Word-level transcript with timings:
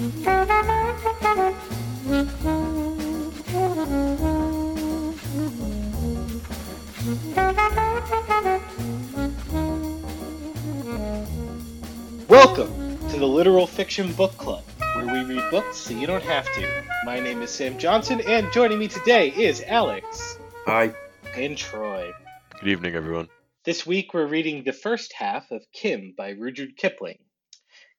Welcome 0.00 0.16
to 13.10 13.18
the 13.18 13.26
Literal 13.26 13.66
Fiction 13.66 14.14
Book 14.14 14.34
Club, 14.38 14.64
where 14.94 15.04
we 15.04 15.34
read 15.34 15.50
books 15.50 15.76
so 15.76 15.92
you 15.92 16.06
don't 16.06 16.22
have 16.22 16.46
to. 16.46 16.84
My 17.04 17.20
name 17.20 17.42
is 17.42 17.50
Sam 17.50 17.76
Johnson, 17.76 18.22
and 18.26 18.50
joining 18.52 18.78
me 18.78 18.88
today 18.88 19.28
is 19.28 19.62
Alex 19.66 20.38
Hi. 20.64 20.94
and 21.36 21.58
Troy. 21.58 22.10
Good 22.58 22.70
evening, 22.70 22.94
everyone. 22.94 23.28
This 23.66 23.86
week 23.86 24.14
we're 24.14 24.26
reading 24.26 24.64
the 24.64 24.72
first 24.72 25.12
half 25.12 25.50
of 25.50 25.62
Kim 25.74 26.14
by 26.16 26.30
Rudyard 26.30 26.78
Kipling. 26.78 27.18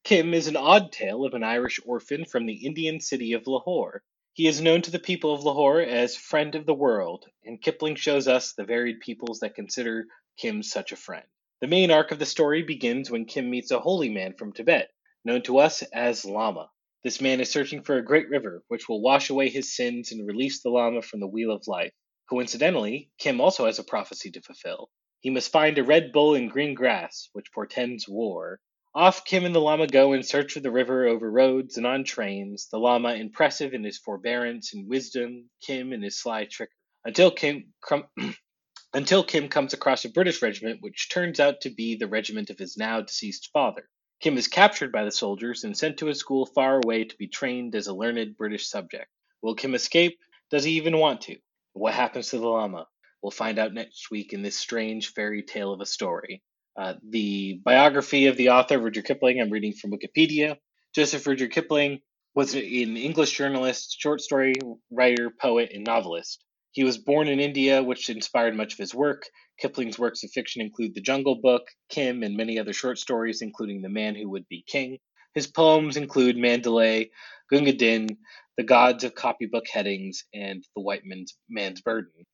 Kim 0.04 0.34
is 0.34 0.48
an 0.48 0.58
odd 0.58 0.92
tale 0.92 1.26
of 1.26 1.36
an 1.36 1.44
Irish 1.44 1.80
orphan 1.86 2.26
from 2.26 2.48
the 2.48 2.66
Indian 2.66 3.00
city 3.00 3.34
of 3.34 3.46
Lahore. 3.46 4.02
He 4.34 4.48
is 4.48 4.60
known 4.60 4.82
to 4.82 4.92
the 4.92 4.98
people 4.98 5.32
of 5.32 5.44
Lahore 5.44 5.80
as 5.80 6.16
Friend 6.16 6.56
of 6.56 6.66
the 6.66 6.74
World, 6.74 7.28
and 7.44 7.62
Kipling 7.62 7.96
shows 7.96 8.28
us 8.28 8.54
the 8.54 8.66
varied 8.66 9.00
peoples 9.00 9.42
that 9.42 9.54
consider 9.54 10.08
Kim 10.38 10.64
such 10.64 10.92
a 10.92 10.96
friend. 10.96 11.26
The 11.60 11.68
main 11.68 11.92
arc 11.92 12.12
of 12.12 12.18
the 12.18 12.26
story 12.26 12.64
begins 12.64 13.12
when 13.12 13.26
Kim 13.26 13.52
meets 13.52 13.70
a 13.70 13.80
holy 13.80 14.10
man 14.10 14.34
from 14.34 14.54
Tibet, 14.54 14.90
known 15.24 15.44
to 15.44 15.60
us 15.60 15.84
as 15.94 16.26
Lama. 16.26 16.72
This 17.04 17.22
man 17.22 17.40
is 17.40 17.52
searching 17.52 17.84
for 17.84 17.98
a 17.98 18.04
great 18.04 18.28
river 18.28 18.64
which 18.70 18.90
will 18.90 19.02
wash 19.02 19.30
away 19.30 19.50
his 19.50 19.76
sins 19.76 20.12
and 20.12 20.28
release 20.28 20.64
the 20.64 20.72
Lama 20.72 21.04
from 21.04 21.20
the 21.20 21.28
wheel 21.28 21.52
of 21.52 21.68
life. 21.68 21.94
Coincidentally, 22.28 23.12
Kim 23.20 23.40
also 23.40 23.68
has 23.68 23.78
a 23.78 23.84
prophecy 23.84 24.32
to 24.32 24.42
fulfill. 24.42 24.90
He 25.20 25.30
must 25.30 25.52
find 25.52 25.78
a 25.78 25.84
red 25.84 26.12
bull 26.12 26.34
in 26.34 26.48
green 26.48 26.74
grass, 26.74 27.30
which 27.34 27.54
portends 27.54 28.10
war. 28.10 28.60
Off 28.94 29.24
Kim 29.24 29.46
and 29.46 29.56
the 29.56 29.62
Lama 29.62 29.88
go 29.88 30.12
in 30.12 30.22
search 30.22 30.58
of 30.58 30.64
the 30.64 30.72
river 30.72 31.08
over 31.08 31.32
roads 31.32 31.78
and 31.78 31.88
on 31.88 32.04
trains, 32.04 32.68
the 32.68 32.78
Lama 32.78 33.14
impressive 33.14 33.74
in 33.74 33.86
his 33.86 33.98
forbearance 33.98 34.74
and 34.74 34.90
wisdom, 34.90 35.50
Kim 35.62 35.94
in 35.94 36.02
his 36.02 36.20
sly 36.20 36.44
trick. 36.44 36.70
Until 37.06 37.32
Kim, 37.32 37.74
crum- 37.80 38.10
until 38.94 39.24
Kim 39.24 39.48
comes 39.48 39.74
across 39.74 40.04
a 40.04 40.10
British 40.10 40.42
regiment 40.42 40.82
which 40.82 41.10
turns 41.10 41.40
out 41.40 41.62
to 41.62 41.70
be 41.70 41.96
the 41.96 42.08
regiment 42.10 42.50
of 42.50 42.60
his 42.60 42.76
now 42.78 43.00
deceased 43.00 43.50
father. 43.54 43.88
Kim 44.20 44.38
is 44.38 44.50
captured 44.50 44.92
by 44.92 45.06
the 45.06 45.12
soldiers 45.12 45.64
and 45.64 45.78
sent 45.78 46.00
to 46.00 46.10
a 46.10 46.16
school 46.16 46.46
far 46.46 46.82
away 46.84 47.06
to 47.06 47.18
be 47.18 47.30
trained 47.30 47.76
as 47.76 47.88
a 47.88 47.96
learned 47.96 48.38
British 48.38 48.68
subject. 48.68 49.08
Will 49.42 49.56
Kim 49.56 49.74
escape? 49.74 50.20
Does 50.52 50.66
he 50.66 50.74
even 50.74 50.98
want 50.98 51.22
to? 51.22 51.38
What 51.74 51.94
happens 51.94 52.32
to 52.32 52.40
the 52.40 52.48
Lama? 52.48 52.88
We'll 53.24 53.32
find 53.32 53.58
out 53.58 53.74
next 53.74 54.12
week 54.12 54.34
in 54.34 54.42
this 54.42 54.60
strange 54.60 55.14
fairy 55.14 55.44
tale 55.44 55.72
of 55.72 55.80
a 55.80 55.86
story. 55.86 56.44
Uh, 56.78 56.94
the 57.10 57.60
biography 57.64 58.28
of 58.28 58.38
the 58.38 58.50
author, 58.50 58.80
Rudyard 58.80 59.06
Kipling, 59.06 59.42
I'm 59.42 59.50
reading 59.50 59.74
from 59.74 59.92
Wikipedia. 59.92 60.58
Joseph 60.96 61.26
Rudyard 61.28 61.52
Kipling 61.52 62.00
was 62.34 62.54
an 62.56 62.62
English 62.98 63.38
journalist, 63.38 63.98
short 64.00 64.22
story 64.22 64.54
writer, 64.90 65.30
poet, 65.30 65.72
and 65.74 65.86
novelist. 65.86 66.44
He 66.72 66.86
was 66.86 66.98
born 66.98 67.28
in 67.28 67.42
India, 67.42 67.84
which 67.84 68.10
inspired 68.10 68.56
much 68.56 68.74
of 68.74 68.80
his 68.80 68.96
work. 68.96 69.24
Kipling's 69.60 70.00
works 70.00 70.24
of 70.24 70.32
fiction 70.32 70.62
include 70.62 70.96
The 70.96 71.02
Jungle 71.02 71.36
Book, 71.36 71.64
Kim, 71.90 72.24
and 72.24 72.38
many 72.38 72.58
other 72.58 72.74
short 72.74 72.98
stories, 72.98 73.42
including 73.42 73.82
The 73.82 73.90
Man 73.90 74.16
Who 74.16 74.30
Would 74.30 74.48
Be 74.48 74.64
King. 74.66 74.98
His 75.36 75.48
poems 75.48 75.98
include 75.98 76.38
Mandalay, 76.38 77.10
Gunga 77.50 77.74
Din, 77.74 78.18
The 78.58 78.64
Gods 78.64 79.04
of 79.04 79.16
Copybook 79.16 79.68
Headings, 79.68 80.24
and 80.34 80.64
The 80.76 80.82
White 80.82 81.04
Man's, 81.04 81.38
Man's 81.50 81.82
Burden. 81.82 82.26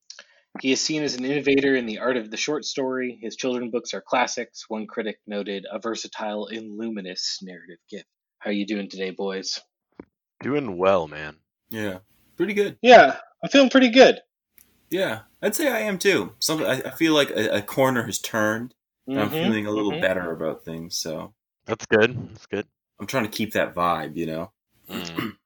He 0.61 0.71
is 0.71 0.81
seen 0.81 1.03
as 1.03 1.15
an 1.15 1.25
innovator 1.25 1.75
in 1.75 1.85
the 1.85 1.99
art 1.99 2.17
of 2.17 2.31
the 2.31 2.37
short 2.37 2.65
story. 2.65 3.17
His 3.21 3.35
children 3.35 3.69
books 3.71 3.93
are 3.93 4.01
classics. 4.01 4.65
One 4.67 4.87
critic 4.87 5.19
noted 5.27 5.65
a 5.71 5.79
versatile 5.79 6.47
and 6.47 6.77
luminous 6.77 7.39
narrative 7.41 7.79
gift. 7.89 8.05
How 8.39 8.49
are 8.49 8.53
you 8.53 8.65
doing 8.65 8.89
today, 8.89 9.11
boys? 9.11 9.59
Doing 10.41 10.77
well, 10.77 11.07
man. 11.07 11.37
Yeah. 11.69 11.99
Pretty 12.35 12.53
good. 12.53 12.77
Yeah, 12.81 13.17
I'm 13.43 13.49
feeling 13.49 13.69
pretty 13.69 13.89
good. 13.89 14.19
Yeah. 14.89 15.21
I'd 15.41 15.55
say 15.55 15.69
I 15.71 15.79
am 15.79 15.97
too. 15.97 16.33
Some 16.39 16.63
I, 16.63 16.81
I 16.85 16.91
feel 16.91 17.13
like 17.13 17.29
a, 17.31 17.57
a 17.57 17.61
corner 17.61 18.03
has 18.03 18.19
turned. 18.19 18.73
And 19.07 19.19
I'm 19.19 19.29
feeling 19.29 19.65
a 19.65 19.71
little 19.71 19.93
mhm. 19.93 20.01
better 20.01 20.31
about 20.31 20.65
things, 20.65 20.97
so 20.99 21.33
That's 21.65 21.85
good. 21.85 22.29
That's 22.29 22.45
good. 22.47 22.67
I'm 22.99 23.07
trying 23.07 23.23
to 23.23 23.29
keep 23.29 23.53
that 23.53 23.73
vibe, 23.73 24.17
you 24.17 24.25
know. 24.25 24.51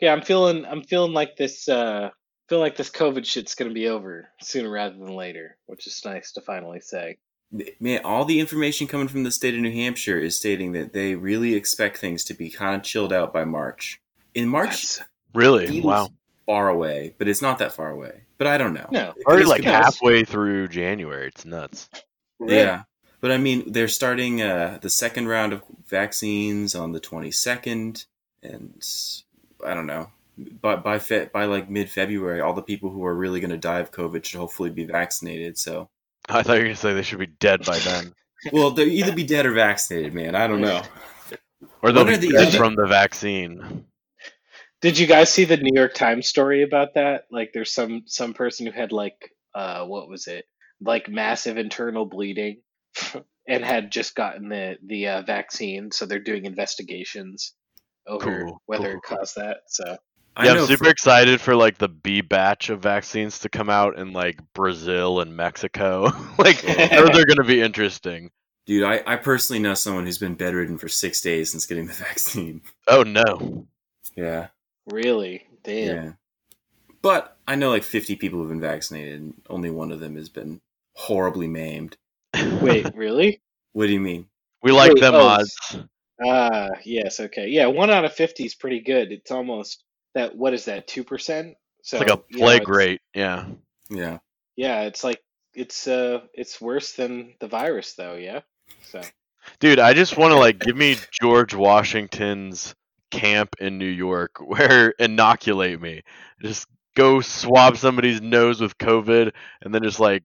Yeah, 0.00 0.12
I'm 0.12 0.22
feeling 0.22 0.66
I'm 0.66 0.82
feeling 0.82 1.12
like 1.12 1.36
this 1.36 1.68
uh 1.68 2.10
feel 2.48 2.58
like 2.60 2.76
this 2.76 2.90
COVID 2.90 3.24
shit's 3.24 3.54
gonna 3.54 3.72
be 3.72 3.88
over 3.88 4.28
sooner 4.40 4.70
rather 4.70 4.96
than 4.96 5.14
later, 5.14 5.56
which 5.66 5.86
is 5.86 6.00
nice 6.04 6.32
to 6.32 6.40
finally 6.40 6.80
say. 6.80 7.18
Man, 7.80 8.00
all 8.04 8.24
the 8.24 8.40
information 8.40 8.86
coming 8.86 9.08
from 9.08 9.22
the 9.22 9.30
state 9.30 9.54
of 9.54 9.60
New 9.60 9.72
Hampshire 9.72 10.18
is 10.18 10.36
stating 10.36 10.72
that 10.72 10.92
they 10.92 11.14
really 11.14 11.54
expect 11.54 11.96
things 11.98 12.24
to 12.24 12.34
be 12.34 12.50
kind 12.50 12.74
of 12.74 12.82
chilled 12.82 13.12
out 13.12 13.32
by 13.32 13.44
March. 13.44 14.00
In 14.34 14.48
March, 14.48 14.96
That's- 14.96 15.02
Really? 15.34 15.80
Wow. 15.80 16.08
far 16.46 16.68
away, 16.68 17.14
but 17.18 17.28
it's 17.28 17.42
not 17.42 17.58
that 17.58 17.72
far 17.72 17.90
away. 17.90 18.22
But 18.38 18.46
I 18.48 18.58
don't 18.58 18.72
know. 18.74 18.88
No. 18.90 19.14
Already 19.26 19.44
like 19.44 19.62
good. 19.62 19.68
halfway 19.70 20.24
through 20.24 20.68
January. 20.68 21.28
It's 21.28 21.44
nuts. 21.44 21.88
Yeah. 22.40 22.82
But 23.20 23.32
I 23.32 23.38
mean, 23.38 23.70
they're 23.72 23.88
starting 23.88 24.42
uh, 24.42 24.78
the 24.82 24.90
second 24.90 25.28
round 25.28 25.52
of 25.52 25.62
vaccines 25.86 26.74
on 26.74 26.92
the 26.92 27.00
22nd, 27.00 28.04
and 28.42 28.82
I 29.64 29.74
don't 29.74 29.86
know. 29.86 30.10
By 30.38 30.76
by 30.76 30.98
fe- 30.98 31.30
by 31.32 31.46
like 31.46 31.70
mid 31.70 31.90
February, 31.90 32.40
all 32.40 32.52
the 32.52 32.62
people 32.62 32.90
who 32.90 33.04
are 33.04 33.14
really 33.14 33.40
going 33.40 33.50
to 33.50 33.56
die 33.56 33.78
of 33.80 33.90
COVID 33.90 34.24
should 34.24 34.38
hopefully 34.38 34.70
be 34.70 34.84
vaccinated. 34.84 35.56
So, 35.56 35.88
I 36.28 36.42
thought 36.42 36.54
you 36.54 36.58
were 36.60 36.64
gonna 36.64 36.76
say 36.76 36.92
they 36.92 37.02
should 37.02 37.18
be 37.18 37.26
dead 37.26 37.64
by 37.64 37.78
then, 37.78 38.12
well, 38.52 38.70
they'll 38.72 38.86
either 38.88 39.14
be 39.14 39.24
dead 39.24 39.46
or 39.46 39.52
vaccinated, 39.52 40.12
man. 40.12 40.34
I 40.34 40.46
don't 40.46 40.60
know. 40.60 40.82
or 41.82 41.90
they'll 41.92 42.04
What 42.04 42.20
be 42.20 42.26
the 42.28 42.32
dead 42.34 42.48
other- 42.48 42.58
from 42.58 42.74
the 42.76 42.86
vaccine. 42.86 43.84
Did 44.82 44.98
you 44.98 45.06
guys 45.06 45.32
see 45.32 45.44
the 45.46 45.56
New 45.56 45.74
York 45.74 45.94
Times 45.94 46.28
story 46.28 46.62
about 46.62 46.94
that? 46.94 47.24
Like 47.30 47.52
there's 47.54 47.72
some 47.72 48.02
some 48.06 48.34
person 48.34 48.66
who 48.66 48.72
had 48.72 48.92
like 48.92 49.30
uh 49.54 49.86
what 49.86 50.06
was 50.08 50.26
it? 50.26 50.44
Like 50.82 51.08
massive 51.08 51.56
internal 51.56 52.04
bleeding 52.04 52.60
and 53.48 53.64
had 53.64 53.90
just 53.90 54.14
gotten 54.14 54.50
the 54.50 54.76
the 54.84 55.08
uh, 55.08 55.22
vaccine, 55.22 55.90
so 55.92 56.04
they're 56.04 56.18
doing 56.18 56.44
investigations 56.44 57.54
over 58.06 58.44
Cool, 58.44 58.62
whether 58.66 58.84
cool, 58.90 58.92
it 58.98 59.02
cool. 59.02 59.16
caused 59.16 59.36
that. 59.36 59.58
So 59.68 59.84
I 59.84 59.96
yeah, 60.44 60.52
I'm 60.52 60.66
super 60.66 60.84
for- 60.84 60.90
excited 60.90 61.40
for 61.40 61.54
like 61.54 61.78
the 61.78 61.88
B 61.88 62.20
batch 62.20 62.68
of 62.70 62.80
vaccines 62.82 63.38
to 63.40 63.48
come 63.48 63.70
out 63.70 63.98
in 63.98 64.12
like 64.12 64.38
Brazil 64.54 65.20
and 65.20 65.36
Mexico. 65.36 66.10
like 66.38 66.60
those 66.62 67.18
are 67.18 67.24
gonna 67.24 67.44
be 67.46 67.60
interesting. 67.62 68.30
dude, 68.66 68.84
I, 68.84 69.02
I 69.06 69.16
personally 69.16 69.60
know 69.62 69.74
someone 69.74 70.04
who's 70.04 70.18
been 70.18 70.34
bedridden 70.34 70.78
for 70.78 70.88
six 70.88 71.20
days 71.20 71.50
since 71.50 71.66
getting 71.66 71.86
the 71.86 71.92
vaccine. 72.08 72.60
Oh 72.88 73.02
no. 73.02 73.66
Yeah. 74.16 74.48
really, 74.86 75.46
damn. 75.62 75.96
Yeah. 75.96 76.12
But 77.02 77.36
I 77.46 77.54
know 77.54 77.70
like 77.70 77.84
50 77.84 78.16
people 78.16 78.38
who've 78.38 78.48
been 78.48 78.60
vaccinated, 78.60 79.20
and 79.20 79.34
only 79.48 79.70
one 79.70 79.92
of 79.92 80.00
them 80.00 80.16
has 80.16 80.28
been 80.28 80.60
horribly 80.94 81.46
maimed. 81.46 81.96
Wait, 82.60 82.86
really? 82.94 83.40
What 83.72 83.86
do 83.86 83.92
you 83.92 84.00
mean? 84.00 84.26
we 84.62 84.72
like 84.72 84.94
Wait, 84.94 85.00
them 85.00 85.14
oh, 85.14 85.20
odds. 85.20 85.76
Ah, 86.24 86.70
yes, 86.84 87.20
okay. 87.20 87.46
Yeah, 87.48 87.66
one 87.66 87.90
out 87.90 88.04
of 88.04 88.12
50 88.14 88.44
is 88.44 88.54
pretty 88.54 88.80
good. 88.80 89.12
It's 89.12 89.30
almost 89.30 89.84
that, 90.16 90.36
what 90.36 90.54
is 90.54 90.64
that, 90.66 90.88
2%? 90.88 91.54
So, 91.82 91.98
It's 91.98 92.08
like 92.08 92.18
a 92.18 92.22
you 92.28 92.38
know, 92.38 92.44
plague 92.44 92.68
rate. 92.68 93.00
Yeah. 93.14 93.46
Yeah. 93.88 94.18
Yeah, 94.56 94.82
it's 94.82 95.04
like, 95.04 95.22
it's, 95.54 95.86
uh, 95.86 96.20
it's 96.34 96.60
worse 96.60 96.92
than 96.92 97.34
the 97.40 97.48
virus, 97.48 97.94
though, 97.94 98.14
yeah? 98.14 98.40
So, 98.90 99.00
Dude, 99.60 99.78
I 99.78 99.94
just 99.94 100.16
want 100.16 100.32
to 100.32 100.38
like 100.38 100.58
give 100.58 100.76
me 100.76 100.96
George 101.20 101.54
Washington's 101.54 102.74
camp 103.10 103.54
in 103.60 103.78
New 103.78 103.86
York 103.86 104.32
where 104.40 104.90
inoculate 104.98 105.80
me. 105.80 106.02
Just 106.42 106.66
go 106.96 107.20
swab 107.20 107.76
somebody's 107.76 108.20
nose 108.20 108.60
with 108.60 108.76
COVID 108.78 109.32
and 109.62 109.74
then 109.74 109.82
just 109.82 110.00
like 110.00 110.24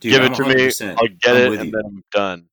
Dude, 0.00 0.12
give 0.12 0.22
I'm 0.22 0.32
it 0.32 0.36
to 0.36 0.44
me. 0.44 0.54
100%. 0.54 0.90
I'll 0.90 1.08
get 1.08 1.36
I'm 1.36 1.52
it 1.52 1.58
and 1.60 1.64
you. 1.66 1.70
then 1.72 1.82
I'm 1.84 2.04
done. 2.12 2.44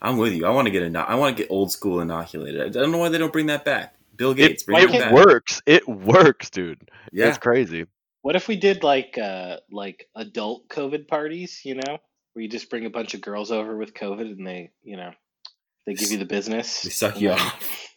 I'm 0.00 0.16
with 0.16 0.32
you. 0.32 0.46
I 0.46 0.50
want 0.50 0.66
to 0.66 0.70
get 0.70 0.82
ino- 0.82 1.00
I 1.00 1.16
want 1.16 1.36
to 1.36 1.42
get 1.42 1.50
old 1.50 1.72
school 1.72 2.00
inoculated. 2.00 2.60
I 2.60 2.68
don't 2.68 2.92
know 2.92 2.98
why 2.98 3.08
they 3.08 3.18
don't 3.18 3.32
bring 3.32 3.46
that 3.46 3.64
back. 3.64 3.94
Bill 4.18 4.32
It, 4.32 4.36
Gates, 4.36 4.64
bring 4.64 4.86
it 4.90 4.94
it 4.94 5.12
works. 5.12 5.62
It 5.64 5.88
works, 5.88 6.50
dude. 6.50 6.90
Yeah. 7.12 7.28
It's 7.28 7.38
crazy. 7.38 7.86
what 8.20 8.36
if 8.36 8.46
we 8.48 8.56
did 8.56 8.82
like, 8.82 9.16
uh, 9.16 9.56
like 9.72 10.06
adult 10.14 10.68
COVID 10.68 11.08
parties, 11.08 11.62
you 11.64 11.76
know? 11.76 11.98
Where 12.34 12.42
you 12.42 12.48
just 12.48 12.68
bring 12.68 12.84
a 12.84 12.90
bunch 12.90 13.14
of 13.14 13.22
girls 13.22 13.50
over 13.50 13.76
with 13.76 13.94
COVID 13.94 14.20
and 14.20 14.46
they, 14.46 14.70
you 14.82 14.96
know, 14.98 15.12
they 15.86 15.94
give 15.94 16.12
you 16.12 16.18
the 16.18 16.26
business. 16.26 16.82
They 16.82 16.90
suck 16.90 17.18
you 17.20 17.30
off. 17.30 17.88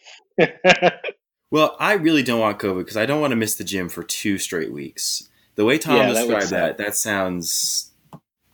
Well, 1.51 1.75
I 1.79 1.93
really 1.93 2.23
don't 2.23 2.39
want 2.39 2.59
COVID 2.59 2.79
because 2.79 2.95
I 2.95 3.05
don't 3.05 3.19
want 3.19 3.31
to 3.31 3.35
miss 3.35 3.55
the 3.55 3.65
gym 3.65 3.89
for 3.89 4.03
two 4.03 4.37
straight 4.37 4.71
weeks. 4.71 5.27
The 5.55 5.65
way 5.65 5.77
Tom 5.77 5.97
Yeah, 5.97 6.07
described 6.13 6.49
that, 6.51 6.69
suck. 6.69 6.77
that 6.77 6.95
sounds 6.95 7.91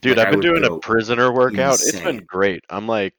Dude, 0.01 0.17
Like, 0.17 0.25
I 0.25 0.29
I've 0.29 0.31
been 0.31 0.41
doing 0.41 0.63
a 0.63 0.79
prisoner 0.79 1.31
workout. 1.31 1.75
It's 1.75 1.99
been 1.99 2.25
great. 2.25 2.63
I'm 2.69 2.87
like 2.87 3.13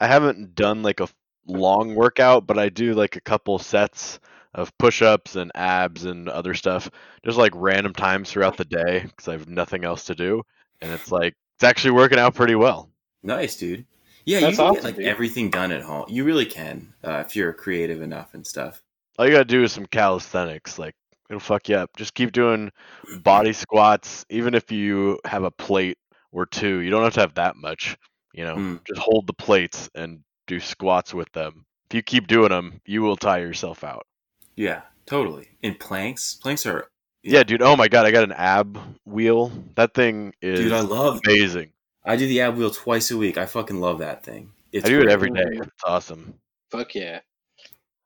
I 0.00 0.08
haven't 0.08 0.54
done 0.56 0.82
like 0.82 0.98
a 1.00 1.08
long 1.46 1.94
workout, 1.94 2.46
but 2.46 2.58
I 2.58 2.68
do 2.68 2.94
like 2.94 3.16
a 3.16 3.20
couple 3.20 3.58
sets 3.58 4.20
of 4.54 4.76
push-ups 4.78 5.36
and 5.36 5.52
abs 5.54 6.04
and 6.04 6.28
other 6.28 6.54
stuff 6.54 6.90
just 7.24 7.38
like 7.38 7.52
random 7.54 7.92
times 7.92 8.30
throughout 8.32 8.56
the 8.56 8.64
day 8.64 9.00
because 9.06 9.28
I 9.28 9.32
have 9.32 9.48
nothing 9.48 9.84
else 9.84 10.04
to 10.06 10.14
do 10.16 10.42
and 10.80 10.90
it's 10.90 11.12
like 11.12 11.34
it's 11.54 11.62
actually 11.64 11.92
working 11.92 12.18
out 12.18 12.34
pretty 12.34 12.54
well. 12.56 12.90
nice, 13.22 13.56
dude. 13.56 13.84
Yeah, 14.24 14.40
That's 14.40 14.52
you 14.52 14.56
can 14.56 14.66
awesome, 14.66 14.74
get 14.76 14.84
like 14.84 14.96
dude. 14.96 15.06
everything 15.06 15.50
done 15.50 15.70
at 15.72 15.82
home. 15.82 16.06
You 16.08 16.24
really 16.24 16.46
can 16.46 16.92
uh, 17.04 17.22
if 17.26 17.36
you're 17.36 17.52
creative 17.52 18.02
enough 18.02 18.34
and 18.34 18.46
stuff. 18.46 18.82
All 19.18 19.26
you 19.26 19.32
gotta 19.32 19.44
do 19.44 19.62
is 19.62 19.72
some 19.72 19.86
calisthenics. 19.86 20.78
Like 20.78 20.94
it'll 21.28 21.38
fuck 21.40 21.68
you 21.68 21.76
up. 21.76 21.90
Just 21.96 22.14
keep 22.14 22.32
doing 22.32 22.70
body 23.22 23.52
squats, 23.52 24.24
even 24.30 24.54
if 24.54 24.72
you 24.72 25.18
have 25.24 25.44
a 25.44 25.50
plate 25.50 25.98
or 26.32 26.44
two. 26.46 26.78
You 26.80 26.90
don't 26.90 27.04
have 27.04 27.14
to 27.14 27.20
have 27.20 27.34
that 27.34 27.56
much. 27.56 27.96
You 28.32 28.44
know, 28.44 28.56
Mm. 28.56 28.80
just 28.86 29.00
hold 29.00 29.26
the 29.26 29.32
plates 29.32 29.88
and 29.94 30.20
do 30.50 30.60
squats 30.60 31.14
with 31.14 31.30
them. 31.32 31.64
If 31.88 31.94
you 31.94 32.02
keep 32.02 32.26
doing 32.26 32.50
them, 32.50 32.80
you 32.84 33.02
will 33.02 33.16
tire 33.16 33.46
yourself 33.46 33.84
out. 33.84 34.06
Yeah, 34.56 34.82
totally. 35.06 35.48
And 35.62 35.78
planks, 35.78 36.34
planks 36.34 36.66
are. 36.66 36.88
Yeah, 37.22 37.42
dude. 37.44 37.62
Oh 37.62 37.76
my 37.76 37.88
god, 37.88 38.04
I 38.06 38.10
got 38.10 38.24
an 38.24 38.32
ab 38.32 38.78
wheel. 39.04 39.52
That 39.76 39.94
thing 39.94 40.32
is 40.42 40.58
Dude, 40.60 40.72
I 40.72 40.80
love. 40.80 41.20
amazing. 41.24 41.70
I 42.04 42.16
do 42.16 42.26
the 42.26 42.40
ab 42.40 42.56
wheel 42.56 42.70
twice 42.70 43.10
a 43.10 43.16
week. 43.16 43.38
I 43.38 43.46
fucking 43.46 43.78
love 43.80 43.98
that 43.98 44.24
thing. 44.24 44.50
It's 44.72 44.86
I 44.86 44.88
do 44.88 45.00
it 45.00 45.08
every 45.08 45.30
day. 45.30 45.44
It's 45.52 45.84
awesome. 45.84 46.34
Fuck 46.70 46.94
yeah. 46.94 47.20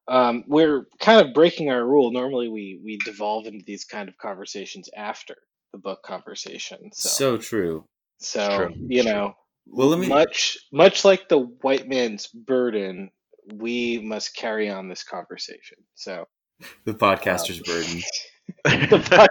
Um, 0.08 0.44
we're 0.46 0.86
kind 1.00 1.26
of 1.26 1.32
breaking 1.32 1.70
our 1.70 1.84
rule. 1.86 2.10
Normally, 2.12 2.48
we 2.48 2.80
we 2.84 2.98
devolve 2.98 3.46
into 3.46 3.64
these 3.66 3.84
kind 3.84 4.08
of 4.08 4.18
conversations 4.18 4.90
after 4.96 5.36
the 5.72 5.78
book 5.78 6.02
conversation. 6.02 6.90
So, 6.92 7.08
So 7.08 7.36
true. 7.38 7.84
so 8.18 8.56
true. 8.68 8.74
you 8.88 9.04
know, 9.04 9.34
Well, 9.66 9.88
let 9.88 9.98
me. 9.98 10.08
much 10.08 10.58
much 10.72 11.04
like 11.04 11.28
the 11.28 11.38
white 11.38 11.88
man's 11.88 12.26
burden, 12.28 13.10
we 13.52 13.98
must 13.98 14.36
carry 14.36 14.70
on 14.70 14.88
this 14.88 15.02
conversation. 15.02 15.78
So, 15.94 16.26
the 16.84 16.94
podcaster's 16.94 17.60
burden. 17.60 18.02
the 18.90 18.98
fuck. 19.00 19.30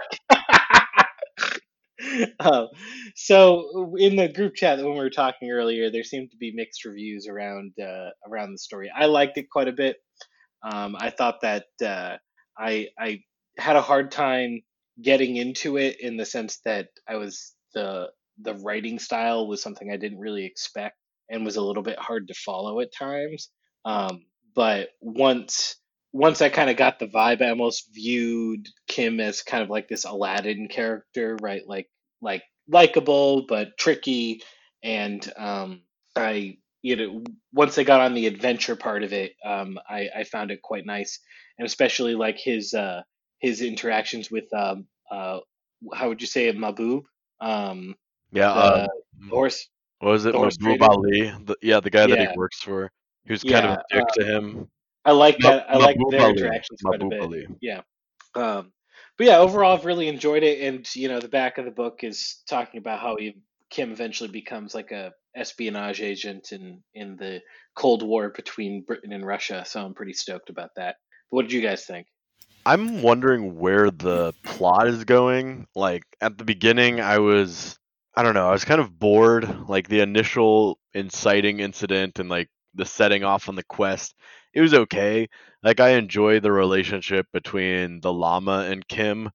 um, 2.40 2.68
so 3.14 3.94
in 3.98 4.16
the 4.16 4.28
group 4.28 4.54
chat 4.54 4.78
when 4.78 4.92
we 4.92 4.98
were 4.98 5.10
talking 5.10 5.50
earlier, 5.50 5.90
there 5.90 6.04
seemed 6.04 6.30
to 6.30 6.36
be 6.36 6.52
mixed 6.54 6.84
reviews 6.84 7.26
around 7.28 7.72
uh, 7.80 8.10
around 8.28 8.52
the 8.52 8.58
story. 8.58 8.90
I 8.94 9.06
liked 9.06 9.38
it 9.38 9.50
quite 9.50 9.68
a 9.68 9.72
bit. 9.72 9.96
Um, 10.62 10.96
I 10.98 11.10
thought 11.10 11.40
that 11.42 11.66
uh, 11.84 12.16
I 12.58 12.88
I 12.98 13.20
had 13.58 13.76
a 13.76 13.82
hard 13.82 14.10
time 14.10 14.62
getting 15.00 15.36
into 15.36 15.76
it 15.76 16.00
in 16.00 16.16
the 16.16 16.24
sense 16.24 16.60
that 16.64 16.88
I 17.08 17.16
was 17.16 17.54
the 17.74 18.08
the 18.40 18.54
writing 18.54 18.98
style 18.98 19.46
was 19.46 19.62
something 19.62 19.90
I 19.90 19.96
didn't 19.96 20.18
really 20.18 20.44
expect 20.44 20.96
and 21.30 21.44
was 21.44 21.56
a 21.56 21.62
little 21.62 21.82
bit 21.82 21.98
hard 21.98 22.28
to 22.28 22.34
follow 22.34 22.80
at 22.80 22.92
times. 22.92 23.48
Um, 23.84 24.24
but 24.54 24.90
once 25.00 25.76
once 26.12 26.40
I 26.40 26.48
kind 26.48 26.70
of 26.70 26.76
got 26.76 27.00
the 27.00 27.08
vibe, 27.08 27.42
I 27.42 27.50
almost 27.50 27.92
viewed 27.92 28.68
Kim 28.86 29.18
as 29.18 29.42
kind 29.42 29.64
of 29.64 29.68
like 29.68 29.88
this 29.88 30.04
Aladdin 30.04 30.68
character, 30.68 31.36
right? 31.42 31.62
Like 31.66 31.88
like 32.22 32.42
likable 32.68 33.46
but 33.48 33.76
tricky, 33.78 34.42
and 34.82 35.28
um, 35.36 35.82
I 36.16 36.58
you 36.82 36.96
know 36.96 37.24
once 37.52 37.78
I 37.78 37.82
got 37.84 38.00
on 38.00 38.14
the 38.14 38.26
adventure 38.26 38.76
part 38.76 39.02
of 39.02 39.12
it, 39.12 39.32
um, 39.44 39.78
I 39.88 40.08
I 40.16 40.24
found 40.24 40.50
it 40.52 40.62
quite 40.62 40.86
nice, 40.86 41.18
and 41.58 41.66
especially 41.66 42.14
like 42.14 42.38
his 42.38 42.74
uh 42.74 43.02
his 43.40 43.60
interactions 43.60 44.30
with 44.30 44.46
um 44.54 44.86
uh 45.10 45.38
how 45.94 46.08
would 46.08 46.20
you 46.20 46.26
say 46.26 46.46
it 46.46 46.56
Maboob 46.56 47.02
um 47.40 47.94
Yeah. 48.34 48.50
Uh, 48.50 48.86
what 49.30 49.40
was 49.40 50.26
it? 50.26 50.34
Mahbub? 50.34 50.82
Ali. 50.82 51.32
The, 51.44 51.56
yeah, 51.62 51.80
the 51.80 51.90
guy 51.90 52.06
that 52.06 52.18
he 52.18 52.36
works 52.36 52.60
for. 52.60 52.90
He 53.24 53.32
was 53.32 53.42
kind 53.42 53.64
of 53.64 53.78
a 53.78 53.82
dick 53.90 54.04
to 54.14 54.24
him. 54.24 54.68
I 55.04 55.12
like 55.12 55.40
Ma- 55.40 55.50
that. 55.50 55.70
I 55.70 55.78
like 55.78 55.96
Mahbub 55.96 56.10
their 56.10 56.20
Ali. 56.20 56.30
interactions 56.32 56.80
quite 56.82 57.02
a 57.02 57.06
bit. 57.06 57.20
Ali. 57.20 57.46
Yeah. 57.62 57.80
Um, 58.34 58.72
but 59.16 59.26
yeah, 59.28 59.38
overall, 59.38 59.76
I've 59.76 59.84
really 59.84 60.08
enjoyed 60.08 60.42
it. 60.42 60.60
And 60.60 60.86
you 60.94 61.08
know, 61.08 61.20
the 61.20 61.28
back 61.28 61.58
of 61.58 61.64
the 61.64 61.70
book 61.70 62.02
is 62.02 62.42
talking 62.48 62.78
about 62.78 63.00
how 63.00 63.16
he, 63.16 63.36
Kim 63.70 63.92
eventually 63.92 64.30
becomes 64.30 64.74
like 64.74 64.90
a 64.90 65.12
espionage 65.36 66.00
agent 66.00 66.52
in 66.52 66.82
in 66.94 67.16
the 67.16 67.40
Cold 67.74 68.02
War 68.02 68.30
between 68.30 68.82
Britain 68.82 69.12
and 69.12 69.24
Russia. 69.24 69.64
So 69.66 69.84
I'm 69.84 69.94
pretty 69.94 70.12
stoked 70.12 70.50
about 70.50 70.70
that. 70.76 70.96
What 71.30 71.42
did 71.42 71.52
you 71.52 71.62
guys 71.62 71.84
think? 71.84 72.08
I'm 72.66 73.02
wondering 73.02 73.58
where 73.58 73.90
the 73.90 74.32
plot 74.42 74.88
is 74.88 75.04
going. 75.04 75.66
Like 75.74 76.02
at 76.20 76.38
the 76.38 76.44
beginning, 76.44 77.00
I 77.00 77.18
was, 77.18 77.78
I 78.16 78.22
don't 78.22 78.34
know, 78.34 78.48
I 78.48 78.52
was 78.52 78.64
kind 78.64 78.80
of 78.80 78.98
bored. 78.98 79.68
Like 79.68 79.88
the 79.88 80.00
initial 80.00 80.78
inciting 80.92 81.60
incident 81.60 82.18
and 82.18 82.28
like 82.28 82.48
the 82.74 82.84
setting 82.84 83.24
off 83.24 83.48
on 83.48 83.56
the 83.56 83.64
quest, 83.64 84.14
it 84.52 84.60
was 84.60 84.74
okay. 84.74 85.28
Like 85.62 85.80
I 85.80 85.90
enjoy 85.90 86.40
the 86.40 86.52
relationship 86.52 87.26
between 87.32 88.00
the 88.00 88.12
Lama 88.12 88.66
and 88.70 88.86
Kim, 88.86 89.30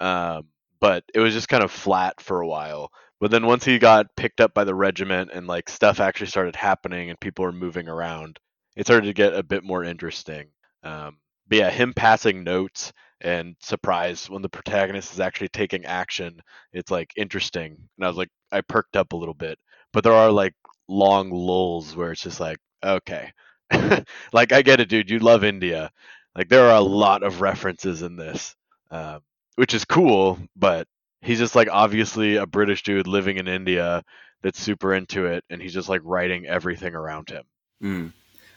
um, 0.00 0.48
but 0.80 1.04
it 1.14 1.20
was 1.20 1.34
just 1.34 1.48
kind 1.48 1.64
of 1.64 1.70
flat 1.70 2.20
for 2.20 2.40
a 2.40 2.46
while. 2.48 2.90
But 3.20 3.30
then 3.30 3.46
once 3.46 3.64
he 3.64 3.78
got 3.78 4.14
picked 4.16 4.40
up 4.40 4.54
by 4.54 4.64
the 4.64 4.74
regiment 4.74 5.30
and 5.32 5.46
like 5.46 5.68
stuff 5.68 5.98
actually 5.98 6.28
started 6.28 6.54
happening 6.54 7.10
and 7.10 7.18
people 7.18 7.44
were 7.44 7.52
moving 7.52 7.88
around, 7.88 8.38
it 8.76 8.86
started 8.86 9.06
to 9.06 9.12
get 9.14 9.34
a 9.34 9.42
bit 9.42 9.64
more 9.64 9.82
interesting. 9.82 10.48
Um, 10.82 11.18
but 11.48 11.58
yeah, 11.58 11.70
him 11.70 11.94
passing 11.94 12.44
notes 12.44 12.92
and 13.20 13.56
surprise 13.60 14.28
when 14.30 14.42
the 14.42 14.48
protagonist 14.48 15.12
is 15.12 15.20
actually 15.20 15.48
taking 15.48 15.84
action, 15.84 16.40
it's 16.72 16.90
like 16.90 17.12
interesting. 17.16 17.76
And 17.96 18.04
I 18.04 18.08
was 18.08 18.16
like, 18.16 18.30
I 18.52 18.60
perked 18.60 18.96
up 18.96 19.12
a 19.12 19.16
little 19.16 19.34
bit. 19.34 19.58
But 19.92 20.04
there 20.04 20.12
are 20.12 20.30
like 20.30 20.54
long 20.88 21.30
lulls 21.30 21.96
where 21.96 22.12
it's 22.12 22.22
just 22.22 22.40
like, 22.40 22.58
okay, 22.84 23.32
like 24.32 24.52
I 24.52 24.62
get 24.62 24.80
it, 24.80 24.88
dude. 24.88 25.10
You 25.10 25.18
love 25.18 25.44
India. 25.44 25.90
Like 26.34 26.48
there 26.48 26.68
are 26.70 26.76
a 26.76 26.80
lot 26.80 27.22
of 27.22 27.40
references 27.40 28.02
in 28.02 28.16
this, 28.16 28.54
um, 28.90 29.20
which 29.56 29.74
is 29.74 29.84
cool. 29.84 30.38
But 30.56 30.86
he's 31.20 31.38
just 31.38 31.56
like 31.56 31.68
obviously 31.70 32.36
a 32.36 32.46
British 32.46 32.82
dude 32.82 33.06
living 33.06 33.38
in 33.38 33.48
India 33.48 34.02
that's 34.42 34.60
super 34.60 34.94
into 34.94 35.26
it, 35.26 35.44
and 35.50 35.60
he's 35.60 35.74
just 35.74 35.88
like 35.88 36.00
writing 36.04 36.46
everything 36.46 36.94
around 36.94 37.30
him. 37.30 37.44
Mm. 37.82 38.12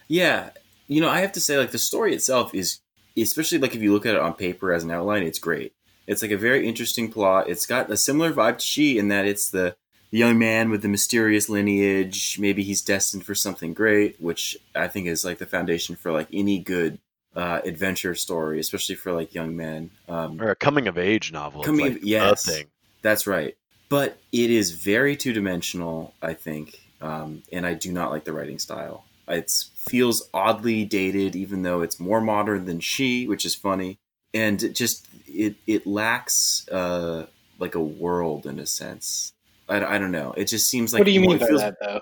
Yeah, 0.08 0.52
you 0.88 1.02
know, 1.02 1.10
I 1.10 1.22
have 1.22 1.32
to 1.34 1.40
say, 1.40 1.58
like 1.58 1.72
the 1.72 1.80
story 1.80 2.14
itself 2.14 2.54
is, 2.54 2.80
especially 3.18 3.58
like 3.58 3.76
if 3.76 3.82
you 3.82 3.94
look 3.94 4.06
at 4.06 4.16
it 4.16 4.22
on 4.22 4.34
paper 4.34 4.74
as 4.74 4.84
an 4.84 4.92
outline, 4.92 5.24
it's 5.24 5.40
great. 5.40 5.74
It's 6.08 6.22
like 6.22 6.32
a 6.32 6.38
very 6.38 6.68
interesting 6.68 7.12
plot. 7.12 7.50
It's 7.50 7.66
got 7.66 7.90
a 7.92 7.98
similar 7.98 8.34
vibe 8.34 8.58
to 8.58 8.66
She 8.66 8.98
in 8.98 9.08
that 9.10 9.26
it's 9.26 9.50
the, 9.50 9.76
the 10.10 10.18
young 10.18 10.38
man 10.40 10.70
with 10.70 10.82
the 10.82 10.88
mysterious 10.88 11.48
lineage. 11.48 12.38
Maybe 12.40 12.64
he's 12.64 12.82
destined 12.82 13.26
for 13.26 13.36
something 13.36 13.74
great, 13.74 14.20
which 14.20 14.58
I 14.76 14.88
think 14.88 15.08
is 15.08 15.24
like 15.24 15.38
the 15.38 15.46
foundation 15.46 15.96
for 15.96 16.12
like 16.12 16.28
any 16.34 16.60
good 16.60 17.00
uh, 17.36 17.62
adventure 17.64 18.16
story, 18.16 18.60
especially 18.60 18.96
for 18.96 19.14
like 19.14 19.34
young 19.34 19.56
men. 19.56 19.92
Um, 20.10 20.42
Or 20.42 20.50
a 20.50 20.56
coming 20.56 20.88
of 20.88 20.98
age 20.98 21.32
novel. 21.32 21.64
Coming 21.64 21.86
like 21.86 21.96
of- 21.98 22.04
yes. 22.04 22.46
thing. 22.46 22.66
That's 23.02 23.26
right. 23.28 23.56
But 23.90 24.18
it 24.32 24.50
is 24.50 24.72
very 24.72 25.16
two 25.18 25.34
dimensional, 25.34 26.14
I 26.22 26.34
think, 26.34 26.80
um, 27.02 27.44
and 27.52 27.66
I 27.66 27.74
do 27.74 27.92
not 27.92 28.10
like 28.10 28.24
the 28.24 28.32
writing 28.32 28.58
style. 28.58 29.04
It 29.32 29.52
feels 29.76 30.30
oddly 30.34 30.86
dated, 30.86 31.36
even 31.36 31.64
though 31.64 31.82
it's 31.82 32.00
more 32.00 32.22
modern 32.22 32.66
than 32.66 32.80
she, 32.80 33.28
which 33.28 33.46
is 33.46 33.56
funny, 33.56 34.00
and 34.34 34.62
it 34.62 34.76
just 34.76 35.08
it 35.28 35.56
it 35.68 35.88
lacks 35.88 36.68
uh, 36.70 37.28
like 37.60 37.76
a 37.76 37.82
world 37.82 38.46
in 38.46 38.60
a 38.60 38.66
sense. 38.66 39.34
I, 39.70 39.84
I 39.84 39.98
don't 39.98 40.12
know. 40.12 40.34
It 40.38 40.46
just 40.46 40.70
seems 40.70 40.94
like 40.94 41.02
what 41.02 41.06
do 41.06 41.12
you 41.12 41.22
mean 41.22 41.32
it 41.32 41.40
by 41.40 41.48
feels, 41.48 41.62
that, 41.62 41.78
though? 41.82 42.00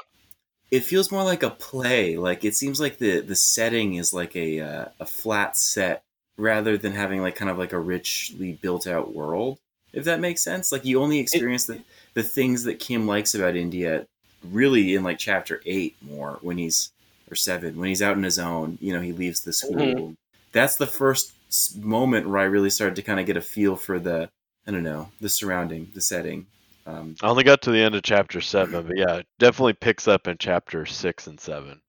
It 0.71 0.83
feels 0.83 1.11
more 1.11 1.23
like 1.23 1.43
a 1.43 1.49
play. 1.49 2.17
Like 2.17 2.43
it 2.43 2.55
seems 2.55 2.79
like 2.79 2.97
the 2.97 3.21
the 3.21 3.35
setting 3.35 3.95
is 3.95 4.13
like 4.13 4.35
a 4.35 4.59
uh, 4.59 4.85
a 4.99 5.05
flat 5.05 5.57
set 5.57 6.03
rather 6.37 6.77
than 6.77 6.93
having 6.93 7.21
like 7.21 7.35
kind 7.35 7.51
of 7.51 7.57
like 7.57 7.73
a 7.73 7.79
richly 7.79 8.53
built 8.53 8.87
out 8.87 9.13
world 9.13 9.59
if 9.93 10.05
that 10.05 10.19
makes 10.19 10.41
sense. 10.41 10.71
Like 10.71 10.85
you 10.85 11.01
only 11.01 11.19
experience 11.19 11.65
the, 11.65 11.81
the 12.13 12.23
things 12.23 12.63
that 12.63 12.79
Kim 12.79 13.07
likes 13.07 13.35
about 13.35 13.55
India 13.55 14.05
really 14.43 14.95
in 14.95 15.03
like 15.03 15.19
chapter 15.19 15.61
eight 15.65 15.95
more 16.01 16.39
when 16.41 16.57
he's 16.57 16.91
or 17.31 17.35
seven 17.35 17.77
when 17.77 17.89
he's 17.89 18.01
out 18.01 18.15
on 18.17 18.23
his 18.23 18.39
own. 18.39 18.77
You 18.81 18.93
know, 18.93 19.01
he 19.01 19.11
leaves 19.13 19.41
the 19.41 19.53
school. 19.53 19.75
Mhm. 19.77 20.15
That's 20.51 20.75
the 20.77 20.87
first 20.87 21.31
moment 21.77 22.27
where 22.29 22.39
I 22.39 22.45
really 22.45 22.69
started 22.69 22.95
to 22.95 23.01
kind 23.01 23.19
of 23.19 23.25
get 23.25 23.37
a 23.37 23.41
feel 23.41 23.75
for 23.75 23.99
the 23.99 24.29
I 24.67 24.71
don't 24.71 24.83
know 24.83 25.11
the 25.19 25.29
surrounding, 25.29 25.89
the 25.93 26.01
setting. 26.01 26.45
Um, 26.85 27.15
I 27.21 27.27
only 27.27 27.43
got 27.43 27.61
to 27.63 27.71
the 27.71 27.79
end 27.81 27.95
of 27.95 28.03
chapter 28.03 28.41
seven, 28.41 28.85
but 28.87 28.97
yeah, 28.97 29.17
it 29.17 29.27
definitely 29.37 29.73
picks 29.73 30.07
up 30.07 30.27
in 30.27 30.37
chapter 30.39 30.85
six 30.85 31.27
and 31.27 31.39
seven. 31.39 31.81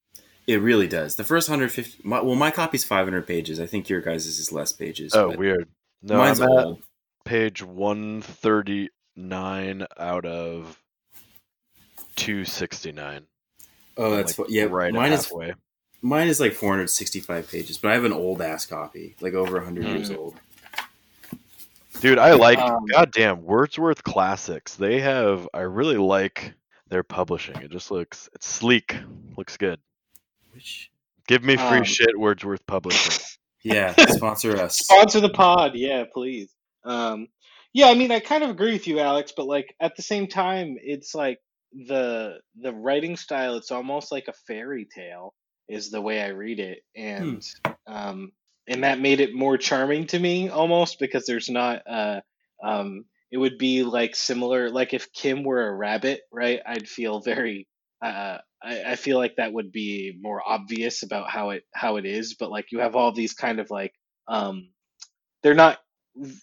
it 0.47 0.61
really 0.61 0.89
does. 0.89 1.15
The 1.17 1.25
first 1.25 1.49
150. 1.49 2.03
My, 2.03 2.21
well, 2.21 2.35
my 2.35 2.51
copy's 2.51 2.83
500 2.85 3.25
pages. 3.27 3.61
I 3.61 3.67
think 3.67 3.89
your 3.89 4.01
guys' 4.01 4.27
is 4.27 4.51
less 4.51 4.73
pages. 4.73 5.15
Oh, 5.15 5.31
weird. 5.37 5.69
No, 6.03 6.17
mine's 6.17 6.41
I'm 6.41 6.51
at 6.51 6.65
old. 6.65 6.83
page 7.25 7.63
one 7.63 8.21
thirty 8.23 8.89
nine 9.17 9.87
out 9.99 10.25
of 10.27 10.79
two 12.17 12.45
sixty 12.45 12.91
nine. 12.93 13.27
Oh, 13.97 14.17
that's 14.17 14.33
fu- 14.35 14.47
yeah. 14.49 14.65
right 14.65 14.93
mine 14.93 15.13
is 15.13 15.25
halfway. 15.25 15.55
Mine 16.03 16.29
is 16.29 16.41
like 16.41 16.53
465 16.55 17.51
pages, 17.51 17.77
but 17.79 17.91
I 17.91 17.95
have 17.95 18.05
an 18.05 18.13
old 18.13 18.41
ass 18.41 18.65
copy, 18.67 19.17
like 19.21 19.35
over 19.35 19.57
100 19.57 19.85
years 19.85 20.09
Hmm. 20.09 20.17
old. 20.17 20.41
Dude, 22.01 22.19
I 22.19 22.33
like 22.33 22.59
Um, 22.59 22.87
goddamn 22.87 23.43
Wordsworth 23.45 24.03
classics. 24.03 24.75
They 24.77 25.01
have 25.01 25.47
I 25.53 25.61
really 25.61 25.99
like 25.99 26.55
their 26.89 27.03
publishing. 27.03 27.57
It 27.57 27.71
just 27.71 27.91
looks 27.91 28.29
it's 28.35 28.47
sleek, 28.49 28.97
looks 29.37 29.57
good. 29.57 29.79
Which, 30.53 30.91
Give 31.27 31.45
me 31.45 31.57
free 31.57 31.79
Um, 31.79 31.85
shit, 31.85 32.19
Wordsworth 32.19 32.67
Publishing. 32.67 33.23
yeah, 33.63 33.95
sponsor 34.09 34.57
us. 34.57 34.79
Sponsor 34.79 35.21
the 35.21 35.29
pod, 35.29 35.75
yeah, 35.77 36.05
please. 36.13 36.51
Um, 36.83 37.29
yeah, 37.73 37.87
I 37.89 37.95
mean, 37.95 38.11
I 38.11 38.19
kind 38.19 38.43
of 38.43 38.51
agree 38.51 38.73
with 38.73 38.89
you, 38.89 38.99
Alex, 38.99 39.33
but 39.37 39.47
like 39.47 39.75
at 39.79 39.95
the 39.95 40.03
same 40.03 40.27
time, 40.27 40.77
it's 40.83 41.15
like 41.15 41.39
the 41.73 42.39
the 42.61 42.73
writing 42.73 43.17
style 43.17 43.57
it's 43.57 43.71
almost 43.71 44.11
like 44.11 44.29
a 44.29 44.33
fairy 44.47 44.87
tale 44.93 45.35
is 45.69 45.91
the 45.91 46.00
way 46.00 46.21
I 46.21 46.29
read 46.29 46.59
it, 46.59 46.81
and 46.97 47.47
um, 47.87 48.33
and 48.67 48.85
that 48.85 49.00
made 49.00 49.21
it 49.21 49.35
more 49.35 49.57
charming 49.57 50.07
to 50.09 50.19
me 50.19 50.49
almost 50.49 50.99
because 50.99 51.27
there's 51.27 51.49
not 51.49 51.83
uh 51.89 52.21
um 52.62 53.05
it 53.31 53.39
would 53.39 53.59
be 53.59 53.83
like 53.85 54.17
similar 54.17 54.71
like 54.71 54.93
if 54.95 55.12
Kim 55.12 55.45
were 55.45 55.67
a 55.67 55.75
rabbit, 55.75 56.21
right? 56.33 56.61
I'd 56.67 56.89
feel 56.89 57.21
very 57.21 57.69
uh 58.03 58.39
I, 58.62 58.83
I 58.89 58.97
feel 58.97 59.19
like 59.19 59.37
that 59.37 59.53
would 59.53 59.73
be 59.73 60.12
more 60.21 60.43
obvious 60.47 61.03
about 61.03 61.31
how 61.31 61.50
it 61.50 61.65
how 61.73 61.97
it 61.97 62.07
is, 62.07 62.35
but 62.35 62.50
like 62.50 62.67
you 62.73 62.81
have 62.81 62.97
all 62.97 63.12
these 63.12 63.33
kind 63.35 63.61
of 63.61 63.71
like 63.71 63.93
um 64.29 64.71
they're 65.43 65.55
not 65.55 65.79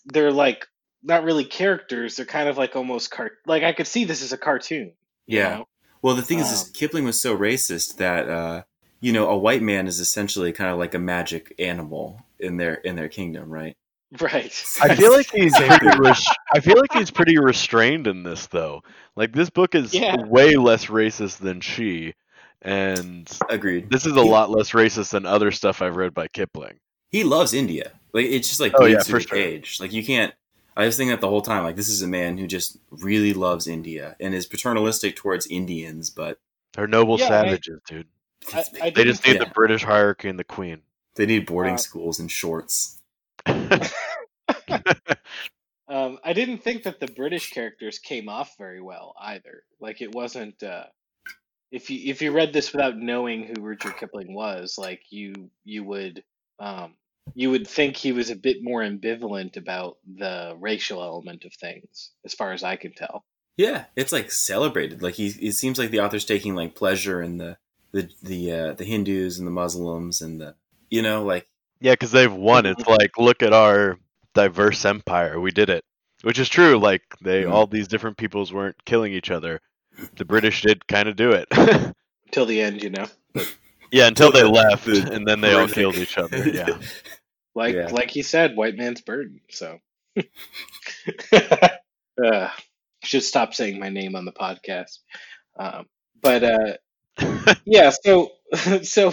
they're 0.05 0.31
like 0.31 0.65
not 1.03 1.23
really 1.23 1.45
characters, 1.45 2.15
they're 2.15 2.25
kind 2.25 2.49
of 2.49 2.57
like 2.57 2.75
almost 2.75 3.11
cart 3.11 3.33
like 3.45 3.63
I 3.63 3.73
could 3.73 3.87
see 3.87 4.05
this 4.05 4.23
as 4.23 4.33
a 4.33 4.37
cartoon. 4.37 4.93
You 5.27 5.39
Yeah. 5.39 5.49
know? 5.57 5.67
Well, 6.01 6.15
the 6.15 6.21
thing 6.21 6.39
is, 6.39 6.51
is 6.51 6.63
Um, 6.63 6.69
Kipling 6.73 7.03
was 7.05 7.19
so 7.19 7.37
racist 7.37 7.97
that 7.97 8.29
uh, 8.29 8.63
you 9.01 9.11
know 9.13 9.29
a 9.29 9.37
white 9.37 9.61
man 9.61 9.87
is 9.87 9.99
essentially 9.99 10.51
kind 10.51 10.71
of 10.71 10.77
like 10.79 10.93
a 10.93 10.99
magic 10.99 11.53
animal 11.59 12.21
in 12.39 12.57
their 12.57 12.75
in 12.75 12.95
their 12.95 13.09
kingdom, 13.09 13.49
right? 13.49 13.75
Right. 14.21 14.63
I 14.81 14.95
feel 14.95 15.11
like 15.11 15.29
he's 15.31 15.53
pretty 15.57 15.87
res- 15.99 16.25
I 16.53 16.61
feel 16.61 16.77
like 16.79 16.93
he's 16.93 17.11
pretty 17.11 17.37
restrained 17.37 18.07
in 18.07 18.23
this 18.23 18.47
though. 18.47 18.81
Like 19.17 19.33
this 19.33 19.49
book 19.49 19.75
is 19.75 19.93
Yeah. 19.93 20.15
way 20.23 20.55
less 20.55 20.85
racist 20.85 21.39
than 21.39 21.59
she, 21.59 22.13
and 22.61 23.29
Agreed. 23.49 23.89
this 23.89 24.05
is 24.05 24.13
a 24.15 24.23
He- 24.23 24.29
lot 24.29 24.49
less 24.49 24.71
racist 24.71 25.11
than 25.11 25.25
other 25.25 25.51
stuff 25.51 25.81
I've 25.81 25.95
read 25.97 26.13
by 26.13 26.27
Kipling. 26.29 26.79
He 27.09 27.23
loves 27.23 27.53
India. 27.53 27.91
Like 28.13 28.25
it's 28.27 28.47
just 28.47 28.59
like 28.61 28.73
Oh, 28.75 28.79
bleeds 28.79 29.07
yeah, 29.09 29.13
for 29.13 29.19
sure. 29.19 29.37
page. 29.37 29.79
Like 29.79 29.91
you 29.93 30.05
can't. 30.05 30.33
I 30.77 30.85
was 30.85 30.95
thinking 30.95 31.09
that 31.09 31.19
the 31.21 31.27
whole 31.29 31.41
time. 31.41 31.63
Like 31.63 31.75
this 31.75 31.89
is 31.89 32.01
a 32.03 32.07
man 32.07 32.37
who 32.37 32.47
just 32.47 32.77
really 32.91 33.33
loves 33.33 33.67
India 33.67 34.15
and 34.19 34.33
is 34.33 34.45
paternalistic 34.45 35.15
towards 35.17 35.47
Indians, 35.47 36.09
but 36.09 36.39
They're 36.73 36.87
noble 36.87 37.17
Yeah, 37.19 37.25
I- 37.25 37.27
savages, 37.29 37.81
dude. 37.87 38.07
I, 38.53 38.63
I 38.81 38.89
They 38.91 39.03
just 39.03 39.25
need 39.25 39.33
Yeah. 39.37 39.45
the 39.45 39.51
British 39.53 39.83
hierarchy 39.83 40.29
and 40.29 40.37
the 40.39 40.43
Queen. 40.45 40.83
they 41.15 41.25
need 41.25 41.45
boarding 41.47 41.73
Uh, 41.73 41.77
schools 41.77 42.19
and 42.19 42.31
shorts. 42.31 43.01
Um, 45.89 46.19
I 46.21 46.33
didn't 46.33 46.57
think 46.63 46.83
that 46.83 46.99
the 46.99 47.07
British 47.07 47.49
characters 47.51 47.97
came 47.97 48.27
off 48.27 48.57
very 48.57 48.81
well 48.81 49.15
either. 49.21 49.63
Like 49.79 50.01
it 50.01 50.13
wasn't. 50.13 50.61
Uh, 50.61 50.83
if 51.71 51.89
you 51.89 52.11
if 52.11 52.21
you 52.21 52.31
read 52.33 52.51
this 52.51 52.73
without 52.73 52.97
knowing 52.97 53.43
who 53.47 53.61
Richard 53.61 53.95
Kipling 53.97 54.33
was, 54.33 54.77
like 54.77 55.01
you 55.11 55.49
you 55.63 55.85
would 55.85 56.23
um, 56.59 56.95
you 57.35 57.49
would 57.51 57.67
think 57.67 57.95
he 57.95 58.11
was 58.11 58.29
a 58.29 58.35
bit 58.35 58.57
more 58.63 58.81
ambivalent 58.81 59.57
about 59.57 59.97
the 60.05 60.55
racial 60.59 61.01
element 61.01 61.45
of 61.45 61.53
things, 61.53 62.11
as 62.25 62.33
far 62.33 62.53
as 62.53 62.63
I 62.63 62.75
can 62.75 62.93
tell. 62.93 63.23
Yeah, 63.57 63.85
it's 63.95 64.11
like 64.11 64.31
celebrated. 64.31 65.01
Like 65.01 65.15
he, 65.15 65.27
it 65.27 65.53
seems 65.53 65.79
like 65.79 65.91
the 65.91 65.99
author's 66.01 66.25
taking 66.25 66.55
like 66.55 66.75
pleasure 66.75 67.21
in 67.21 67.37
the 67.37 67.57
the 67.91 68.09
the 68.21 68.51
uh, 68.51 68.73
the 68.73 68.83
Hindus 68.85 69.39
and 69.39 69.47
the 69.47 69.51
Muslims 69.51 70.21
and 70.21 70.39
the 70.39 70.55
you 70.89 71.01
know 71.01 71.23
like 71.23 71.47
Yeah, 71.79 71.93
because 71.93 72.11
they've 72.11 72.31
won. 72.33 72.65
It's 72.65 72.85
like, 72.87 73.17
look 73.17 73.41
at 73.41 73.53
our 73.53 73.97
diverse 74.33 74.85
empire. 74.85 75.39
We 75.39 75.51
did 75.51 75.69
it, 75.69 75.83
which 76.21 76.37
is 76.37 76.49
true. 76.49 76.77
Like 76.77 77.01
they, 77.21 77.43
Mhm. 77.43 77.51
all 77.51 77.65
these 77.65 77.87
different 77.87 78.17
peoples 78.17 78.53
weren't 78.53 78.83
killing 78.85 79.13
each 79.13 79.31
other. 79.31 79.59
The 80.17 80.25
British 80.25 80.61
did 80.61 80.85
kind 80.87 81.09
of 81.09 81.15
do 81.15 81.31
it. 81.31 81.47
Till 82.31 82.45
the 82.45 82.61
end, 82.61 82.83
you 82.83 82.91
know, 82.91 83.07
yeah, 83.91 84.07
until 84.07 84.31
they 84.31 84.43
left, 84.43 84.85
the 84.85 85.11
and 85.13 85.27
then 85.27 85.41
they 85.41 85.53
all 85.53 85.67
killed 85.67 85.95
each 85.95 86.17
other. 86.17 86.47
Yeah. 86.49 86.77
like 87.55 87.75
Yeah. 87.75 87.87
like 87.91 88.11
he 88.11 88.21
said, 88.23 88.55
white 88.55 88.75
man's 88.77 89.01
burden. 89.01 89.41
So, 89.49 89.79
uh, 92.23 92.49
should 93.03 93.23
stop 93.23 93.53
saying 93.53 93.79
my 93.79 93.89
name 93.89 94.15
on 94.15 94.25
the 94.25 94.31
podcast. 94.31 94.99
Um, 95.59 95.85
but 96.21 96.43
uh, 96.43 96.73
yeah 97.65 97.91
so 98.03 98.29
so 98.83 99.11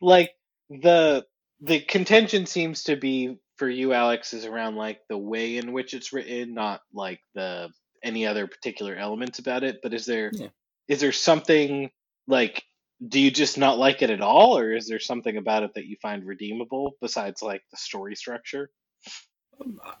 like 0.00 0.30
the 0.70 1.24
the 1.60 1.80
contention 1.80 2.46
seems 2.46 2.84
to 2.84 2.96
be 2.96 3.36
for 3.56 3.68
you 3.68 3.92
alex 3.92 4.34
is 4.34 4.44
around 4.44 4.76
like 4.76 5.00
the 5.08 5.16
way 5.18 5.56
in 5.56 5.72
which 5.72 5.94
it's 5.94 6.12
written 6.12 6.54
not 6.54 6.80
like 6.92 7.20
the 7.34 7.68
any 8.02 8.26
other 8.26 8.46
particular 8.46 8.94
elements 8.96 9.38
about 9.38 9.62
it 9.64 9.78
but 9.82 9.94
is 9.94 10.06
there 10.06 10.28
is 10.30 10.40
Yeah. 10.40 10.96
there 10.96 11.12
something 11.12 11.90
like 12.26 12.62
do 13.08 13.20
you 13.20 13.30
just 13.30 13.58
not 13.58 13.78
like 13.78 14.02
it 14.02 14.10
at 14.10 14.20
all 14.20 14.56
or 14.56 14.72
is 14.72 14.86
there 14.86 15.00
something 15.00 15.36
about 15.36 15.62
it 15.62 15.74
that 15.74 15.86
you 15.86 15.96
find 16.00 16.24
redeemable 16.24 16.96
besides 17.00 17.42
like 17.42 17.62
the 17.70 17.76
story 17.76 18.14
structure 18.14 18.70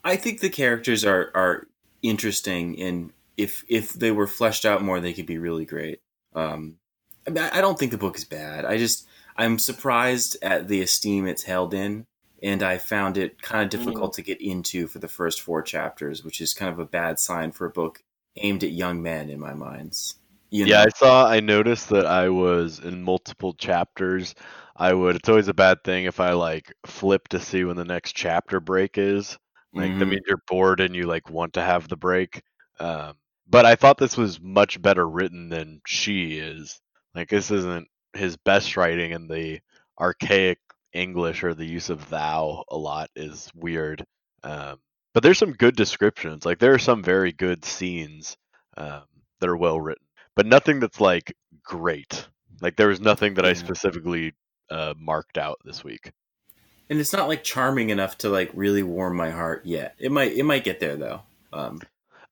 I 0.04 0.16
think 0.16 0.40
the 0.40 0.50
characters 0.50 1.04
are 1.04 1.30
are 1.34 1.66
interesting 2.02 2.80
and 2.80 3.12
if 3.36 3.64
if 3.68 3.92
they 3.92 4.10
were 4.10 4.26
fleshed 4.26 4.64
out 4.64 4.82
more 4.82 5.00
they 5.00 5.12
could 5.12 5.26
be 5.26 5.38
really 5.38 5.64
great. 5.64 6.00
Um 6.34 6.76
I, 7.26 7.30
mean, 7.30 7.44
I 7.44 7.58
I 7.58 7.60
don't 7.60 7.78
think 7.78 7.92
the 7.92 7.98
book 7.98 8.16
is 8.16 8.24
bad. 8.24 8.64
I 8.64 8.76
just 8.78 9.06
I'm 9.36 9.58
surprised 9.58 10.36
at 10.42 10.68
the 10.68 10.82
esteem 10.82 11.26
it's 11.26 11.44
held 11.44 11.74
in 11.74 12.06
and 12.42 12.62
I 12.62 12.78
found 12.78 13.16
it 13.18 13.40
kind 13.40 13.62
of 13.62 13.70
difficult 13.70 14.14
to 14.14 14.22
get 14.22 14.40
into 14.40 14.88
for 14.88 14.98
the 14.98 15.08
first 15.08 15.40
four 15.40 15.62
chapters, 15.62 16.24
which 16.24 16.40
is 16.40 16.54
kind 16.54 16.72
of 16.72 16.80
a 16.80 16.84
bad 16.84 17.20
sign 17.20 17.52
for 17.52 17.66
a 17.66 17.70
book 17.70 18.02
aimed 18.36 18.64
at 18.64 18.72
young 18.72 19.00
men 19.00 19.30
in 19.30 19.38
my 19.38 19.54
minds. 19.54 20.16
You 20.52 20.66
Yeah, 20.66 20.82
know? 20.82 20.86
I 20.86 20.90
saw. 20.96 21.26
I 21.28 21.40
noticed 21.40 21.88
that 21.90 22.06
I 22.06 22.28
was 22.30 22.78
in 22.80 23.02
multiple 23.02 23.54
chapters. 23.54 24.34
I 24.76 24.92
would. 24.94 25.16
It's 25.16 25.28
always 25.28 25.48
a 25.48 25.54
bad 25.54 25.84
thing 25.84 26.04
if 26.04 26.20
I 26.20 26.32
like 26.32 26.72
flip 26.86 27.28
to 27.28 27.40
see 27.40 27.64
when 27.64 27.76
the 27.76 27.84
next 27.84 28.12
chapter 28.14 28.60
break 28.60 28.98
is. 28.98 29.38
Like 29.74 29.96
that 29.98 30.06
Mhm. 30.06 30.08
means 30.08 30.22
you're 30.28 30.42
bored 30.48 30.80
and 30.80 30.94
you 30.94 31.04
like 31.06 31.30
want 31.30 31.54
to 31.54 31.62
have 31.62 31.88
the 31.88 31.96
break. 31.96 32.42
Um, 32.80 33.16
but 33.48 33.66
I 33.66 33.76
thought 33.76 33.98
this 33.98 34.16
was 34.16 34.40
much 34.40 34.80
better 34.82 35.08
written 35.08 35.48
than 35.50 35.80
she 35.86 36.38
is. 36.38 36.80
Like 37.14 37.28
this 37.30 37.50
isn't 37.50 37.88
his 38.14 38.36
best 38.36 38.76
writing, 38.76 39.12
and 39.14 39.30
the 39.30 39.60
archaic 40.00 40.58
English 40.92 41.44
or 41.44 41.54
the 41.54 41.66
use 41.66 41.90
of 41.90 42.08
thou 42.10 42.64
a 42.70 42.76
lot 42.76 43.10
is 43.16 43.50
weird. 43.54 44.04
Um, 44.44 44.80
but 45.14 45.22
there's 45.22 45.38
some 45.38 45.52
good 45.52 45.76
descriptions. 45.76 46.46
Like 46.46 46.58
there 46.58 46.74
are 46.74 46.78
some 46.78 47.02
very 47.02 47.32
good 47.32 47.64
scenes 47.64 48.36
um, 48.76 49.04
that 49.40 49.48
are 49.48 49.56
well 49.56 49.80
written, 49.80 50.04
but 50.36 50.46
nothing 50.46 50.80
that's 50.80 51.00
like 51.00 51.34
great. 51.62 52.26
Like 52.60 52.76
there 52.76 52.88
was 52.88 53.00
nothing 53.00 53.34
that 53.34 53.44
I 53.44 53.54
specifically 53.54 54.34
uh, 54.70 54.94
marked 54.98 55.38
out 55.38 55.58
this 55.64 55.82
week. 55.84 56.12
and 56.90 57.00
it's 57.00 57.12
not 57.12 57.28
like 57.28 57.42
charming 57.42 57.90
enough 57.90 58.18
to 58.18 58.28
like 58.28 58.50
really 58.54 58.82
warm 58.82 59.16
my 59.16 59.30
heart 59.30 59.62
yet. 59.64 59.94
It 59.98 60.12
might 60.12 60.32
it 60.32 60.44
might 60.44 60.64
get 60.64 60.80
there 60.80 60.96
though. 60.96 61.22
Um 61.52 61.80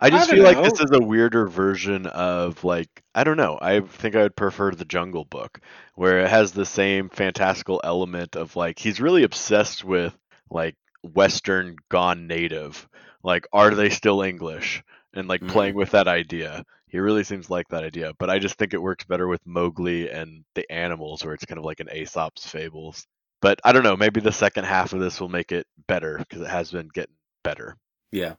I 0.03 0.09
just 0.09 0.31
don't 0.31 0.37
feel 0.37 0.45
like 0.45 0.63
this 0.63 0.81
is 0.81 0.91
a 0.93 1.01
weirder 1.03 1.47
version 1.47 2.07
of 2.07 2.65
like 2.65 2.89
I 3.15 3.25
don't 3.25 3.37
know. 3.37 3.59
I 3.61 3.81
think 3.81 4.17
I 4.17 4.23
would 4.23 4.37
prefer 4.37 4.71
the 4.71 4.85
Jungle 4.87 5.25
Book, 5.25 5.61
where 5.95 6.21
it 6.21 6.29
has 6.31 6.53
the 6.53 6.65
same 6.65 7.11
fantastical 7.11 7.81
element 7.85 8.35
of 8.37 8.57
like 8.57 8.79
he's 8.79 9.01
really 9.01 9.25
obsessed 9.25 9.85
with 9.85 10.17
like 10.51 10.77
Western 11.03 11.77
gone 11.91 12.27
native. 12.27 12.89
Like, 13.23 13.47
are 13.53 13.75
they 13.75 13.91
still 13.91 14.23
English? 14.23 14.83
And 15.15 15.29
like 15.29 15.41
Mhm. 15.41 15.49
playing 15.49 15.75
with 15.75 15.91
that 15.93 16.09
idea. 16.09 16.65
He 16.89 16.99
really 16.99 17.25
seems 17.25 17.51
like 17.51 17.69
that 17.69 17.85
idea, 17.85 18.13
but 18.19 18.31
I 18.31 18.39
just 18.39 18.57
think 18.57 18.75
it 18.75 18.83
works 18.83 19.05
better 19.05 19.29
with 19.29 19.47
Mowgli 19.47 20.11
and 20.11 20.45
the 20.55 20.71
animals, 20.71 21.25
where 21.25 21.35
it's 21.35 21.45
kind 21.45 21.59
of 21.59 21.65
like 21.65 21.81
an 21.81 21.89
Aesop's 21.91 22.47
fables. 22.47 23.07
But 23.41 23.61
I 23.65 23.73
don't 23.73 23.85
know. 23.85 23.97
Maybe 23.97 24.21
the 24.21 24.33
second 24.33 24.65
half 24.65 24.93
of 24.93 25.01
this 25.01 25.21
will 25.21 25.29
make 25.29 25.53
it 25.53 25.67
better 25.89 26.19
because 26.19 26.43
it 26.43 26.49
has 26.49 26.71
been 26.73 26.89
getting 26.89 27.15
better. 27.45 27.77
yeah. 28.13 28.35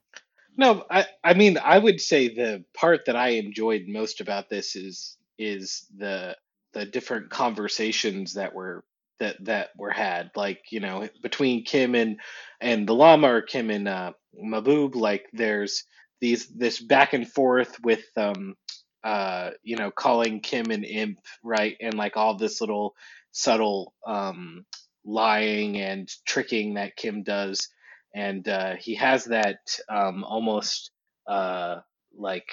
No, 0.57 0.85
I 0.89 1.05
I 1.23 1.33
mean 1.33 1.57
I 1.57 1.77
would 1.79 2.01
say 2.01 2.27
the 2.27 2.63
part 2.73 3.05
that 3.05 3.15
I 3.15 3.29
enjoyed 3.29 3.83
most 3.87 4.19
about 4.21 4.49
this 4.49 4.75
is 4.75 5.17
is 5.37 5.85
the 5.97 6.35
the 6.73 6.85
different 6.85 7.29
conversations 7.29 8.33
that 8.33 8.53
were 8.53 8.83
that 9.19 9.37
that 9.45 9.69
were 9.77 9.91
had 9.91 10.31
like 10.35 10.61
you 10.71 10.79
know 10.81 11.07
between 11.23 11.63
Kim 11.63 11.95
and 11.95 12.19
and 12.59 12.87
the 12.87 12.93
Lama 12.95 13.27
or 13.33 13.41
Kim 13.41 13.69
and 13.69 13.87
uh, 13.87 14.11
Maboob 14.43 14.95
like 14.95 15.25
there's 15.33 15.85
these 16.21 16.47
this 16.49 16.79
back 16.81 17.13
and 17.13 17.27
forth 17.31 17.77
with 17.83 18.05
um 18.17 18.55
uh 19.03 19.51
you 19.63 19.77
know 19.77 19.91
calling 19.91 20.41
Kim 20.41 20.71
an 20.71 20.83
imp 20.85 21.19
right? 21.43 21.75
And 21.81 21.95
like 21.95 22.17
all 22.17 22.37
this 22.37 22.61
little 22.61 22.95
subtle 23.31 23.93
um 24.07 24.65
lying 25.05 25.79
and 25.79 26.09
tricking 26.27 26.75
that 26.75 26.95
Kim 26.95 27.23
does. 27.23 27.67
And 28.15 28.47
uh, 28.47 28.75
he 28.77 28.95
has 28.95 29.25
that 29.25 29.59
um, 29.89 30.23
almost 30.25 30.91
uh, 31.27 31.77
like 32.17 32.47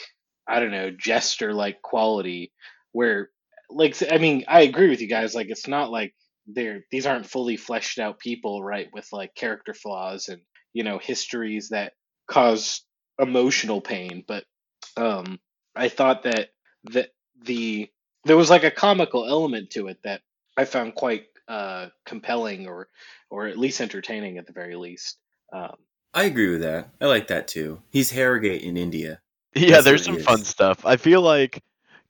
I 0.49 0.61
don't 0.61 0.71
know 0.71 0.91
jester 0.91 1.53
like 1.53 1.83
quality 1.83 2.53
where 2.93 3.31
like 3.71 3.97
I 4.11 4.19
mean 4.19 4.45
I 4.49 4.63
agree 4.63 4.89
with 4.89 5.01
you 5.01 5.09
guys. 5.09 5.35
Like 5.35 5.49
it's 5.51 5.69
not 5.69 5.91
like 5.91 6.15
they're 6.47 6.85
these 6.91 7.07
aren't 7.07 7.27
fully 7.29 7.57
fleshed 7.57 7.99
out 7.99 8.21
people 8.21 8.63
right 8.65 8.89
with 8.93 9.09
like 9.13 9.35
character 9.35 9.75
flaws 9.75 10.29
and 10.29 10.41
you 10.73 10.85
know 10.85 10.99
histories 10.99 11.71
that 11.71 11.93
cause 12.31 12.83
emotional 13.19 13.81
pain 13.81 14.25
but 14.27 14.45
um 14.97 15.39
I 15.75 15.89
thought 15.89 16.25
that 16.25 16.51
that 16.93 17.11
the 17.43 17.91
there 18.25 18.37
was 18.37 18.51
like 18.51 18.65
a 18.65 18.71
comical 18.71 19.27
element 19.27 19.71
to 19.71 19.89
it 19.89 19.99
that 20.05 20.23
I 20.57 20.65
found 20.65 20.95
quite 20.95 21.27
uh 21.47 21.89
compelling 22.05 22.67
or 22.67 22.89
or 23.31 23.47
at 23.47 23.59
least 23.59 23.81
entertaining 23.81 24.39
at 24.39 24.47
the 24.47 24.53
very 24.53 24.77
least 24.77 25.19
um 25.53 25.77
I 26.15 26.25
agree 26.25 26.51
with 26.51 26.63
that. 26.63 26.89
I 27.01 27.07
like 27.07 27.29
that 27.29 27.49
too. 27.49 27.83
He's 27.91 28.11
Harrogate 28.11 28.63
in 28.63 28.77
India. 28.77 29.21
Yeah, 29.55 29.73
That's 29.73 29.85
there's 29.85 30.05
some 30.05 30.19
fun 30.19 30.45
stuff. 30.45 30.85
I 30.85 30.97
feel 30.97 31.21
like 31.21 31.63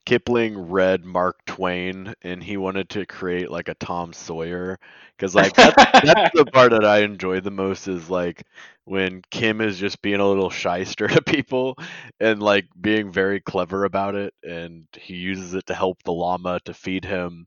Kipling 0.07 0.71
read 0.71 1.05
Mark 1.05 1.45
Twain 1.47 2.15
and 2.23 2.43
he 2.43 2.57
wanted 2.57 2.89
to 2.91 3.07
create 3.07 3.51
like 3.51 3.69
a 3.69 3.75
Tom 3.75 4.13
Sawyer 4.13 4.79
because 5.17 5.35
like 5.35 5.55
that's, 5.55 5.77
that's 6.03 6.31
the 6.35 6.47
part 6.53 6.71
that 6.73 6.85
I 6.85 7.01
enjoy 7.01 7.41
the 7.41 7.51
most 7.51 7.89
is 7.89 8.09
like 8.09 8.43
when 8.85 9.23
Kim 9.31 9.61
is 9.61 9.79
just 9.79 10.01
being 10.01 10.21
a 10.21 10.27
little 10.29 10.51
shyster 10.51 11.09
to 11.09 11.23
people 11.23 11.77
and 12.21 12.43
like 12.43 12.67
being 12.81 13.13
very 13.13 13.41
clever 13.41 13.85
about 13.85 14.15
it 14.15 14.35
and 14.43 14.87
he 14.97 15.15
uses 15.15 15.55
it 15.55 15.67
to 15.67 15.75
help 15.75 16.03
the 16.05 16.13
Lama 16.13 16.61
to 16.65 16.73
feed 16.75 17.05
him. 17.05 17.47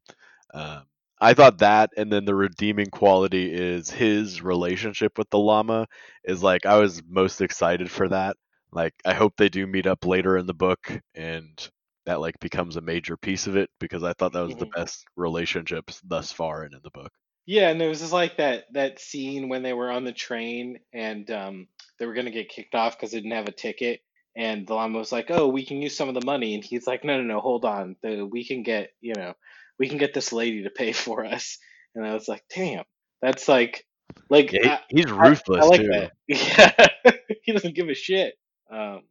Um, 0.53 0.84
I 1.20 1.34
thought 1.34 1.60
that 1.60 1.91
and 1.98 2.12
then 2.12 2.25
the 2.25 2.36
redeeming 2.36 2.88
quality 2.88 3.53
is 3.53 3.89
his 3.89 4.41
relationship 4.41 5.17
with 5.17 5.29
the 5.29 5.39
Lama 5.39 5.88
is 6.24 6.43
like 6.43 6.65
I 6.65 6.77
was 6.77 7.01
most 7.08 7.41
excited 7.41 7.89
for 7.91 8.10
that. 8.10 8.38
Like 8.72 8.93
I 9.05 9.13
hope 9.13 9.36
they 9.38 9.50
do 9.50 9.67
meet 9.67 9.88
up 9.88 10.05
later 10.05 10.38
in 10.38 10.46
the 10.48 10.53
book 10.53 11.01
and 11.15 11.70
that 12.12 12.20
like 12.20 12.38
becomes 12.41 12.75
a 12.75 12.82
major 12.82 13.15
piece 13.15 13.48
of 13.48 13.56
it 13.56 13.70
because 13.80 14.03
I 14.03 14.12
thought 14.13 14.34
that 14.34 14.46
was 14.46 14.56
the 14.58 14.65
Mhm. 14.65 14.74
best 14.75 15.06
relationships 15.15 16.01
thus 16.03 16.32
far 16.32 16.63
and 16.63 16.74
in 16.74 16.82
the 16.84 16.91
book. 16.91 17.12
Yeah, 17.46 17.70
and 17.70 17.82
it 17.82 17.88
was 17.88 18.01
just 18.01 18.12
like 18.12 18.38
that 18.38 18.65
that 18.74 19.00
scene 19.00 19.48
when 19.48 19.63
they 19.63 19.74
were 19.74 19.89
on 19.89 20.03
the 20.03 20.12
train 20.12 20.80
and 20.94 21.30
um, 21.32 21.68
they 21.98 22.06
were 22.06 22.13
gonna 22.13 22.32
get 22.32 22.50
kicked 22.50 22.75
off 22.75 22.98
because 22.98 23.12
they 23.12 23.20
didn't 23.20 23.32
have 23.32 23.48
a 23.48 23.53
ticket, 23.53 24.01
and 24.36 24.68
the 24.68 24.74
Lama 24.74 25.00
was 25.00 25.12
like, 25.12 25.32
"Oh, 25.32 25.48
we 25.48 25.65
can 25.65 25.82
use 25.82 25.96
some 25.96 26.10
of 26.10 26.15
the 26.15 26.25
money," 26.25 26.53
and 26.53 26.63
he's 26.63 26.86
like, 26.86 27.06
"No, 27.06 27.18
no, 27.18 27.24
no, 27.24 27.39
hold 27.39 27.63
on, 27.63 27.96
the, 28.03 28.25
we 28.25 28.46
can 28.46 28.62
get 28.62 28.91
you 29.00 29.15
know, 29.15 29.34
we 29.80 29.88
can 29.88 29.98
get 29.98 30.13
this 30.13 30.34
lady 30.34 30.63
to 30.63 30.70
pay 30.70 30.91
for 31.06 31.25
us," 31.25 31.60
and 31.96 32.06
I 32.06 32.13
was 32.13 32.27
like, 32.27 32.44
"Damn, 32.53 32.84
that's 33.22 33.48
like, 33.48 33.86
like 34.30 34.51
Yeah, 34.51 34.80
he, 34.89 34.98
he's 34.98 35.12
I, 35.12 35.30
ruthless 35.30 35.65
I 35.65 35.68
like 35.68 35.82
too. 35.82 35.88
that. 35.88 36.12
Yeah, 36.27 37.34
he 37.44 37.53
doesn't 37.53 37.75
give 37.75 37.89
a 37.89 37.96
shit. 37.96 38.36
Um, 38.70 39.03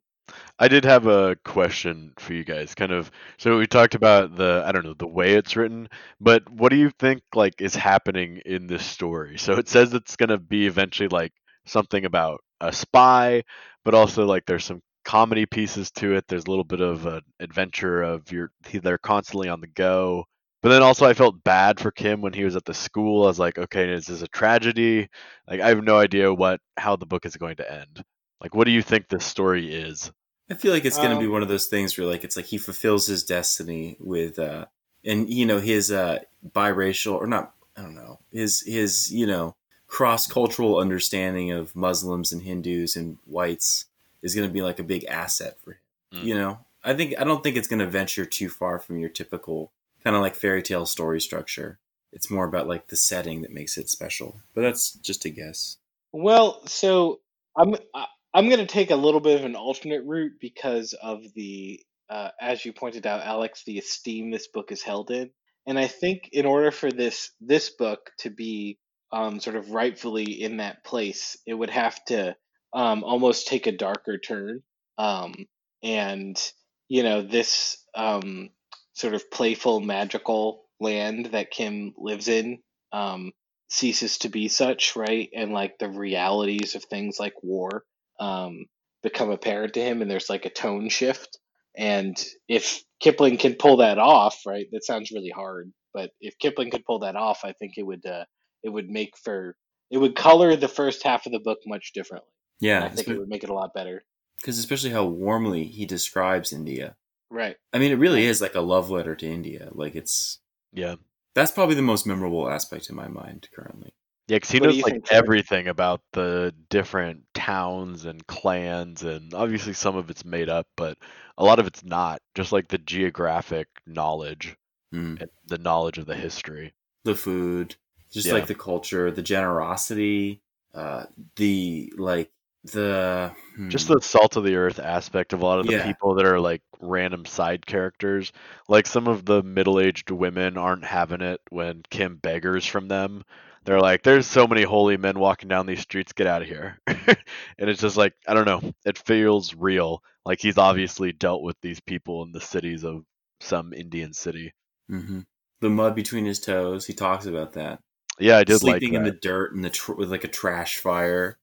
I 0.61 0.69
did 0.69 0.85
have 0.85 1.07
a 1.07 1.37
question 1.45 2.13
for 2.19 2.35
you 2.35 2.45
guys. 2.45 2.75
Kind 2.75 2.93
of. 2.93 3.11
So 3.39 3.59
we 3.59 3.67
talked 3.67 3.95
about 3.95 4.37
the 4.37 4.63
I 4.67 4.73
don't 4.73 4.85
know 4.85 4.95
the 4.95 5.07
way 5.07 5.35
it's 5.35 5.57
written, 5.57 5.89
but 6.21 6.49
what 6.51 6.69
do 6.69 6.77
you 6.77 6.91
think 6.99 7.23
like 7.35 7.61
is 7.61 7.75
happening 7.75 8.43
in 8.45 8.67
this 8.67 8.85
story? 8.85 9.39
So 9.39 9.55
it 9.55 9.69
says 9.69 9.95
it's 9.95 10.17
gonna 10.17 10.39
be 10.39 10.67
eventually 10.67 11.09
like 11.09 11.33
something 11.67 12.05
about 12.05 12.43
a 12.61 12.73
spy, 12.73 13.43
but 13.85 13.95
also 13.95 14.27
like 14.27 14.45
there's 14.47 14.65
some 14.65 14.83
comedy 15.05 15.47
pieces 15.47 15.91
to 15.93 16.15
it. 16.15 16.27
There's 16.29 16.45
a 16.45 16.51
little 16.51 16.65
bit 16.65 16.81
of 16.83 17.07
an 17.07 17.23
adventure 17.41 18.03
of 18.03 18.31
your 18.31 18.53
they're 18.73 18.99
constantly 18.99 19.49
on 19.49 19.61
the 19.63 19.67
go. 19.69 20.27
But 20.63 20.69
then 20.71 20.83
also 20.83 21.07
I 21.07 21.15
felt 21.15 21.43
bad 21.43 21.81
for 21.81 21.91
Kim 21.91 22.21
when 22.21 22.35
he 22.35 22.45
was 22.45 22.55
at 22.57 22.67
the 22.67 22.75
school. 22.75 23.25
I 23.25 23.29
was 23.29 23.39
like, 23.39 23.59
okay, 23.59 23.91
is 23.91 24.07
this 24.07 24.21
a 24.23 24.29
tragedy? 24.29 25.09
Like 25.49 25.61
I 25.63 25.69
have 25.69 25.83
no 25.83 25.99
idea 25.99 26.35
what 26.35 26.61
how 26.77 26.97
the 26.97 27.07
book 27.07 27.25
is 27.27 27.37
going 27.37 27.57
to 27.57 27.73
end. 27.73 28.05
Like 28.43 28.55
what 28.55 28.65
do 28.67 28.73
you 28.73 28.83
think 28.83 29.09
this 29.09 29.25
story 29.25 29.75
is? 29.75 30.13
I 30.51 30.55
feel 30.55 30.73
like 30.73 30.85
it's 30.85 30.97
going 30.97 31.11
to 31.11 31.19
be 31.19 31.27
Um, 31.27 31.33
one 31.33 31.43
of 31.43 31.49
those 31.49 31.67
things 31.67 31.97
where 31.97 32.07
like 32.07 32.25
it's 32.25 32.37
like 32.37 32.47
he 32.47 32.59
fulfills 32.59 33.07
his 33.07 33.23
destiny 33.23 33.97
with 34.01 34.39
uh 34.39 34.67
and 35.05 35.31
you 35.33 35.47
know 35.47 35.59
his 35.61 35.91
uh 35.91 36.19
biracial 36.55 37.15
or 37.15 37.27
not 37.27 37.55
I 37.77 37.83
don't 37.83 37.95
know 37.95 38.19
his 38.33 38.61
his 38.63 39.13
you 39.13 39.27
know 39.27 39.55
cross 39.87 40.27
cultural 40.27 40.79
understanding 40.79 41.51
of 41.51 41.75
Muslims 41.75 42.33
and 42.33 42.43
Hindus 42.43 42.97
and 42.97 43.19
whites 43.27 43.87
is 44.23 44.35
going 44.35 44.49
to 44.49 44.53
be 44.53 44.63
like 44.63 44.79
a 44.79 44.85
big 44.85 45.05
asset 45.07 45.57
for 45.65 45.73
him. 45.73 45.79
Mm. 46.15 46.25
You 46.25 46.35
know, 46.35 46.59
I 46.85 46.95
think 46.95 47.15
I 47.19 47.25
don't 47.25 47.43
think 47.43 47.57
it's 47.57 47.69
going 47.69 47.81
to 47.81 47.87
venture 47.87 48.25
too 48.25 48.49
far 48.49 48.79
from 48.79 48.99
your 48.99 49.09
typical 49.09 49.73
kind 50.05 50.15
of 50.17 50.23
like 50.23 50.35
fairy 50.35 50.63
tale 50.63 50.87
story 50.87 51.21
structure. 51.21 51.79
It's 52.13 52.31
more 52.31 52.45
about 52.45 52.69
like 52.69 52.89
the 52.89 52.97
setting 52.97 53.43
that 53.43 53.53
makes 53.53 53.77
it 53.79 53.89
special. 53.89 54.41
But 54.55 54.63
that's 54.63 54.93
just 54.95 55.25
a 55.25 55.31
guess. 55.31 55.77
Well, 56.13 56.67
so 56.67 57.21
I'm 57.57 57.75
I- 57.95 58.07
I'm 58.33 58.49
going 58.49 58.61
to 58.61 58.67
take 58.67 58.91
a 58.91 58.97
little 58.97 59.21
bit 59.21 59.41
of 59.41 59.45
an 59.45 59.57
alternate 59.57 60.05
route 60.05 60.35
because 60.41 60.93
of 60.93 61.23
the 61.35 61.81
uh, 62.09 62.31
as 62.41 62.65
you 62.65 62.73
pointed 62.73 63.07
out, 63.07 63.23
Alex, 63.23 63.63
the 63.65 63.79
esteem 63.79 64.31
this 64.31 64.49
book 64.49 64.73
is 64.73 64.83
held 64.83 65.11
in, 65.11 65.31
and 65.67 65.79
I 65.79 65.87
think 65.87 66.29
in 66.33 66.47
order 66.47 66.71
for 66.71 66.93
this 66.93 67.33
this 67.41 67.71
book 67.71 68.11
to 68.19 68.31
be 68.31 68.79
um, 69.13 69.41
sort 69.41 69.57
of 69.57 69.71
rightfully 69.71 70.25
in 70.43 70.59
that 70.59 70.85
place, 70.85 71.37
it 71.47 71.55
would 71.55 71.71
have 71.71 72.05
to 72.07 72.37
um, 72.73 73.03
almost 73.05 73.49
take 73.49 73.67
a 73.67 73.77
darker 73.77 74.19
turn, 74.19 74.63
um, 74.99 75.35
and 75.83 76.41
you 76.89 77.03
know 77.03 77.23
this 77.23 77.85
um, 77.97 78.51
sort 78.93 79.15
of 79.15 79.29
playful, 79.31 79.81
magical 79.81 80.65
land 80.79 81.27
that 81.27 81.51
Kim 81.51 81.95
lives 81.99 82.29
in. 82.29 82.59
Um, 82.93 83.33
ceases 83.73 84.19
to 84.19 84.29
be 84.29 84.49
such, 84.49 84.97
right? 84.97 85.29
And 85.33 85.53
like 85.53 85.79
the 85.79 85.89
realities 85.89 86.75
of 86.75 86.85
things 86.85 87.21
like 87.21 87.35
war 87.43 87.85
um, 88.21 88.67
become 89.03 89.31
apparent 89.31 89.75
to 89.75 89.81
him, 89.81 90.03
and 90.03 90.11
there's 90.11 90.31
like 90.31 90.45
a 90.45 90.51
tone 90.51 90.89
shift. 90.89 91.39
And 91.77 92.17
if 92.49 92.83
Kipling 93.01 93.39
can 93.39 93.55
pull 93.55 93.79
that 93.79 93.99
off, 93.99 94.41
right, 94.47 94.67
that 94.73 94.85
sounds 94.85 95.11
really 95.11 95.31
hard, 95.31 95.73
but 95.95 96.11
if 96.21 96.39
Kipling 96.39 96.71
could 96.71 96.85
pull 96.85 96.99
that 97.01 97.17
off, 97.17 97.41
I 97.45 97.53
think 97.53 97.75
it 97.77 97.85
would 97.85 98.05
uh, 98.07 98.25
it 98.63 98.69
would 98.69 98.89
make 98.89 99.17
for 99.17 99.57
it 99.91 99.99
would 99.99 100.15
color 100.15 100.55
the 100.57 100.69
first 100.69 101.03
half 101.03 101.27
of 101.27 101.33
the 101.33 101.41
book 101.41 101.59
much 101.67 101.93
differently. 101.95 102.31
And 102.61 102.67
Yeah, 102.69 102.85
I 102.85 102.89
think 102.91 103.09
it 103.09 103.19
would 103.19 103.29
make 103.29 103.43
it 103.45 103.51
a 103.51 103.55
lot 103.55 103.73
better. 103.75 104.05
because 104.37 104.59
especially 104.59 104.91
how 104.91 105.05
warmly 105.05 105.65
he 105.65 105.87
describes 105.87 106.53
India. 106.53 106.97
Right. 107.31 107.57
I 107.73 107.79
mean, 107.79 107.93
it 107.93 107.99
really 107.99 108.25
is 108.27 108.41
like 108.41 108.55
a 108.57 108.61
love 108.61 108.91
letter 108.91 109.15
to 109.17 109.27
India. 109.27 109.69
Like 109.73 109.95
it's 109.95 110.41
Yeah. 110.73 110.97
that's 111.35 111.53
probably 111.53 111.77
the 111.77 111.83
most 111.83 112.07
memorable 112.07 112.51
aspect 112.51 112.91
in 112.91 112.97
my 112.97 113.09
mind 113.09 113.49
currently. 113.55 113.93
Yeah, 114.31 114.37
because 114.37 114.51
he 114.53 114.61
What 114.61 114.67
knows 114.67 114.77
like 114.83 114.93
think, 114.93 115.05
Trevor? 115.07 115.25
everything 115.25 115.67
about 115.67 116.03
the 116.13 116.55
different 116.69 117.25
towns 117.35 118.05
and 118.05 118.25
clans, 118.29 119.03
and 119.03 119.35
obviously 119.35 119.73
some 119.73 119.97
of 119.97 120.09
it's 120.09 120.25
made 120.25 120.49
up, 120.49 120.69
but 120.77 120.97
a 121.37 121.43
lot 121.45 121.59
of 121.59 121.67
it's 121.67 121.83
not. 121.83 122.23
Just 122.37 122.53
like 122.53 122.69
the 122.69 122.79
geographic 122.79 123.67
knowledge 123.87 124.57
Hmm. 124.93 125.17
and 125.21 125.31
the 125.47 125.59
knowledge 125.59 125.99
of 125.99 126.07
the 126.07 126.15
history. 126.15 126.73
The 127.03 127.17
food, 127.17 127.75
just 128.13 128.29
Yeah. 128.29 128.35
like 128.35 128.47
the 128.47 128.55
culture, 128.55 129.11
the 129.11 129.21
generosity, 129.23 130.41
uh, 130.75 131.07
the 131.35 131.93
like 131.97 132.31
the 132.63 133.35
Just 133.69 133.89
hmm. 133.89 133.95
the 133.95 134.01
salt 134.01 134.37
of 134.37 134.45
the 134.45 134.55
earth 134.55 134.79
aspect 134.79 135.33
of 135.33 135.43
a 135.43 135.45
lot 135.47 135.59
of 135.59 135.67
the 135.67 135.73
Yeah. 135.73 135.85
people 135.85 136.15
that 136.15 136.25
are 136.27 136.39
like 136.39 136.63
random 136.81 137.25
side 137.27 137.67
characters. 137.67 138.31
Like 138.69 138.87
some 138.87 139.09
of 139.09 139.25
the 139.25 139.43
middle-aged 139.43 140.11
women 140.13 140.57
aren't 140.57 140.85
having 140.85 141.21
it 141.21 141.41
when 141.51 141.83
Kim 141.91 142.17
beggars 142.17 142.65
from 142.65 142.87
them. 142.87 143.25
They're 143.65 143.81
like, 143.81 144.03
"There's 144.03 144.27
so 144.27 144.47
many 144.47 144.63
holy 144.63 144.97
men 144.97 145.19
walking 145.19 145.49
down 145.49 145.67
these 145.67 145.81
streets. 145.81 146.13
Get 146.13 146.27
out 146.27 146.43
of 146.43 146.49
here!" 146.49 146.79
and 146.87 147.69
it's 147.71 147.81
just 147.81 147.97
like 147.97 148.15
I 148.27 148.35
don't 148.35 148.47
know. 148.47 148.73
It 148.85 148.99
feels 148.99 149.55
real. 149.55 150.03
Like 150.25 150.41
he's 150.41 150.59
obviously 150.59 151.13
dealt 151.13 151.43
with 151.43 151.57
these 151.61 151.81
people 151.81 152.23
in 152.23 152.33
the 152.33 152.41
cities 152.41 152.85
of 152.85 153.05
some 153.41 153.73
Indian 153.73 154.13
city. 154.13 154.55
Mhm. 154.91 155.25
the 155.61 155.71
mud 155.71 155.95
between 155.95 156.25
his 156.25 156.41
toes. 156.41 156.87
He 156.87 156.95
talks 156.95 157.27
about 157.27 157.53
that. 157.53 157.81
Yeah, 158.19 158.39
I 158.39 158.45
did 158.45 158.59
Sleeping 158.61 158.93
like 158.93 158.99
in 158.99 159.05
the 159.05 159.13
dirt 159.13 159.55
and 159.55 159.65
the 159.65 159.71
tr- 159.71 159.95
with 159.95 160.11
like 160.11 160.25
a 160.25 160.29
trash 160.29 160.79
fire 160.79 161.39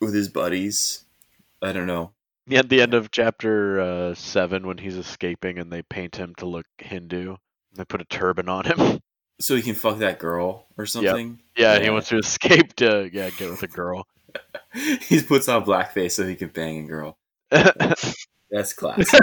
with 0.00 0.14
his 0.14 0.28
buddies. 0.28 1.04
I 1.60 1.72
don't 1.72 1.86
know. 1.86 2.12
Yeah, 2.46 2.60
At 2.60 2.68
the 2.68 2.80
end 2.80 2.94
of 2.94 3.10
chapter 3.10 3.80
uh, 3.80 4.14
seven, 4.14 4.66
when 4.66 4.78
he's 4.78 4.96
escaping 4.96 5.58
and 5.58 5.70
they 5.70 5.82
paint 5.82 6.16
him 6.16 6.34
to 6.36 6.46
look 6.46 6.66
Hindu, 6.78 7.36
they 7.74 7.84
put 7.84 8.00
a 8.00 8.06
turban 8.06 8.48
on 8.48 8.64
him. 8.64 9.00
So 9.40 9.54
he 9.54 9.62
can 9.62 9.74
fuck 9.74 9.98
that 9.98 10.18
girl 10.18 10.66
or 10.76 10.86
something. 10.86 11.40
Yeah, 11.56 11.74
and 11.74 11.84
he 11.84 11.90
wants 11.90 12.08
to 12.08 12.18
escape 12.18 12.74
to 12.76 13.08
yeah 13.12 13.30
get 13.30 13.50
with 13.50 13.62
a 13.62 13.68
girl. 13.68 14.06
he 15.00 15.22
puts 15.22 15.48
on 15.48 15.64
blackface 15.64 16.12
so 16.12 16.26
he 16.26 16.34
can 16.34 16.48
bang 16.48 16.84
a 16.84 16.86
girl. 16.86 17.18
That's 17.50 18.72
classic. 18.72 19.20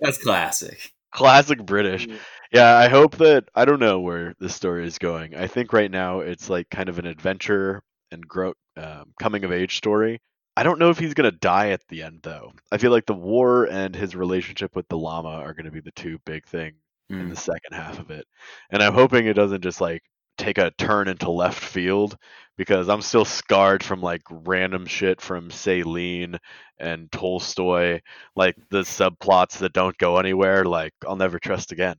That's 0.00 0.18
classic. 0.22 0.92
Classic 1.12 1.64
British. 1.64 2.06
Yeah, 2.52 2.76
I 2.76 2.88
hope 2.88 3.16
that 3.16 3.44
I 3.54 3.64
don't 3.64 3.80
know 3.80 4.00
where 4.00 4.34
this 4.38 4.54
story 4.54 4.86
is 4.86 4.98
going. 4.98 5.34
I 5.34 5.46
think 5.46 5.72
right 5.72 5.90
now 5.90 6.20
it's 6.20 6.50
like 6.50 6.68
kind 6.70 6.88
of 6.88 6.98
an 6.98 7.06
adventure 7.06 7.82
and 8.10 8.26
grow 8.26 8.54
um, 8.76 9.12
coming 9.20 9.44
of 9.44 9.52
age 9.52 9.76
story. 9.76 10.20
I 10.56 10.62
don't 10.62 10.78
know 10.78 10.90
if 10.90 10.98
he's 10.98 11.14
gonna 11.14 11.32
die 11.32 11.70
at 11.70 11.86
the 11.88 12.02
end 12.02 12.20
though. 12.22 12.52
I 12.70 12.78
feel 12.78 12.90
like 12.90 13.06
the 13.06 13.14
war 13.14 13.64
and 13.64 13.94
his 13.94 14.16
relationship 14.16 14.76
with 14.76 14.88
the 14.88 14.98
Lama 14.98 15.28
are 15.28 15.54
gonna 15.54 15.70
be 15.70 15.80
the 15.80 15.90
two 15.92 16.18
big 16.24 16.46
things 16.46 16.76
in 17.18 17.28
Mm. 17.28 17.30
the 17.30 17.36
second 17.36 17.72
half 17.72 17.98
of 17.98 18.10
it. 18.10 18.26
And 18.70 18.82
I'm 18.82 18.94
hoping 18.94 19.26
it 19.26 19.34
doesn't 19.34 19.62
just 19.62 19.80
like 19.80 20.02
take 20.38 20.58
a 20.58 20.70
turn 20.72 21.08
into 21.08 21.30
left 21.30 21.58
field 21.62 22.16
because 22.56 22.88
I'm 22.88 23.02
still 23.02 23.24
scarred 23.24 23.82
from 23.82 24.00
like 24.00 24.22
random 24.30 24.86
shit 24.86 25.20
from 25.20 25.50
Céline 25.50 26.38
and 26.78 27.10
Tolstoy, 27.12 28.00
like 28.34 28.56
the 28.70 28.82
subplots 28.82 29.58
that 29.58 29.72
don't 29.72 29.96
go 29.98 30.16
anywhere, 30.18 30.64
like 30.64 30.92
I'll 31.06 31.16
never 31.16 31.38
trust 31.38 31.72
again. 31.72 31.96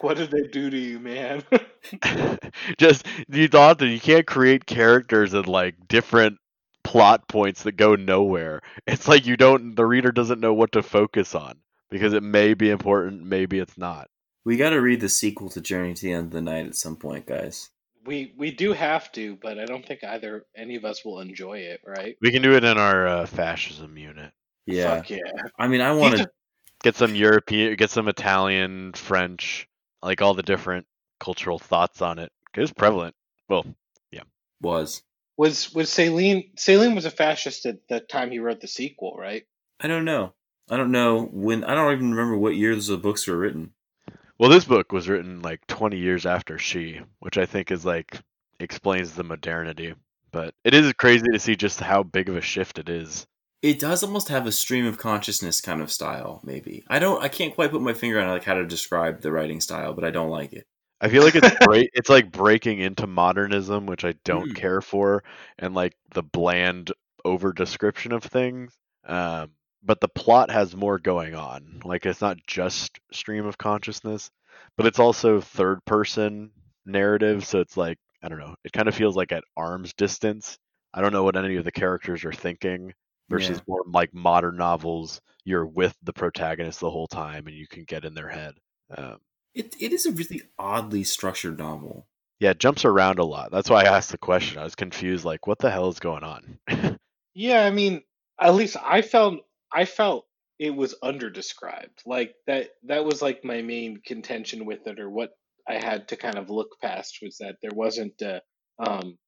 What 0.00 0.16
did 0.16 0.30
they 0.30 0.46
do 0.48 0.70
to 0.70 0.76
you, 0.78 0.98
man? 1.00 1.42
just 2.78 3.06
you 3.28 3.48
thought 3.48 3.78
that 3.78 3.88
you 3.88 4.00
can't 4.00 4.26
create 4.26 4.66
characters 4.66 5.34
and 5.34 5.46
like 5.46 5.74
different 5.88 6.38
plot 6.84 7.26
points 7.28 7.62
that 7.64 7.72
go 7.72 7.94
nowhere. 7.96 8.60
It's 8.86 9.08
like 9.08 9.26
you 9.26 9.36
don't 9.36 9.74
the 9.74 9.86
reader 9.86 10.12
doesn't 10.12 10.40
know 10.40 10.54
what 10.54 10.72
to 10.72 10.82
focus 10.82 11.34
on 11.34 11.58
because 11.90 12.12
it 12.12 12.22
may 12.22 12.54
be 12.54 12.70
important, 12.70 13.22
maybe 13.24 13.58
it's 13.58 13.76
not. 13.78 14.08
We 14.44 14.56
got 14.56 14.70
to 14.70 14.80
read 14.80 15.00
the 15.00 15.08
sequel 15.08 15.50
to 15.50 15.60
Journey 15.60 15.94
to 15.94 16.02
the 16.02 16.12
End 16.12 16.26
of 16.26 16.30
the 16.32 16.40
Night 16.40 16.66
at 16.66 16.74
some 16.76 16.96
point, 16.96 17.26
guys. 17.26 17.68
we 18.06 18.32
we 18.38 18.50
do 18.50 18.72
have 18.72 19.12
to, 19.12 19.36
but 19.42 19.58
I 19.58 19.66
don't 19.66 19.84
think 19.86 20.02
either 20.02 20.46
any 20.56 20.76
of 20.76 20.84
us 20.86 21.04
will 21.04 21.20
enjoy 21.20 21.58
it, 21.58 21.80
right? 21.86 22.16
We 22.22 22.30
can 22.32 22.42
do 22.42 22.54
it 22.54 22.64
in 22.64 22.78
our 22.78 23.06
uh, 23.06 23.26
fascism 23.26 23.96
unit. 23.98 24.32
Yeah. 24.66 24.96
Fuck 24.96 25.10
yeah. 25.10 25.18
I 25.58 25.68
mean, 25.68 25.80
I 25.82 25.92
want 25.92 26.16
to. 26.18 26.30
Get 26.82 26.96
some 26.96 27.14
European, 27.14 27.76
get 27.76 27.90
some 27.90 28.08
Italian, 28.08 28.94
French, 28.94 29.68
like 30.02 30.22
all 30.22 30.32
the 30.32 30.42
different 30.42 30.86
cultural 31.18 31.58
thoughts 31.58 32.00
on 32.00 32.18
it. 32.18 32.32
'Cause 32.54 32.70
It's 32.70 32.72
prevalent. 32.72 33.14
Well, 33.50 33.66
yeah, 34.10 34.22
Was 34.62 35.02
Was 35.36 35.74
was 35.74 35.90
Céline 35.90 36.54
Céline 36.56 36.94
was 36.94 37.04
a 37.04 37.10
fascist 37.10 37.66
at 37.66 37.86
the 37.88 38.00
time 38.00 38.30
he 38.30 38.38
wrote 38.38 38.60
the 38.62 38.66
sequel, 38.68 39.14
right? 39.18 39.42
I 39.78 39.88
don't 39.88 40.06
know. 40.06 40.32
I 40.70 40.76
don't 40.76 40.92
know 40.92 41.24
when. 41.32 41.64
I 41.64 41.74
don't 41.74 41.92
even 41.92 42.10
remember 42.12 42.36
what 42.38 42.54
years 42.56 42.86
the 42.86 42.96
books 42.96 43.26
were 43.26 43.36
written. 43.36 43.72
well, 44.38 44.50
this 44.50 44.64
book 44.64 44.92
was 44.92 45.08
written 45.08 45.42
like 45.42 45.66
20 45.66 45.98
years 45.98 46.24
after 46.26 46.58
she, 46.58 47.00
which 47.18 47.36
I 47.36 47.44
think 47.46 47.70
is 47.70 47.84
like 47.84 48.18
explains 48.58 49.14
the 49.14 49.24
modernity. 49.24 49.94
But 50.32 50.54
it 50.64 50.74
is 50.74 50.92
crazy 50.92 51.26
to 51.32 51.38
see 51.40 51.56
just 51.56 51.80
how 51.80 52.04
big 52.04 52.28
of 52.28 52.36
a 52.36 52.40
shift 52.40 52.78
it 52.78 52.88
is. 52.88 53.26
It 53.62 53.78
does 53.78 54.02
almost 54.02 54.28
have 54.28 54.46
a 54.46 54.52
stream 54.52 54.86
of 54.86 54.96
consciousness 54.96 55.60
kind 55.60 55.82
of 55.82 55.90
style. 55.92 56.40
Maybe 56.44 56.84
I 56.88 56.98
don't. 56.98 57.22
I 57.22 57.28
can't 57.28 57.54
quite 57.54 57.70
put 57.72 57.82
my 57.82 57.92
finger 57.92 58.20
on 58.20 58.28
like 58.28 58.44
how 58.44 58.54
to 58.54 58.64
describe 58.66 59.20
the 59.20 59.32
writing 59.32 59.60
style, 59.60 59.92
but 59.92 60.04
I 60.04 60.10
don't 60.10 60.30
like 60.30 60.52
it. 60.52 60.66
I 61.00 61.08
feel 61.08 61.22
like 61.24 61.34
it's 61.34 61.50
break, 61.66 61.90
it's 61.92 62.08
like 62.08 62.30
breaking 62.30 62.78
into 62.78 63.06
modernism, 63.06 63.86
which 63.86 64.04
I 64.04 64.14
don't 64.24 64.50
Mm. 64.50 64.54
care 64.54 64.80
for, 64.80 65.24
and 65.58 65.74
like 65.74 65.94
the 66.14 66.22
bland 66.22 66.92
over 67.24 67.52
description 67.52 68.12
of 68.12 68.22
things. 68.22 68.72
Um, 69.04 69.50
but 69.82 70.00
the 70.00 70.08
plot 70.08 70.50
has 70.50 70.76
more 70.76 70.98
going 70.98 71.34
on. 71.34 71.80
Like 71.84 72.06
it's 72.06 72.20
not 72.20 72.38
just 72.46 72.98
stream 73.12 73.46
of 73.46 73.58
consciousness, 73.58 74.30
but 74.76 74.86
it's 74.86 74.98
also 74.98 75.40
third 75.40 75.84
person 75.84 76.50
narrative. 76.86 77.44
So 77.46 77.60
it's 77.60 77.76
like 77.76 77.98
I 78.22 78.28
don't 78.28 78.38
know. 78.40 78.54
It 78.64 78.72
kind 78.72 78.88
of 78.88 78.94
feels 78.94 79.16
like 79.16 79.32
at 79.32 79.44
arm's 79.56 79.94
distance. 79.94 80.58
I 80.92 81.00
don't 81.00 81.12
know 81.12 81.22
what 81.24 81.36
any 81.36 81.56
of 81.56 81.64
the 81.64 81.72
characters 81.72 82.24
are 82.24 82.32
thinking 82.32 82.92
versus 83.30 83.58
Yeah. 83.58 83.64
more 83.68 83.82
like 83.86 84.12
modern 84.12 84.56
novels. 84.56 85.20
You're 85.44 85.66
with 85.66 85.96
the 86.02 86.12
protagonist 86.12 86.80
the 86.80 86.90
whole 86.90 87.06
time, 87.08 87.46
and 87.46 87.56
you 87.56 87.66
can 87.66 87.84
get 87.84 88.04
in 88.04 88.14
their 88.14 88.28
head. 88.28 88.54
Um, 88.96 89.18
It 89.54 89.74
it 89.80 89.92
is 89.92 90.04
a 90.06 90.12
really 90.12 90.42
oddly 90.58 91.04
structured 91.04 91.58
novel. 91.58 92.06
Yeah, 92.40 92.50
it 92.50 92.58
jumps 92.58 92.84
around 92.84 93.18
a 93.18 93.24
lot. 93.24 93.50
That's 93.50 93.68
why 93.70 93.82
I 93.84 93.96
asked 93.96 94.10
the 94.10 94.18
question. 94.18 94.58
I 94.58 94.64
was 94.64 94.74
confused, 94.74 95.24
like, 95.24 95.46
what 95.46 95.58
the 95.58 95.70
hell 95.70 95.88
is 95.88 96.00
going 96.00 96.24
on? 96.24 96.58
Yeah, 97.34 97.64
I 97.64 97.70
mean, 97.70 98.02
at 98.40 98.54
least 98.54 98.76
I 98.82 99.02
felt 99.02 99.40
I 99.74 99.86
felt 99.86 100.26
it 100.58 100.74
was 100.76 100.96
underdescribed. 101.04 102.00
Like 102.06 102.34
that 102.48 102.70
that 102.84 103.04
was 103.04 103.22
like 103.22 103.44
my 103.44 103.62
main 103.62 104.00
contention 104.04 104.66
with 104.66 104.86
it, 104.88 105.00
or 105.00 105.10
what 105.10 105.32
I 105.68 105.74
had 105.76 106.08
to 106.10 106.16
kind 106.16 106.38
of 106.38 106.50
look 106.50 106.70
past 106.82 107.18
was 107.22 107.38
that 107.38 107.56
there 107.62 107.72
wasn't 107.74 108.20
uh 108.22 108.40
um 108.80 109.18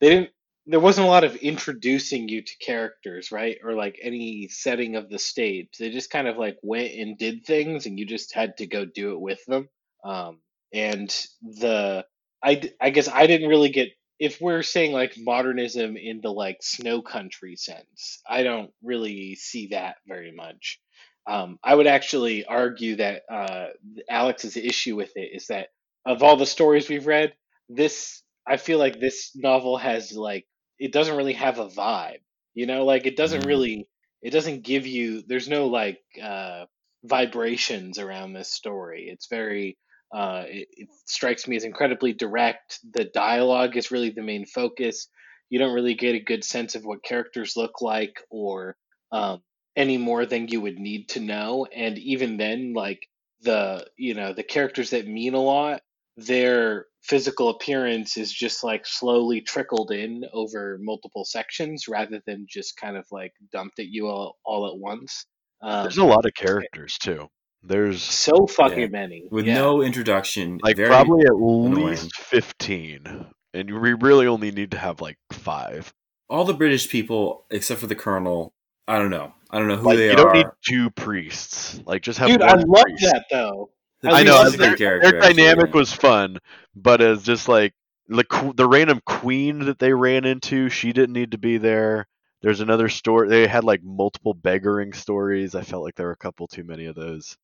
they 0.00 0.10
didn't 0.10 0.30
there 0.66 0.80
wasn't 0.80 1.06
a 1.06 1.10
lot 1.10 1.24
of 1.24 1.36
introducing 1.36 2.28
you 2.28 2.42
to 2.42 2.52
characters, 2.64 3.32
right? 3.32 3.58
Or 3.64 3.74
like 3.74 3.98
any 4.02 4.48
setting 4.48 4.96
of 4.96 5.10
the 5.10 5.18
stage. 5.18 5.68
They 5.78 5.90
just 5.90 6.10
kind 6.10 6.28
of 6.28 6.38
like 6.38 6.58
went 6.62 6.92
and 6.94 7.18
did 7.18 7.46
things 7.46 7.86
and 7.86 7.98
you 7.98 8.06
just 8.06 8.34
had 8.34 8.58
to 8.58 8.66
go 8.66 8.84
do 8.84 9.12
it 9.12 9.20
with 9.20 9.44
them. 9.46 9.68
Um 10.04 10.40
and 10.74 11.08
the 11.42 12.04
I, 12.42 12.70
I 12.80 12.90
guess 12.90 13.08
I 13.08 13.26
didn't 13.26 13.48
really 13.50 13.70
get 13.70 13.90
if 14.18 14.40
we're 14.40 14.62
saying 14.62 14.92
like 14.92 15.14
modernism 15.18 15.96
in 15.96 16.20
the 16.20 16.32
like 16.32 16.62
snow 16.62 17.02
country 17.02 17.56
sense, 17.56 18.20
I 18.28 18.42
don't 18.42 18.70
really 18.82 19.34
see 19.36 19.68
that 19.68 19.96
very 20.06 20.32
much. 20.32 20.80
Um, 21.26 21.58
I 21.62 21.74
would 21.74 21.86
actually 21.86 22.44
argue 22.46 22.96
that 22.96 23.22
uh, 23.30 23.66
Alex's 24.08 24.56
issue 24.56 24.96
with 24.96 25.12
it 25.16 25.30
is 25.34 25.48
that 25.48 25.68
of 26.06 26.22
all 26.22 26.36
the 26.36 26.46
stories 26.46 26.88
we've 26.88 27.06
read, 27.06 27.34
this 27.68 28.22
I 28.46 28.56
feel 28.56 28.78
like 28.78 28.98
this 28.98 29.32
novel 29.36 29.76
has 29.76 30.12
like 30.12 30.46
it 30.78 30.92
doesn't 30.92 31.16
really 31.16 31.34
have 31.34 31.58
a 31.58 31.68
vibe. 31.68 32.20
You 32.54 32.66
know, 32.66 32.84
like 32.84 33.06
it 33.06 33.16
doesn't 33.16 33.42
Mm. 33.42 33.46
really 33.46 33.88
it 34.22 34.30
doesn't 34.30 34.62
give 34.62 34.86
you 34.86 35.22
there's 35.26 35.48
no 35.48 35.66
like 35.66 36.00
uh, 36.22 36.64
vibrations 37.04 37.98
around 37.98 38.32
this 38.32 38.50
story. 38.52 39.08
It's 39.12 39.28
very 39.28 39.76
uh, 40.12 40.44
it, 40.46 40.68
it 40.72 40.88
strikes 41.06 41.46
me 41.46 41.56
as 41.56 41.64
incredibly 41.64 42.12
direct. 42.12 42.80
The 42.92 43.04
dialogue 43.04 43.76
is 43.76 43.90
really 43.90 44.10
the 44.10 44.22
main 44.22 44.46
focus. 44.46 45.08
You 45.50 45.58
don't 45.58 45.74
really 45.74 45.94
get 45.94 46.14
a 46.14 46.20
good 46.20 46.44
sense 46.44 46.74
of 46.74 46.84
what 46.84 47.04
characters 47.04 47.56
look 47.56 47.80
like 47.80 48.20
or 48.30 48.76
um, 49.12 49.42
any 49.76 49.96
more 49.98 50.26
than 50.26 50.48
you 50.48 50.60
would 50.60 50.78
need 50.78 51.08
to 51.10 51.20
know. 51.20 51.66
And 51.74 51.98
even 51.98 52.36
then, 52.36 52.72
like 52.74 53.06
the 53.42 53.86
you 53.96 54.14
know 54.14 54.32
the 54.32 54.42
characters 54.42 54.90
that 54.90 55.06
mean 55.06 55.34
a 55.34 55.40
lot, 55.40 55.82
their 56.16 56.86
physical 57.02 57.48
appearance 57.48 58.16
is 58.16 58.32
just 58.32 58.64
like 58.64 58.84
slowly 58.84 59.40
trickled 59.40 59.90
in 59.92 60.24
over 60.32 60.78
multiple 60.80 61.24
sections 61.24 61.86
rather 61.88 62.20
than 62.26 62.46
just 62.48 62.76
kind 62.76 62.96
of 62.96 63.06
like 63.10 63.32
dumped 63.52 63.78
at 63.78 63.86
you 63.86 64.06
all, 64.08 64.36
all 64.44 64.66
at 64.66 64.78
once. 64.78 65.24
Um, 65.62 65.84
There's 65.84 65.98
a 65.98 66.04
lot 66.04 66.26
of 66.26 66.34
characters 66.34 66.98
too. 66.98 67.28
There's 67.62 68.02
so 68.02 68.46
fucking 68.46 68.78
Yeah. 68.78 68.86
many 68.88 69.28
with 69.30 69.46
Yeah. 69.46 69.54
no 69.54 69.82
introduction. 69.82 70.58
like 70.62 70.76
probably 70.76 71.22
at 71.24 71.32
annoying. 71.32 71.74
least 71.86 72.14
15, 72.16 73.26
and 73.54 73.80
we 73.80 73.94
really 73.94 74.26
only 74.26 74.50
need 74.50 74.70
to 74.72 74.78
have 74.78 75.00
like 75.00 75.18
five. 75.32 75.92
all 76.30 76.44
the 76.44 76.52
British 76.54 76.88
people 76.90 77.46
except 77.50 77.80
for 77.80 77.86
the 77.86 77.94
Colonel. 77.94 78.52
I 78.86 78.98
don't 78.98 79.10
know. 79.10 79.32
I 79.50 79.58
don't 79.58 79.68
know 79.68 79.76
who 79.76 79.86
Like 79.86 79.96
they 79.98 80.10
you 80.10 80.16
don't 80.16 80.34
need 80.34 80.46
two 80.66 80.90
priests. 80.90 81.80
Like 81.86 82.02
just 82.02 82.18
have 82.18 82.28
Dude, 82.28 82.40
one 82.40 82.48
I 82.50 82.54
love 82.54 82.84
priest. 82.84 83.02
that 83.02 83.24
though. 83.30 83.70
The 84.02 84.10
I 84.10 84.20
I 84.20 84.22
know 84.24 84.32
love 84.32 84.46
is 84.48 84.54
a 84.54 84.56
that. 84.58 84.62
good 84.64 84.68
their, 84.70 84.76
character. 84.76 85.10
their 85.10 85.20
actually, 85.22 85.34
dynamic 85.42 85.70
yeah. 85.72 85.78
was 85.78 85.92
fun, 85.92 86.38
but 86.76 87.00
as 87.00 87.22
just 87.22 87.48
like 87.48 87.72
the 88.08 88.52
the 88.54 88.68
random 88.68 89.00
queen 89.06 89.60
that 89.66 89.78
they 89.78 89.92
ran 89.92 90.24
into, 90.24 90.68
she 90.68 90.92
didn't 90.92 91.14
need 91.14 91.32
to 91.32 91.38
be 91.38 91.56
there. 91.58 92.06
There's 92.42 92.60
another 92.60 92.88
story. 92.88 93.28
They 93.28 93.46
had 93.46 93.64
like 93.64 93.82
multiple 93.82 94.34
beggaring 94.34 94.94
stories. 94.94 95.54
I 95.54 95.62
felt 95.62 95.82
like 95.82 95.96
there 95.96 96.06
were 96.06 96.12
a 96.12 96.16
couple 96.16 96.46
too 96.46 96.62
many 96.62 96.84
of 96.86 96.94
those. 96.94 97.36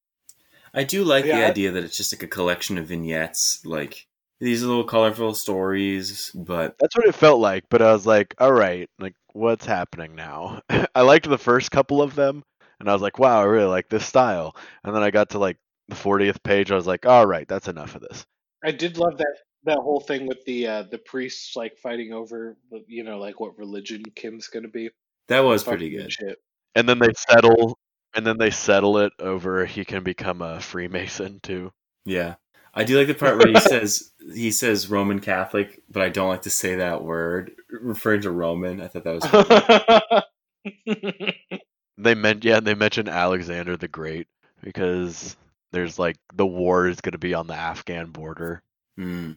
I 0.75 0.85
do 0.85 1.05
like 1.05 1.25
Yeah, 1.25 1.37
the 1.39 1.47
I- 1.47 1.51
idea 1.51 1.71
that 1.73 1.85
it's 1.85 1.97
just 1.97 2.13
like 2.13 2.23
a 2.23 2.29
collection 2.29 2.79
of 2.79 2.87
vignettes. 2.87 3.65
Like 3.65 4.07
these 4.41 4.63
little 4.63 4.85
colorful 4.85 5.35
stories, 5.35 6.31
but 6.35 6.77
That's 6.81 6.97
what 6.97 7.07
it 7.07 7.15
felt 7.15 7.41
like. 7.41 7.65
But 7.71 7.83
I 7.83 7.93
was 7.93 8.07
like, 8.07 8.35
all 8.39 8.53
right, 8.53 8.89
like 8.99 9.15
what's 9.33 9.65
happening 9.67 10.15
now? 10.15 10.61
I 10.95 11.03
liked 11.03 11.29
the 11.29 11.39
first 11.39 11.71
couple 11.71 12.03
of 12.03 12.15
them, 12.15 12.43
and 12.81 12.89
I 12.91 12.93
was 12.93 13.03
like, 13.03 13.19
wow, 13.19 13.41
I 13.41 13.45
really 13.45 13.67
like 13.71 13.89
this 13.89 14.05
style. 14.07 14.57
And 14.83 14.95
then 14.95 15.03
I 15.03 15.11
got 15.11 15.31
to 15.31 15.39
like 15.39 15.57
the 15.89 15.95
40th 15.95 16.43
page. 16.43 16.73
I 16.73 16.77
was 16.77 16.87
like, 16.87 17.07
all 17.07 17.27
right, 17.27 17.47
that's 17.47 17.69
enough 17.69 17.95
of 17.95 18.03
this. 18.03 18.25
I 18.65 18.71
did 18.73 18.99
love 18.99 19.19
that 19.19 19.37
that 19.67 19.79
whole 19.79 20.01
thing 20.01 20.27
with 20.27 20.45
the 20.45 20.67
uh, 20.67 20.83
the 20.91 20.99
priests 20.99 21.55
like 21.57 21.79
fighting 21.79 22.13
over 22.13 22.57
you 22.87 23.03
know 23.05 23.19
like 23.19 23.41
what 23.41 23.57
religion 23.59 24.03
Kim's 24.15 24.49
gonna 24.49 24.69
be. 24.69 24.91
that 25.29 25.41
was 25.41 25.63
Fucking 25.63 25.79
pretty 25.79 25.97
good. 25.97 26.13
Shit. 26.13 26.39
And 26.75 26.89
then 26.89 26.99
they 26.99 27.13
settle, 27.31 27.79
and 28.15 28.27
then 28.27 28.39
they 28.39 28.51
settle 28.51 28.99
it 28.99 29.13
over. 29.19 29.67
He 29.67 29.85
can 29.85 30.03
become 30.03 30.43
a 30.43 30.61
Freemason 30.61 31.41
too. 31.43 31.73
Yeah. 32.05 32.37
I 32.77 32.85
do 32.85 32.99
like 32.99 33.07
the 33.07 33.15
part 33.15 33.39
where 33.39 33.49
he 33.49 33.61
says 33.61 34.11
he 34.35 34.51
says 34.51 34.91
Roman 34.91 35.21
Catholic, 35.21 35.83
but 35.91 36.03
I 36.03 36.09
don't 36.09 36.29
like 36.29 36.43
to 36.43 36.51
say 36.51 36.77
that 36.77 37.05
word, 37.05 37.53
referring 37.69 38.23
to 38.23 38.31
Roman. 38.31 38.81
I 38.81 38.89
thought 38.89 39.05
that 39.05 40.25
was 40.67 41.61
They 41.97 42.15
meant 42.15 42.45
yeah, 42.45 42.61
they 42.61 42.75
mentioned 42.75 43.09
Alexander 43.09 43.77
the 43.77 43.89
Great 43.89 44.27
because 44.63 45.37
there's 45.73 45.99
like 45.99 46.17
the 46.35 46.47
war 46.47 46.89
is 46.89 47.01
going 47.01 47.13
to 47.13 47.19
be 47.19 47.35
on 47.35 47.47
the 47.47 47.55
Afghan 47.55 48.11
border. 48.11 48.63
Hmm. 48.97 49.33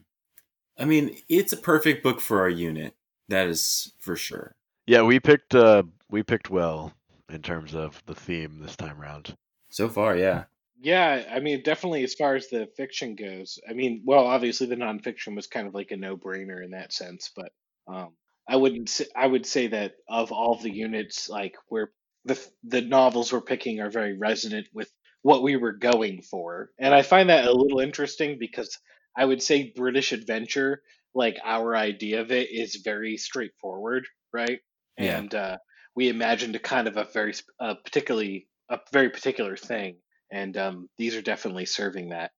I 0.78 0.84
mean, 0.84 1.16
it's 1.28 1.52
a 1.52 1.56
perfect 1.56 2.02
book 2.02 2.20
for 2.20 2.40
our 2.40 2.48
unit. 2.48 2.94
That 3.28 3.48
is 3.48 3.92
for 3.98 4.16
sure. 4.16 4.54
Yeah, 4.86 5.02
we 5.02 5.20
picked 5.20 5.54
uh 5.54 5.84
we 6.10 6.22
picked 6.22 6.50
well 6.50 6.92
in 7.30 7.42
terms 7.42 7.74
of 7.74 8.02
the 8.06 8.14
theme 8.14 8.58
this 8.60 8.76
time 8.76 9.00
around. 9.00 9.34
So 9.70 9.88
far, 9.88 10.16
yeah. 10.16 10.44
yeah, 10.80 11.24
I 11.30 11.40
mean 11.40 11.62
definitely 11.62 12.04
as 12.04 12.14
far 12.14 12.36
as 12.36 12.48
the 12.48 12.68
fiction 12.76 13.16
goes. 13.16 13.58
I 13.68 13.74
mean, 13.74 14.02
well, 14.04 14.26
obviously 14.26 14.66
the 14.66 14.76
nonfiction 14.76 15.36
was 15.36 15.46
kind 15.46 15.66
of 15.66 15.74
like 15.74 15.90
a 15.90 15.96
no 15.96 16.16
brainer 16.16 16.64
in 16.64 16.70
that 16.70 16.92
sense, 16.92 17.30
but 17.36 17.52
um, 17.86 18.14
I 18.48 18.56
wouldn't. 18.56 18.88
Say, 18.88 19.06
I 19.14 19.26
would 19.26 19.46
say 19.46 19.68
that 19.68 19.94
of 20.08 20.32
all 20.32 20.58
the 20.58 20.70
units, 20.70 21.28
like 21.28 21.54
where 21.68 21.92
the 22.24 22.40
the 22.64 22.80
novels 22.80 23.32
we're 23.32 23.40
picking 23.40 23.80
are 23.80 23.90
very 23.90 24.16
resonant 24.16 24.68
with 24.72 24.90
what 25.22 25.42
we 25.42 25.56
were 25.56 25.72
going 25.72 26.22
for, 26.22 26.70
and 26.78 26.94
I 26.94 27.02
find 27.02 27.28
that 27.28 27.46
a 27.46 27.52
little 27.52 27.80
interesting 27.80 28.38
because 28.38 28.78
I 29.16 29.24
would 29.24 29.42
say 29.42 29.72
British 29.74 30.12
adventure, 30.12 30.80
like 31.14 31.36
our 31.44 31.76
idea 31.76 32.20
of 32.20 32.30
it, 32.32 32.48
is 32.50 32.82
very 32.84 33.16
straightforward, 33.16 34.06
right? 34.32 34.60
Yeah. 34.96 35.18
And 35.18 35.34
uh, 35.34 35.58
we 35.98 36.08
imagined 36.08 36.54
a 36.54 36.60
kind 36.60 36.86
of 36.86 36.96
a 36.96 37.02
very 37.02 37.34
uh, 37.58 37.74
particularly 37.74 38.46
a 38.70 38.78
very 38.92 39.10
particular 39.10 39.56
thing, 39.56 39.96
and 40.30 40.56
um, 40.56 40.88
these 40.96 41.16
are 41.16 41.22
definitely 41.22 41.66
serving 41.66 42.10
that. 42.10 42.30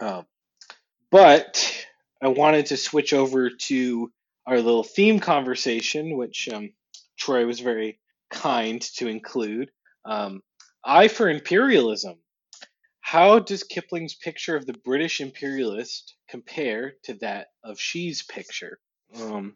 Um, 0.00 0.26
but 1.12 1.86
I 2.20 2.26
wanted 2.26 2.66
to 2.66 2.76
switch 2.76 3.12
over 3.12 3.48
to 3.48 4.10
our 4.44 4.56
little 4.56 4.82
theme 4.82 5.20
conversation, 5.20 6.16
which 6.16 6.48
um, 6.52 6.70
Troy 7.16 7.46
was 7.46 7.60
very 7.60 8.00
kind 8.28 8.82
to 8.96 9.06
include. 9.06 9.70
Um, 10.04 10.42
I 10.84 11.06
for 11.06 11.28
imperialism. 11.28 12.16
How 13.02 13.38
does 13.38 13.62
Kipling's 13.62 14.14
picture 14.14 14.56
of 14.56 14.66
the 14.66 14.80
British 14.84 15.20
imperialist 15.20 16.16
compare 16.28 16.94
to 17.04 17.14
that 17.20 17.50
of 17.62 17.78
She's 17.78 18.24
picture? 18.24 18.80
Um, 19.14 19.54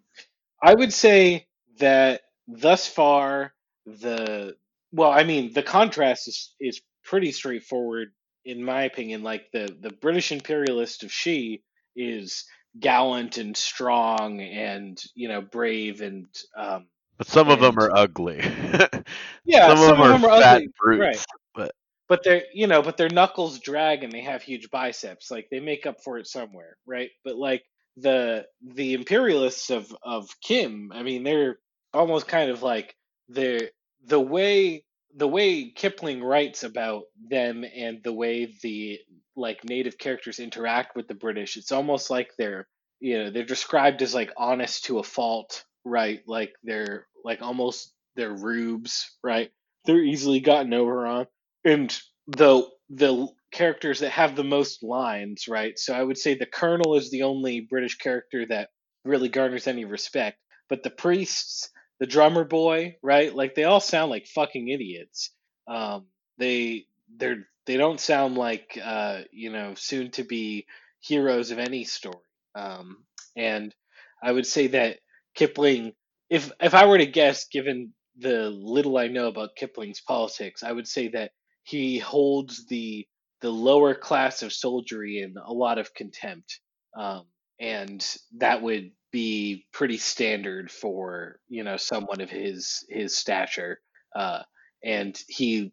I 0.62 0.72
would 0.72 0.92
say 0.92 1.48
that 1.78 2.20
thus 2.50 2.86
far, 2.86 3.52
the 3.86 4.56
well, 4.92 5.10
I 5.10 5.24
mean, 5.24 5.52
the 5.52 5.62
contrast 5.62 6.28
is 6.28 6.54
is 6.60 6.80
pretty 7.04 7.32
straightforward 7.32 8.12
in 8.44 8.62
my 8.62 8.82
opinion. 8.82 9.22
Like 9.22 9.50
the 9.52 9.74
the 9.80 9.90
British 9.90 10.32
imperialist 10.32 11.02
of 11.02 11.12
she 11.12 11.62
is 11.96 12.44
gallant 12.78 13.36
and 13.36 13.56
strong 13.56 14.40
and 14.40 15.00
you 15.14 15.28
know 15.28 15.40
brave 15.40 16.00
and 16.00 16.26
um, 16.56 16.86
But 17.18 17.26
some 17.26 17.48
of 17.48 17.60
them 17.60 17.78
are 17.78 17.90
ugly. 17.94 18.38
yeah, 19.44 19.68
some, 19.68 19.78
some, 19.78 20.00
of 20.00 20.08
them 20.08 20.24
are, 20.24 20.40
fat 20.40 20.56
ugly, 20.56 20.68
brutes. 20.78 21.00
right? 21.00 21.24
But 21.54 21.72
But 22.08 22.24
they're 22.24 22.44
you 22.52 22.66
know, 22.66 22.82
but 22.82 22.96
their 22.96 23.10
knuckles 23.10 23.58
drag 23.58 24.04
and 24.04 24.12
they 24.12 24.22
have 24.22 24.42
huge 24.42 24.70
biceps. 24.70 25.30
Like 25.30 25.48
they 25.50 25.60
make 25.60 25.86
up 25.86 26.02
for 26.02 26.18
it 26.18 26.26
somewhere, 26.26 26.76
right? 26.86 27.10
But 27.24 27.36
like 27.36 27.64
the 27.96 28.46
the 28.62 28.94
imperialists 28.94 29.70
of 29.70 29.94
of 30.02 30.28
Kim, 30.42 30.92
I 30.92 31.02
mean, 31.02 31.22
they're 31.22 31.58
almost 31.92 32.28
kind 32.28 32.50
of 32.50 32.62
like 32.62 32.94
the 33.28 33.70
the 34.06 34.20
way 34.20 34.84
the 35.16 35.28
way 35.28 35.70
Kipling 35.70 36.22
writes 36.22 36.62
about 36.62 37.04
them 37.28 37.64
and 37.64 38.02
the 38.02 38.12
way 38.12 38.54
the 38.62 38.98
like 39.36 39.64
native 39.64 39.98
characters 39.98 40.38
interact 40.38 40.94
with 40.94 41.08
the 41.08 41.14
British, 41.14 41.56
it's 41.56 41.72
almost 41.72 42.10
like 42.10 42.30
they're 42.38 42.66
you 43.00 43.18
know 43.18 43.30
they're 43.30 43.44
described 43.44 44.02
as 44.02 44.14
like 44.14 44.32
honest 44.36 44.84
to 44.84 44.98
a 44.98 45.02
fault, 45.04 45.64
right? 45.84 46.20
Like 46.26 46.52
they're 46.62 47.06
like 47.24 47.42
almost 47.42 47.92
they're 48.16 48.34
rubes, 48.34 49.16
right? 49.22 49.50
They're 49.84 50.02
easily 50.02 50.40
gotten 50.40 50.74
over 50.74 51.06
on, 51.06 51.26
and 51.64 51.98
the 52.28 52.68
the 52.90 53.28
characters 53.52 54.00
that 54.00 54.10
have 54.10 54.36
the 54.36 54.44
most 54.44 54.82
lines, 54.82 55.48
right? 55.48 55.78
So 55.78 55.94
I 55.94 56.02
would 56.02 56.18
say 56.18 56.34
the 56.34 56.46
Colonel 56.46 56.96
is 56.96 57.10
the 57.10 57.22
only 57.22 57.60
British 57.60 57.96
character 57.96 58.46
that 58.46 58.68
really 59.04 59.28
garners 59.28 59.66
any 59.66 59.84
respect, 59.84 60.38
but 60.68 60.82
the 60.82 60.90
priests, 60.90 61.70
the 62.00 62.06
drummer 62.06 62.44
boy, 62.44 62.96
right? 63.02 63.32
Like 63.32 63.54
they 63.54 63.64
all 63.64 63.80
sound 63.80 64.10
like 64.10 64.26
fucking 64.26 64.68
idiots. 64.68 65.30
Um, 65.68 66.06
they 66.38 66.86
they're 67.16 67.46
they 67.66 67.76
don't 67.76 68.00
sound 68.00 68.36
like 68.36 68.78
uh, 68.82 69.20
you 69.30 69.52
know 69.52 69.74
soon 69.76 70.10
to 70.12 70.24
be 70.24 70.66
heroes 71.00 71.50
of 71.50 71.58
any 71.58 71.84
story. 71.84 72.16
Um, 72.54 73.04
and 73.36 73.74
I 74.22 74.32
would 74.32 74.46
say 74.46 74.68
that 74.68 74.98
Kipling, 75.34 75.92
if 76.30 76.50
if 76.60 76.74
I 76.74 76.86
were 76.86 76.98
to 76.98 77.06
guess, 77.06 77.46
given 77.48 77.92
the 78.18 78.50
little 78.50 78.96
I 78.98 79.08
know 79.08 79.28
about 79.28 79.56
Kipling's 79.56 80.00
politics, 80.00 80.62
I 80.62 80.72
would 80.72 80.88
say 80.88 81.08
that 81.08 81.32
he 81.62 81.98
holds 81.98 82.66
the 82.66 83.06
the 83.42 83.50
lower 83.50 83.94
class 83.94 84.42
of 84.42 84.52
soldiery 84.52 85.20
in 85.20 85.34
a 85.42 85.52
lot 85.52 85.78
of 85.78 85.94
contempt, 85.94 86.60
um, 86.96 87.24
and 87.60 88.04
that 88.38 88.62
would 88.62 88.90
be 89.12 89.66
pretty 89.72 89.98
standard 89.98 90.70
for 90.70 91.38
you 91.48 91.64
know 91.64 91.76
someone 91.76 92.20
of 92.20 92.30
his 92.30 92.84
his 92.88 93.16
stature. 93.16 93.78
Uh, 94.14 94.42
and 94.84 95.18
he 95.28 95.72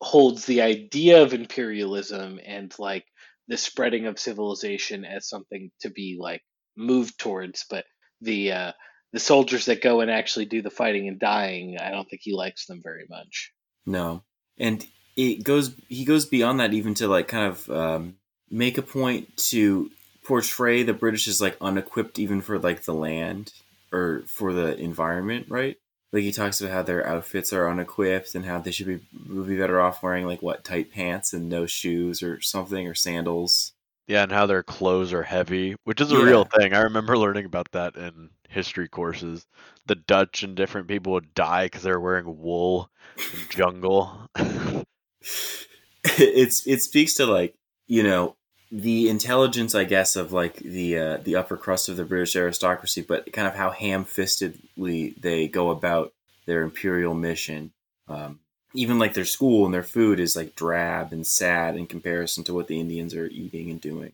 holds 0.00 0.44
the 0.44 0.62
idea 0.62 1.22
of 1.22 1.34
imperialism 1.34 2.38
and 2.44 2.74
like 2.78 3.04
the 3.48 3.56
spreading 3.56 4.06
of 4.06 4.18
civilization 4.18 5.04
as 5.04 5.28
something 5.28 5.70
to 5.80 5.90
be 5.90 6.16
like 6.20 6.42
moved 6.76 7.18
towards, 7.18 7.64
but 7.68 7.84
the 8.20 8.52
uh, 8.52 8.72
the 9.12 9.20
soldiers 9.20 9.66
that 9.66 9.82
go 9.82 10.00
and 10.00 10.10
actually 10.10 10.46
do 10.46 10.62
the 10.62 10.70
fighting 10.70 11.08
and 11.08 11.18
dying, 11.18 11.76
I 11.80 11.90
don't 11.90 12.08
think 12.08 12.22
he 12.24 12.34
likes 12.34 12.66
them 12.66 12.80
very 12.82 13.06
much. 13.08 13.52
No, 13.86 14.24
and 14.58 14.84
it 15.16 15.44
goes. 15.44 15.74
He 15.88 16.04
goes 16.04 16.26
beyond 16.26 16.60
that 16.60 16.74
even 16.74 16.94
to 16.94 17.08
like 17.08 17.28
kind 17.28 17.46
of 17.46 17.70
um, 17.70 18.16
make 18.50 18.78
a 18.78 18.82
point 18.82 19.36
to 19.36 19.90
portray 20.24 20.82
the 20.82 20.94
British 20.94 21.28
as 21.28 21.40
like 21.40 21.56
unequipped 21.60 22.18
even 22.18 22.40
for 22.40 22.58
like 22.58 22.82
the 22.84 22.94
land 22.94 23.52
or 23.92 24.24
for 24.26 24.52
the 24.52 24.76
environment, 24.78 25.46
right? 25.48 25.76
Like 26.12 26.22
he 26.22 26.32
talks 26.32 26.60
about 26.60 26.72
how 26.72 26.82
their 26.82 27.06
outfits 27.06 27.52
are 27.52 27.68
unequipped 27.70 28.34
and 28.34 28.44
how 28.44 28.58
they 28.60 28.70
should 28.70 28.86
be 28.86 29.00
would 29.28 29.48
be 29.48 29.58
better 29.58 29.80
off 29.80 30.02
wearing 30.02 30.26
like 30.26 30.42
what 30.42 30.64
tight 30.64 30.92
pants 30.92 31.32
and 31.32 31.48
no 31.48 31.66
shoes 31.66 32.22
or 32.22 32.40
something 32.40 32.86
or 32.88 32.94
sandals. 32.94 33.72
yeah, 34.06 34.22
and 34.22 34.32
how 34.32 34.46
their 34.46 34.62
clothes 34.62 35.12
are 35.12 35.22
heavy, 35.22 35.76
which 35.84 36.00
is 36.00 36.12
a 36.12 36.18
Yeah. 36.18 36.24
real 36.24 36.44
thing. 36.44 36.74
I 36.74 36.80
remember 36.82 37.16
learning 37.16 37.46
about 37.46 37.70
that 37.72 37.96
in 37.96 38.30
history 38.48 38.88
courses. 38.88 39.46
The 39.86 39.94
Dutch 39.94 40.42
and 40.42 40.54
different 40.56 40.88
people 40.88 41.12
would 41.14 41.34
die 41.34 41.66
because 41.66 41.82
they 41.82 41.90
were 41.90 42.00
wearing 42.00 42.38
wool 42.38 42.90
in 43.32 43.46
jungle. 43.48 44.28
it's 46.04 46.66
it 46.66 46.80
speaks 46.82 47.14
to 47.14 47.26
like 47.26 47.54
you 47.86 48.02
know 48.02 48.36
the 48.70 49.08
intelligence 49.08 49.74
i 49.74 49.84
guess 49.84 50.16
of 50.16 50.32
like 50.32 50.56
the 50.56 50.98
uh, 50.98 51.16
the 51.18 51.36
upper 51.36 51.56
crust 51.56 51.88
of 51.88 51.96
the 51.96 52.04
british 52.04 52.34
aristocracy 52.36 53.02
but 53.02 53.32
kind 53.32 53.46
of 53.46 53.54
how 53.54 53.70
ham-fistedly 53.70 55.20
they 55.20 55.46
go 55.48 55.70
about 55.70 56.12
their 56.46 56.62
imperial 56.62 57.14
mission 57.14 57.72
um, 58.08 58.40
even 58.74 58.98
like 58.98 59.14
their 59.14 59.24
school 59.24 59.64
and 59.64 59.72
their 59.72 59.82
food 59.82 60.18
is 60.20 60.36
like 60.36 60.54
drab 60.54 61.12
and 61.12 61.26
sad 61.26 61.76
in 61.76 61.86
comparison 61.86 62.44
to 62.44 62.52
what 62.54 62.66
the 62.66 62.80
indians 62.80 63.14
are 63.14 63.26
eating 63.26 63.70
and 63.70 63.80
doing 63.80 64.12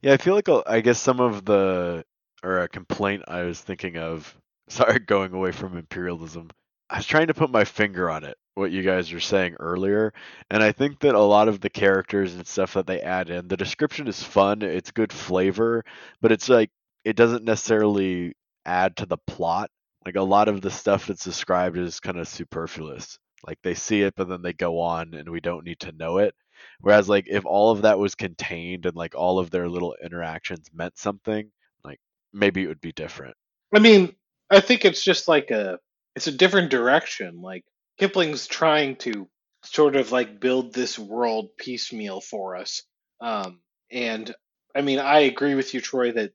Yeah, 0.00 0.12
I 0.12 0.16
feel 0.16 0.34
like 0.34 0.48
uh, 0.48 0.62
I 0.66 0.80
guess 0.80 0.98
some 0.98 1.20
of 1.20 1.44
the 1.44 2.04
or 2.42 2.60
a 2.60 2.68
complaint 2.68 3.24
I 3.28 3.42
was 3.42 3.60
thinking 3.60 3.96
of. 3.96 4.34
Sorry, 4.68 4.98
going 4.98 5.32
away 5.32 5.52
from 5.52 5.76
imperialism. 5.76 6.50
I 6.90 6.98
was 6.98 7.06
trying 7.06 7.28
to 7.28 7.34
put 7.34 7.50
my 7.50 7.64
finger 7.64 8.10
on 8.10 8.24
it. 8.24 8.36
What 8.58 8.72
you 8.72 8.82
guys 8.82 9.12
were 9.12 9.20
saying 9.20 9.54
earlier, 9.60 10.12
and 10.50 10.64
I 10.64 10.72
think 10.72 10.98
that 11.00 11.14
a 11.14 11.20
lot 11.20 11.46
of 11.46 11.60
the 11.60 11.70
characters 11.70 12.34
and 12.34 12.44
stuff 12.44 12.74
that 12.74 12.88
they 12.88 13.00
add 13.00 13.30
in, 13.30 13.46
the 13.46 13.56
description 13.56 14.08
is 14.08 14.20
fun. 14.20 14.62
It's 14.62 14.90
good 14.90 15.12
flavor, 15.12 15.84
but 16.20 16.32
it's 16.32 16.48
like 16.48 16.70
it 17.04 17.14
doesn't 17.14 17.44
necessarily 17.44 18.34
add 18.66 18.96
to 18.96 19.06
the 19.06 19.16
plot. 19.16 19.70
Like 20.04 20.16
a 20.16 20.22
lot 20.22 20.48
of 20.48 20.60
the 20.60 20.72
stuff 20.72 21.06
that's 21.06 21.22
described 21.22 21.78
is 21.78 22.00
kind 22.00 22.18
of 22.18 22.26
superfluous. 22.26 23.20
Like 23.46 23.58
they 23.62 23.74
see 23.74 24.02
it, 24.02 24.14
but 24.16 24.28
then 24.28 24.42
they 24.42 24.54
go 24.54 24.80
on, 24.80 25.14
and 25.14 25.28
we 25.30 25.40
don't 25.40 25.64
need 25.64 25.78
to 25.80 25.92
know 25.92 26.18
it. 26.18 26.34
Whereas 26.80 27.08
like 27.08 27.26
if 27.28 27.46
all 27.46 27.70
of 27.70 27.82
that 27.82 28.00
was 28.00 28.16
contained 28.16 28.86
and 28.86 28.96
like 28.96 29.14
all 29.14 29.38
of 29.38 29.50
their 29.50 29.68
little 29.68 29.94
interactions 30.02 30.68
meant 30.74 30.98
something, 30.98 31.50
like 31.84 32.00
maybe 32.32 32.64
it 32.64 32.68
would 32.68 32.80
be 32.80 32.92
different. 32.92 33.36
I 33.72 33.78
mean, 33.78 34.16
I 34.50 34.58
think 34.58 34.84
it's 34.84 35.04
just 35.04 35.28
like 35.28 35.52
a 35.52 35.78
it's 36.16 36.26
a 36.26 36.32
different 36.32 36.70
direction. 36.70 37.40
Like 37.40 37.64
Kipling's 37.98 38.46
trying 38.46 38.96
to 38.96 39.28
sort 39.64 39.96
of 39.96 40.12
like 40.12 40.40
build 40.40 40.72
this 40.72 40.98
world 40.98 41.50
piecemeal 41.58 42.20
for 42.20 42.56
us. 42.56 42.82
Um, 43.20 43.60
and 43.90 44.34
I 44.74 44.82
mean, 44.82 44.98
I 44.98 45.20
agree 45.20 45.54
with 45.54 45.74
you, 45.74 45.80
Troy, 45.80 46.12
that 46.12 46.32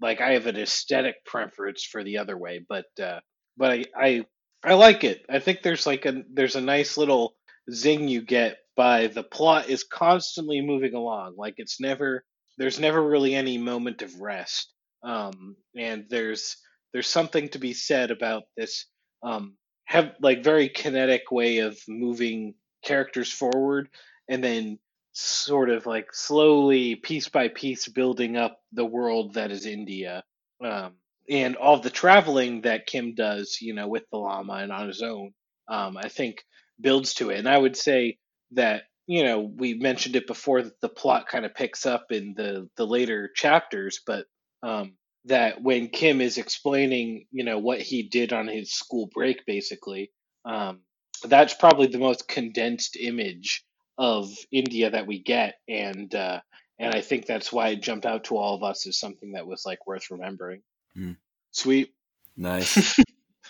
like 0.00 0.20
I 0.20 0.32
have 0.32 0.46
an 0.46 0.56
aesthetic 0.56 1.24
preference 1.24 1.84
for 1.84 2.02
the 2.04 2.18
other 2.18 2.36
way, 2.38 2.64
but 2.68 2.86
uh, 3.02 3.20
but 3.56 3.72
I, 3.72 3.84
I 3.96 4.26
I 4.64 4.74
like 4.74 5.04
it. 5.04 5.24
I 5.28 5.40
think 5.40 5.62
there's 5.62 5.86
like 5.86 6.06
a 6.06 6.22
there's 6.32 6.56
a 6.56 6.60
nice 6.60 6.96
little 6.96 7.34
zing 7.70 8.08
you 8.08 8.22
get 8.22 8.58
by 8.76 9.06
the 9.08 9.22
plot 9.22 9.68
is 9.68 9.84
constantly 9.84 10.60
moving 10.60 10.94
along. 10.94 11.34
Like 11.36 11.54
it's 11.58 11.80
never 11.80 12.24
there's 12.58 12.80
never 12.80 13.02
really 13.02 13.34
any 13.34 13.58
moment 13.58 14.02
of 14.02 14.20
rest. 14.20 14.72
Um, 15.02 15.56
and 15.76 16.06
there's 16.08 16.56
there's 16.92 17.08
something 17.08 17.48
to 17.50 17.58
be 17.58 17.74
said 17.74 18.10
about 18.10 18.44
this 18.56 18.86
um, 19.22 19.56
have 19.84 20.14
like 20.20 20.44
very 20.44 20.68
kinetic 20.68 21.30
way 21.30 21.58
of 21.58 21.78
moving 21.88 22.54
characters 22.84 23.30
forward 23.30 23.88
and 24.28 24.42
then 24.42 24.78
sort 25.12 25.70
of 25.70 25.86
like 25.86 26.12
slowly 26.12 26.96
piece 26.96 27.28
by 27.28 27.48
piece 27.48 27.88
building 27.88 28.36
up 28.36 28.60
the 28.72 28.84
world 28.84 29.34
that 29.34 29.50
is 29.50 29.66
India. 29.66 30.24
Um, 30.64 30.94
and 31.30 31.56
all 31.56 31.78
the 31.78 31.90
traveling 31.90 32.62
that 32.62 32.86
Kim 32.86 33.14
does 33.14 33.58
you 33.60 33.74
know 33.74 33.88
with 33.88 34.04
the 34.10 34.18
Lama 34.18 34.54
and 34.54 34.72
on 34.72 34.88
his 34.88 35.02
own 35.02 35.32
um, 35.68 35.96
I 35.96 36.08
think 36.08 36.44
builds 36.80 37.14
to 37.14 37.30
it. 37.30 37.38
And 37.38 37.48
I 37.48 37.56
would 37.56 37.76
say 37.76 38.18
that 38.52 38.82
you 39.06 39.24
know 39.24 39.40
we 39.40 39.74
mentioned 39.74 40.16
it 40.16 40.26
before 40.26 40.62
that 40.62 40.80
the 40.80 40.88
plot 40.88 41.26
kind 41.28 41.44
of 41.44 41.54
picks 41.54 41.86
up 41.86 42.06
in 42.10 42.34
the 42.36 42.68
the 42.76 42.86
later 42.86 43.30
chapters 43.34 44.00
but 44.06 44.26
um, 44.62 44.94
that 45.26 45.62
when 45.62 45.88
Kim 45.88 46.20
is 46.20 46.38
explaining, 46.38 47.26
you 47.30 47.44
know, 47.44 47.58
what 47.58 47.80
he 47.80 48.02
did 48.02 48.32
on 48.32 48.46
his 48.48 48.72
school 48.72 49.08
break, 49.12 49.46
basically, 49.46 50.10
um, 50.44 50.80
that's 51.24 51.54
probably 51.54 51.86
the 51.86 51.98
most 51.98 52.28
condensed 52.28 52.96
image 52.96 53.64
of 53.96 54.30
India 54.52 54.90
that 54.90 55.06
we 55.06 55.22
get, 55.22 55.54
and 55.68 56.14
uh, 56.14 56.40
and 56.78 56.94
I 56.94 57.00
think 57.00 57.26
that's 57.26 57.52
why 57.52 57.68
it 57.68 57.82
jumped 57.82 58.06
out 58.06 58.24
to 58.24 58.36
all 58.36 58.54
of 58.56 58.62
us 58.62 58.86
as 58.86 58.98
something 58.98 59.32
that 59.32 59.46
was 59.46 59.64
like 59.64 59.86
worth 59.86 60.10
remembering. 60.10 60.62
Hmm. 60.94 61.12
Sweet. 61.52 61.94
nice 62.36 62.96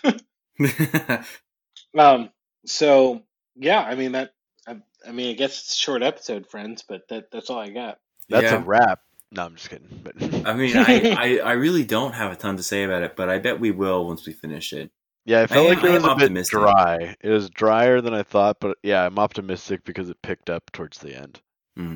Um. 1.97 2.29
So 2.65 3.23
yeah, 3.55 3.81
I 3.81 3.95
mean 3.95 4.13
that. 4.13 4.31
I, 4.67 4.77
I 5.07 5.11
mean, 5.11 5.29
I 5.31 5.33
guess 5.33 5.59
it's 5.59 5.73
a 5.73 5.77
short 5.77 6.03
episode, 6.03 6.47
friends, 6.49 6.83
but 6.87 7.07
that 7.09 7.25
that's 7.31 7.49
all 7.49 7.59
I 7.59 7.69
got. 7.69 7.99
That's 8.29 8.51
Yeah. 8.51 8.57
a 8.57 8.59
wrap. 8.63 8.99
No, 9.31 9.43
I'm 9.45 9.55
just 9.55 9.69
kidding. 9.69 10.01
But 10.03 10.15
i 10.47 10.53
mean 10.53 10.75
I, 10.77 11.15
I 11.17 11.49
i 11.49 11.51
really 11.53 11.83
don't 11.83 12.13
have 12.13 12.31
a 12.31 12.35
ton 12.35 12.57
to 12.57 12.63
say 12.63 12.83
about 12.83 13.01
it 13.03 13.15
but 13.15 13.27
i 13.29 13.37
bet 13.39 13.59
we 13.59 13.71
will 13.71 14.05
once 14.05 14.25
we 14.25 14.33
finish 14.33 14.71
it 14.73 14.91
yeah, 15.27 15.41
I 15.41 15.47
felt 15.47 15.65
I 15.65 15.69
like 15.69 15.77
am- 15.79 15.85
it 15.85 15.89
I 15.89 15.93
was 15.95 16.03
am 16.03 16.11
a 16.11 16.29
bit 16.33 16.45
dry. 16.45 17.15
It 17.19 17.29
was 17.29 17.49
drier 17.49 17.99
than 17.99 18.13
I 18.13 18.21
thought, 18.21 18.57
but 18.59 18.77
yeah, 18.83 19.03
I'm 19.07 19.17
optimistic 19.17 19.83
because 19.83 20.07
it 20.11 20.21
picked 20.21 20.51
up 20.51 20.71
towards 20.71 20.99
the 20.99 21.15
end. 21.19 21.41
Hmm. 21.75 21.95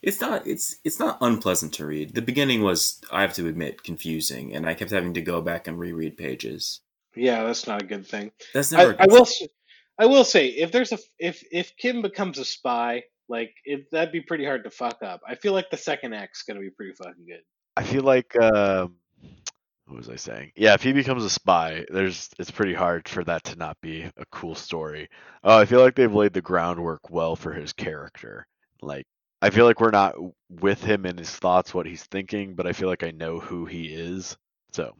It's 0.00 0.22
not 0.22 0.46
it's 0.46 0.76
it's 0.82 0.98
not 0.98 1.18
unpleasant 1.20 1.74
to 1.74 1.84
read. 1.84 2.14
The 2.14 2.22
beginning 2.22 2.62
was, 2.62 2.98
I 3.12 3.20
have 3.20 3.34
to 3.34 3.46
admit, 3.46 3.82
confusing, 3.82 4.54
and 4.56 4.66
I 4.66 4.72
kept 4.72 4.90
having 4.90 5.12
to 5.12 5.20
go 5.20 5.42
back 5.42 5.66
and 5.66 5.78
reread 5.78 6.16
pages. 6.16 6.80
Yeah, 7.14 7.42
that's 7.44 7.66
not 7.66 7.82
a 7.82 7.86
good 7.86 8.06
thing. 8.06 8.32
That's 8.54 8.72
I, 8.72 8.78
never. 8.78 8.96
I 8.98 9.04
will. 9.06 9.22
s- 9.26 9.42
I 9.98 10.06
will 10.06 10.24
say 10.24 10.46
if 10.46 10.72
there's 10.72 10.92
a 10.92 10.98
if 11.18 11.44
if 11.52 11.76
Kim 11.76 12.00
becomes 12.00 12.38
a 12.38 12.46
spy, 12.46 13.02
like 13.30 13.54
it, 13.64 13.90
that'd 13.92 14.12
be 14.12 14.22
pretty 14.22 14.44
hard 14.46 14.64
to 14.64 14.70
fuck 14.70 15.02
up. 15.02 15.22
I 15.28 15.36
feel 15.36 15.54
like 15.54 15.70
the 15.70 15.78
second 15.78 16.14
act's 16.14 16.42
gonna 16.44 16.60
be 16.60 16.70
pretty 16.70 16.94
fucking 16.94 17.26
good. 17.26 17.42
I 17.76 17.82
feel 17.84 18.02
like 18.02 18.36
um, 18.40 18.96
what 19.86 19.96
was 19.98 20.08
I 20.10 20.16
saying? 20.16 20.52
Yeah, 20.56 20.74
if 20.74 20.82
he 20.82 20.92
becomes 20.92 21.24
a 21.24 21.30
spy, 21.30 21.86
there's 21.90 22.30
it's 22.38 22.50
pretty 22.50 22.74
hard 22.74 23.08
for 23.08 23.24
that 23.24 23.44
to 23.44 23.56
not 23.56 23.80
be 23.82 24.02
a 24.04 24.26
cool 24.32 24.54
story. 24.54 25.08
Oh, 25.44 25.58
I 25.58 25.66
feel 25.66 25.80
like 25.80 25.96
they've 25.96 26.12
laid 26.14 26.34
the 26.34 26.42
groundwork 26.42 27.10
well 27.10 27.36
for 27.36 27.52
his 27.52 27.72
character. 27.72 28.46
Like 28.82 29.06
I 29.42 29.50
feel 29.50 29.66
like 29.66 29.80
we're 29.80 29.90
not 29.90 30.16
with 30.50 30.82
him 30.84 31.06
in 31.06 31.18
his 31.18 31.30
thoughts, 31.30 31.74
what 31.74 31.86
he's 31.86 32.04
thinking, 32.06 32.56
but 32.56 32.66
I 32.66 32.72
feel 32.74 32.88
like 32.88 33.04
I 33.04 33.12
know 33.12 33.40
who 33.40 33.66
he 33.66 33.86
is. 33.94 34.36
So 34.72 34.96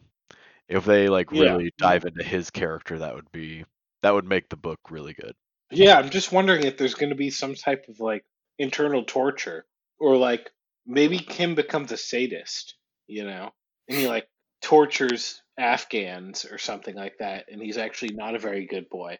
if 0.68 0.84
they 0.86 1.08
like 1.08 1.32
Yeah. 1.32 1.56
really 1.56 1.72
dive 1.78 2.04
into 2.06 2.24
his 2.24 2.50
character, 2.50 3.00
that 3.00 3.14
would 3.16 3.32
be 3.32 3.64
that 4.02 4.12
would 4.14 4.26
make 4.26 4.50
the 4.50 4.56
book 4.58 4.80
really 4.90 5.14
good. 5.14 5.34
Yeah, 5.70 5.98
I'm 5.98 6.10
just 6.10 6.32
wondering 6.32 6.64
if 6.64 6.76
there's 6.76 6.94
going 6.94 7.10
to 7.10 7.16
be 7.16 7.30
some 7.30 7.54
type 7.54 7.86
of 7.88 8.00
like 8.00 8.24
internal 8.58 9.04
torture 9.04 9.64
or 9.98 10.16
like 10.16 10.50
maybe 10.86 11.18
Kim 11.18 11.54
becomes 11.54 11.92
a 11.92 11.96
sadist, 11.96 12.74
you 13.06 13.24
know, 13.24 13.50
and 13.88 13.98
he 13.98 14.08
like 14.08 14.28
tortures 14.62 15.42
Afghans 15.58 16.44
or 16.44 16.58
something 16.58 16.94
like 16.94 17.18
that, 17.18 17.46
and 17.50 17.60
he's 17.62 17.78
actually 17.78 18.14
not 18.14 18.34
a 18.34 18.38
very 18.38 18.66
good 18.66 18.88
boy, 18.88 19.18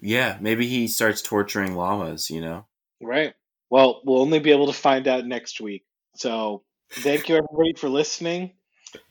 Yeah, 0.00 0.38
maybe 0.40 0.66
he 0.66 0.86
starts 0.86 1.20
torturing 1.20 1.74
llamas. 1.74 2.30
You 2.30 2.40
know. 2.40 2.66
right? 3.02 3.34
Well, 3.70 4.00
we'll 4.04 4.22
only 4.22 4.38
be 4.38 4.52
able 4.52 4.68
to 4.68 4.72
find 4.72 5.06
out 5.08 5.26
next 5.26 5.60
week. 5.60 5.84
So 6.14 6.62
thank 6.90 7.28
you 7.28 7.36
everybody 7.36 7.74
for 7.76 7.88
listening, 7.88 8.52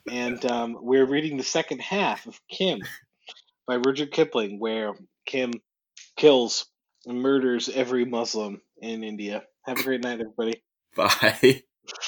and 0.09 0.43
um, 0.45 0.77
we're 0.79 1.05
reading 1.05 1.37
the 1.37 1.43
second 1.43 1.81
half 1.81 2.25
of 2.25 2.39
Kim 2.49 2.79
by 3.67 3.75
Rudyard 3.75 4.11
Kipling, 4.11 4.59
where 4.59 4.93
Kim 5.25 5.51
kills 6.17 6.65
and 7.05 7.21
murders 7.21 7.69
every 7.69 8.03
Muslim 8.03 8.61
in 8.81 9.03
India. 9.03 9.43
Have 9.65 9.79
a 9.79 9.83
great 9.83 10.03
night, 10.03 10.19
everybody. 10.19 10.61
Bye. 10.95 11.63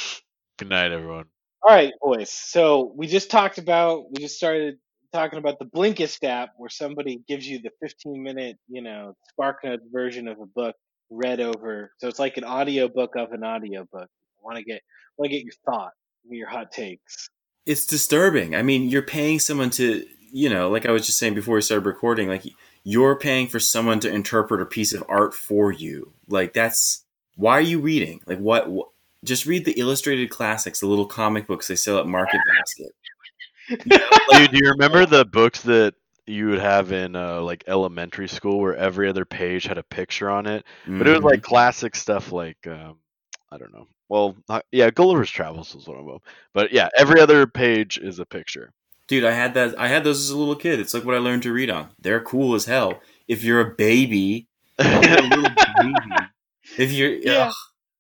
Good 0.58 0.70
night, 0.70 0.92
everyone. 0.92 1.26
All 1.64 1.74
right, 1.74 1.94
boys. 2.02 2.30
So 2.32 2.94
we 2.96 3.08
just 3.08 3.32
talked 3.32 3.58
about, 3.58 4.12
we 4.12 4.22
just 4.22 4.36
started 4.36 4.76
talking 5.14 5.40
about 5.40 5.60
the 5.60 5.66
Blinkist 5.66 6.24
app, 6.24 6.50
where 6.58 6.70
somebody 6.70 7.22
gives 7.28 7.48
you 7.48 7.62
the 7.62 7.72
15 7.82 8.22
minute, 8.22 8.58
you 8.68 8.82
know, 8.82 9.14
SparkNotes 9.40 9.80
version 9.92 10.28
of 10.28 10.40
a 10.40 10.46
book 10.46 10.76
read 11.10 11.40
over. 11.40 11.92
So 11.98 12.08
it's 12.08 12.20
like 12.20 12.38
an 12.38 12.44
audio 12.44 12.88
book 12.88 13.16
of 13.16 13.32
an 13.32 13.44
audio 13.44 13.86
book. 13.92 14.08
I 14.08 14.42
want 14.42 14.58
to 14.58 14.64
get, 14.64 14.82
want 15.18 15.32
to 15.32 15.38
get 15.38 15.44
your 15.44 15.54
thought, 15.66 15.92
your 16.30 16.50
hot 16.50 16.72
takes. 16.72 17.30
it's 17.66 17.86
disturbing. 17.86 18.56
I 18.56 18.62
mean, 18.64 18.90
you're 18.90 19.02
paying 19.02 19.40
someone 19.40 19.70
to, 19.72 20.06
you 20.32 20.50
know, 20.50 20.70
like 20.70 20.86
I 20.86 20.92
was 20.92 21.06
just 21.06 21.18
saying 21.18 21.34
before 21.34 21.56
we 21.56 21.62
started 21.62 21.86
recording, 21.86 22.28
like 22.30 22.44
you're 22.90 23.16
paying 23.20 23.48
for 23.48 23.60
someone 23.60 24.00
to 24.00 24.12
interpret 24.12 24.62
a 24.62 24.66
piece 24.66 24.94
of 24.94 25.04
art 25.08 25.36
for 25.36 25.72
you. 25.72 26.12
Like 26.28 26.54
that's 26.54 27.06
why 27.36 27.54
are 27.54 27.62
you 27.62 27.80
reading? 27.80 28.22
Like 28.26 28.40
what? 28.40 28.70
what 28.70 28.88
just 29.24 29.46
read 29.46 29.66
the 29.66 29.74
illustrated 29.74 30.30
classics, 30.30 30.80
the 30.80 30.88
little 30.88 31.06
comic 31.06 31.46
books 31.46 31.68
they 31.68 31.76
sell 31.76 32.00
at 32.00 32.08
Market 32.08 32.40
Basket. 32.58 32.92
Dude, 34.32 34.52
do 34.52 34.58
you 34.58 34.72
remember 34.72 35.06
the 35.06 35.26
books 35.26 35.62
that 35.64 35.94
you 36.26 36.48
would 36.48 36.60
have 36.60 36.92
in 36.92 37.16
uh, 37.16 37.42
like 37.42 37.64
elementary 37.68 38.30
school 38.30 38.60
where 38.60 38.76
every 38.76 39.10
other 39.10 39.26
page 39.26 39.66
had 39.66 39.78
a 39.78 39.84
picture 39.84 40.30
on 40.30 40.48
it? 40.48 40.66
But 40.88 41.08
it 41.08 41.12
was 41.12 41.20
Mhm. 41.20 41.32
like 41.32 41.44
classic 41.44 41.96
stuff 41.96 42.32
like 42.32 42.66
um, 42.66 42.98
I 43.52 43.58
don't 43.58 43.74
know. 43.74 43.88
Well, 44.08 44.36
not, 44.48 44.66
yeah, 44.72 44.90
Gulliver's 44.90 45.30
Travels 45.30 45.76
was 45.76 45.86
one 45.88 45.98
of 46.00 46.06
them. 46.06 46.20
But 46.54 46.72
yeah, 46.72 46.90
every 46.98 47.20
other 47.22 47.46
page 47.46 48.00
is 48.00 48.20
a 48.20 48.26
picture. 48.26 48.72
Dude, 49.10 49.26
I 49.26 49.34
had 49.34 49.56
that. 49.56 49.80
I 49.80 49.90
had 49.90 50.06
those 50.06 50.22
as 50.22 50.32
a 50.32 50.38
little 50.38 50.56
kid. 50.56 50.80
It's 50.80 50.96
like 50.96 51.06
what 51.06 51.16
I 51.16 51.20
learned 51.20 51.44
to 51.44 51.54
read 51.54 51.72
on. 51.72 51.92
They're 52.02 52.22
cool 52.22 52.56
as 52.56 52.66
hell. 52.66 53.02
If 53.28 53.44
you're 53.44 53.62
a 53.62 53.76
baby, 53.76 54.48
you're 54.80 55.48
a 55.48 55.58
baby. 55.78 56.34
If 56.78 56.94
you're 56.94 57.12
Yeah. 57.24 57.50
ugh. 57.50 57.56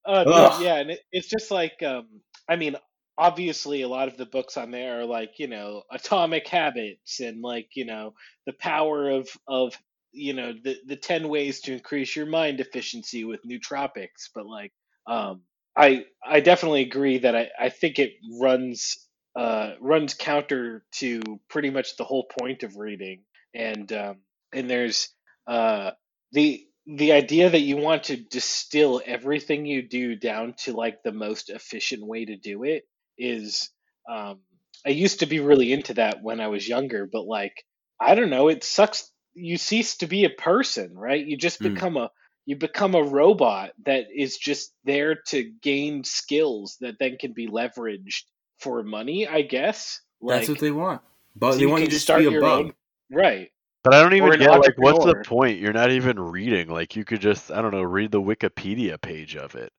Uh, 0.05 0.25
dude, 0.25 0.33
Ugh. 0.33 0.61
yeah, 0.61 0.75
and 0.77 0.91
it, 0.91 1.01
it's 1.11 1.27
just 1.29 1.51
like, 1.51 1.83
um, 1.83 2.07
I 2.47 2.55
mean, 2.55 2.75
obviously, 3.17 3.83
a 3.83 3.87
lot 3.89 4.07
of 4.07 4.17
the 4.17 4.25
books 4.25 4.57
on 4.57 4.71
there 4.71 5.01
are 5.01 5.05
like, 5.05 5.33
you 5.39 5.47
know, 5.47 5.83
atomic 5.91 6.47
habits 6.47 7.19
and 7.19 7.41
like, 7.41 7.69
you 7.75 7.85
know, 7.85 8.15
the 8.47 8.53
power 8.53 9.09
of 9.11 9.29
of 9.47 9.77
you 10.11 10.33
know 10.33 10.53
the 10.53 10.77
the 10.87 10.95
ten 10.97 11.29
ways 11.29 11.61
to 11.61 11.73
increase 11.73 12.15
your 12.15 12.25
mind 12.27 12.59
efficiency 12.61 13.25
with 13.25 13.41
nootropics. 13.45 14.29
But 14.33 14.47
like, 14.47 14.73
um, 15.07 15.41
I 15.75 16.05
I 16.25 16.39
definitely 16.39 16.81
agree 16.83 17.19
that 17.19 17.35
I 17.35 17.49
I 17.59 17.69
think 17.69 17.99
it 17.99 18.13
runs 18.41 18.97
uh 19.39 19.75
runs 19.81 20.15
counter 20.15 20.85
to 20.93 21.21
pretty 21.49 21.71
much 21.71 21.97
the 21.97 22.05
whole 22.05 22.25
point 22.39 22.63
of 22.63 22.77
reading, 22.77 23.23
and 23.55 23.91
um, 23.93 24.17
and 24.53 24.69
there's 24.69 25.09
uh 25.47 25.91
the 26.33 26.65
the 26.87 27.13
idea 27.13 27.49
that 27.51 27.61
you 27.61 27.77
want 27.77 28.05
to 28.05 28.17
distill 28.17 29.01
everything 29.05 29.65
you 29.67 29.83
do 29.87 30.17
down 30.17 30.55
to 30.59 30.73
like 30.73 31.03
the 31.03 31.13
most 31.13 31.49
efficient 31.51 32.05
way 32.07 32.25
to 32.25 32.37
do 32.37 32.65
it 32.65 32.83
is 33.19 33.71
um 34.11 34.41
I 34.85 34.91
used 34.91 35.21
to 35.21 35.27
be 35.27 35.41
really 35.41 35.73
into 35.73 35.95
that 35.95 36.23
when 36.23 36.41
I 36.41 36.49
was 36.49 36.67
younger, 36.69 37.07
but 37.11 37.25
like 37.25 37.55
I 38.01 38.15
don't 38.15 38.31
know, 38.31 38.49
it 38.49 38.65
sucks 38.65 39.11
you 39.35 39.57
cease 39.57 39.97
to 39.99 40.07
be 40.07 40.25
a 40.25 40.31
person, 40.31 40.95
right? 40.97 41.25
You 41.25 41.37
just 41.37 41.63
Mm. 41.63 41.63
become 41.63 41.97
a 41.97 42.11
you 42.45 42.57
become 42.57 42.95
a 42.95 43.03
robot 43.03 43.71
that 43.85 44.05
is 44.15 44.37
just 44.37 44.73
there 44.85 45.17
to 45.29 45.51
gain 45.63 46.03
skills 46.05 46.77
that 46.81 46.97
then 46.99 47.17
can 47.19 47.33
be 47.33 47.47
leveraged 47.47 48.23
for 48.59 48.83
money, 48.83 49.27
I 49.27 49.41
guess. 49.41 50.01
Like 50.21 50.39
that's 50.39 50.49
what 50.49 50.59
they 50.59 50.71
want. 50.71 51.01
But 51.35 51.53
so 51.53 51.57
they 51.57 51.63
you 51.63 51.69
want 51.69 51.81
you 51.81 51.87
to 51.87 51.91
just 51.91 52.03
start 52.05 52.19
be 52.21 52.27
a 52.27 52.31
your 52.31 52.41
bug. 52.41 52.65
own- 52.65 52.73
right. 53.11 53.49
But 53.83 53.93
I 53.93 54.01
don't 54.01 54.13
even 54.13 54.37
get 54.37 54.51
like 54.59 54.77
what's 54.77 55.05
the 55.05 55.23
point? 55.25 55.59
You're 55.59 55.71
not 55.73 55.91
even 55.91 56.19
reading. 56.19 56.67
Like 56.69 56.95
you 56.95 57.05
could 57.05 57.21
just 57.21 57.49
I 57.51 57.61
don't 57.61 57.71
know, 57.71 57.81
read 57.81 58.11
the 58.11 58.21
Wikipedia 58.21 58.99
page 59.01 59.35
of 59.37 59.55
it. 59.55 59.71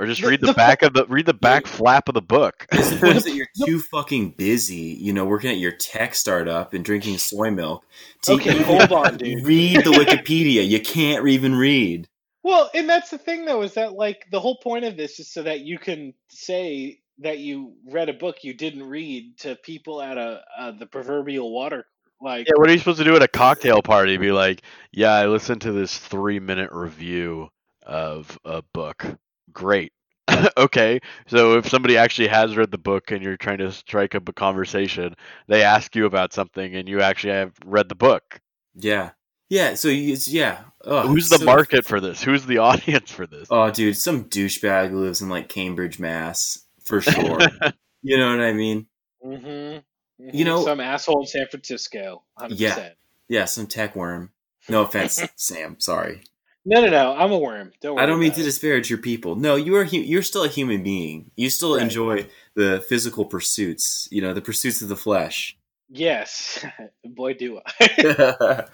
Or 0.00 0.06
just 0.06 0.22
The- 0.22 0.28
read 0.28 0.40
the, 0.40 0.48
the 0.48 0.54
back 0.54 0.82
of 0.82 0.94
the 0.94 1.06
read 1.06 1.26
the 1.26 1.34
back 1.34 1.66
flap 1.66 2.08
of 2.08 2.14
the 2.14 2.22
book. 2.22 2.66
It's 2.72 2.90
the 2.90 3.06
is 3.14 3.24
that 3.24 3.34
you're 3.34 3.46
too 3.64 3.78
fucking 3.78 4.30
busy, 4.30 4.96
you 5.00 5.12
know, 5.12 5.24
working 5.24 5.50
at 5.50 5.58
your 5.58 5.72
tech 5.72 6.14
startup 6.16 6.74
and 6.74 6.84
drinking 6.84 7.18
soy 7.18 7.50
milk. 7.52 7.84
to 8.22 8.32
Okay, 8.32 8.50
even 8.50 8.64
hold 8.64 8.90
on, 8.92 9.16
dude. 9.18 9.44
Read 9.46 9.84
the 9.84 9.90
Wikipedia. 9.92 10.66
You 10.66 10.80
can't 10.80 11.26
even 11.28 11.54
read. 11.54 12.08
Well, 12.42 12.70
and 12.74 12.88
that's 12.88 13.10
the 13.10 13.18
thing 13.18 13.44
though, 13.44 13.62
is 13.62 13.74
that 13.74 13.92
like 13.92 14.26
the 14.32 14.40
whole 14.40 14.56
point 14.56 14.86
of 14.86 14.96
this 14.96 15.20
is 15.20 15.30
so 15.32 15.42
that 15.44 15.60
you 15.60 15.78
can 15.78 16.14
say 16.30 16.98
that 17.20 17.38
you 17.38 17.74
read 17.86 18.08
a 18.08 18.14
book 18.14 18.42
you 18.42 18.54
didn't 18.54 18.88
read 18.88 19.38
to 19.38 19.56
people 19.56 20.02
at 20.02 20.18
a 20.18 20.42
uh, 20.58 20.70
the 20.72 20.86
proverbial 20.86 21.52
water 21.52 21.86
like 22.20 22.46
Yeah, 22.46 22.54
what 22.56 22.68
are 22.68 22.72
you 22.72 22.78
supposed 22.78 22.98
to 22.98 23.04
do 23.04 23.16
at 23.16 23.22
a 23.22 23.28
cocktail 23.28 23.82
party? 23.82 24.16
Be 24.16 24.32
like, 24.32 24.62
yeah, 24.92 25.12
I 25.12 25.26
listened 25.26 25.62
to 25.62 25.72
this 25.72 25.96
three 25.96 26.38
minute 26.38 26.70
review 26.72 27.48
of 27.84 28.38
a 28.44 28.62
book. 28.74 29.06
Great. 29.52 29.92
okay, 30.56 31.00
so 31.26 31.56
if 31.58 31.68
somebody 31.68 31.96
actually 31.96 32.28
has 32.28 32.56
read 32.56 32.70
the 32.70 32.78
book 32.78 33.10
and 33.10 33.22
you're 33.22 33.36
trying 33.36 33.58
to 33.58 33.72
strike 33.72 34.14
up 34.14 34.28
a 34.28 34.32
conversation, 34.32 35.14
they 35.48 35.62
ask 35.62 35.96
you 35.96 36.06
about 36.06 36.32
something 36.32 36.74
and 36.76 36.88
you 36.88 37.00
actually 37.00 37.32
have 37.32 37.52
read 37.64 37.88
the 37.88 37.94
book. 37.94 38.40
Yeah. 38.74 39.10
Yeah, 39.48 39.74
so 39.74 39.88
it's, 39.88 40.28
yeah. 40.28 40.60
Ugh, 40.84 41.06
Who's 41.06 41.28
the 41.28 41.38
so- 41.38 41.44
market 41.44 41.84
for 41.84 42.00
this? 42.00 42.22
Who's 42.22 42.46
the 42.46 42.58
audience 42.68 43.10
for 43.10 43.26
this? 43.26 43.48
Oh, 43.50 43.70
dude, 43.70 43.96
some 43.96 44.24
douchebag 44.26 44.90
who 44.90 45.00
lives 45.00 45.20
in 45.20 45.28
like 45.28 45.48
Cambridge, 45.48 45.98
Mass, 45.98 46.66
for 46.90 47.00
sure. 47.00 47.38
you 48.02 48.18
know 48.18 48.30
what 48.30 48.40
I 48.40 48.52
mean? 48.52 48.86
hmm 49.22 49.78
You 50.18 50.44
know- 50.44 50.62
some 50.64 50.80
asshole 50.80 51.20
in 51.22 51.26
San 51.26 51.46
Francisco, 51.50 52.22
100%. 52.38 52.50
Yeah. 52.58 52.88
Yeah, 53.28 53.44
some 53.46 53.66
tech 53.66 53.94
worm. 53.96 54.32
No 54.68 54.82
offense, 54.82 55.22
Sam. 55.36 55.76
Sorry. 55.78 56.22
No, 56.66 56.82
no, 56.82 56.88
no. 56.90 57.14
I'm 57.16 57.32
a 57.32 57.38
worm. 57.38 57.70
Don't 57.80 57.94
worry. 57.94 58.02
I 58.02 58.06
don't 58.06 58.18
mean 58.20 58.28
about 58.28 58.36
to 58.36 58.42
it. 58.42 58.44
disparage 58.44 58.90
your 58.90 58.98
people. 58.98 59.34
No, 59.36 59.56
you 59.56 59.74
are. 59.76 59.84
hu- 59.84 59.96
You're 59.96 60.22
still 60.22 60.44
a 60.44 60.48
human 60.48 60.82
being. 60.82 61.30
You 61.36 61.48
still 61.48 61.74
Right. 61.76 61.82
enjoy 61.84 62.26
the 62.54 62.84
physical 62.86 63.24
pursuits. 63.24 64.08
You 64.10 64.20
know, 64.20 64.34
the 64.34 64.42
pursuits 64.42 64.82
of 64.82 64.88
the 64.90 64.96
flesh. 64.96 65.56
Yes, 65.88 66.62
boy, 67.04 67.32
do 67.34 67.60
I. 67.80 68.64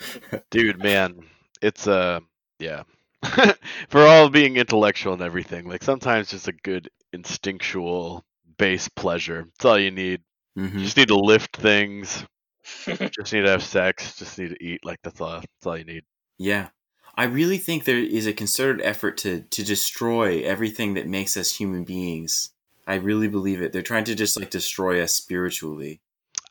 Dude, 0.51 0.83
man, 0.83 1.21
it's 1.63 1.87
uh 1.87 2.21
yeah. 2.59 2.83
For 3.89 4.03
all 4.03 4.29
being 4.31 4.57
intellectual 4.57 5.13
and 5.15 5.23
everything, 5.23 5.69
like 5.69 5.83
sometimes 5.85 6.31
just 6.31 6.49
a 6.49 6.53
good 6.53 6.91
instinctual 7.13 8.25
base 8.59 8.89
pleasure. 8.89 9.45
That's 9.45 9.65
all 9.65 9.79
you 9.79 9.91
need. 9.91 10.23
You 10.57 10.67
hmm 10.71 10.85
just 10.85 10.97
need 10.97 11.09
to 11.09 11.17
lift 11.17 11.57
things. 11.57 12.25
Just 13.13 13.33
need 13.33 13.43
to 13.43 13.51
have 13.51 13.63
sex. 13.63 14.17
Just 14.19 14.39
need 14.39 14.51
to 14.51 14.65
eat. 14.65 14.85
Like 14.85 14.99
that's 15.03 15.21
all. 15.21 15.41
That's 15.41 15.67
all 15.67 15.79
you 15.79 15.85
need. 15.85 16.05
Yeah, 16.39 16.69
I 17.15 17.25
really 17.25 17.59
think 17.59 17.85
there 17.85 17.99
is 17.99 18.27
a 18.27 18.33
concerted 18.33 18.85
effort 18.85 19.17
to 19.19 19.43
to 19.43 19.63
destroy 19.65 20.43
everything 20.43 20.95
that 20.95 21.07
makes 21.07 21.37
us 21.37 21.57
human 21.57 21.85
beings. 21.85 22.51
I 22.87 22.95
really 22.95 23.29
believe 23.29 23.61
it. 23.63 23.73
They're 23.73 23.83
trying 23.83 24.05
to 24.05 24.15
just 24.15 24.39
like 24.39 24.51
destroy 24.51 25.03
us 25.03 25.15
spiritually. 25.15 26.01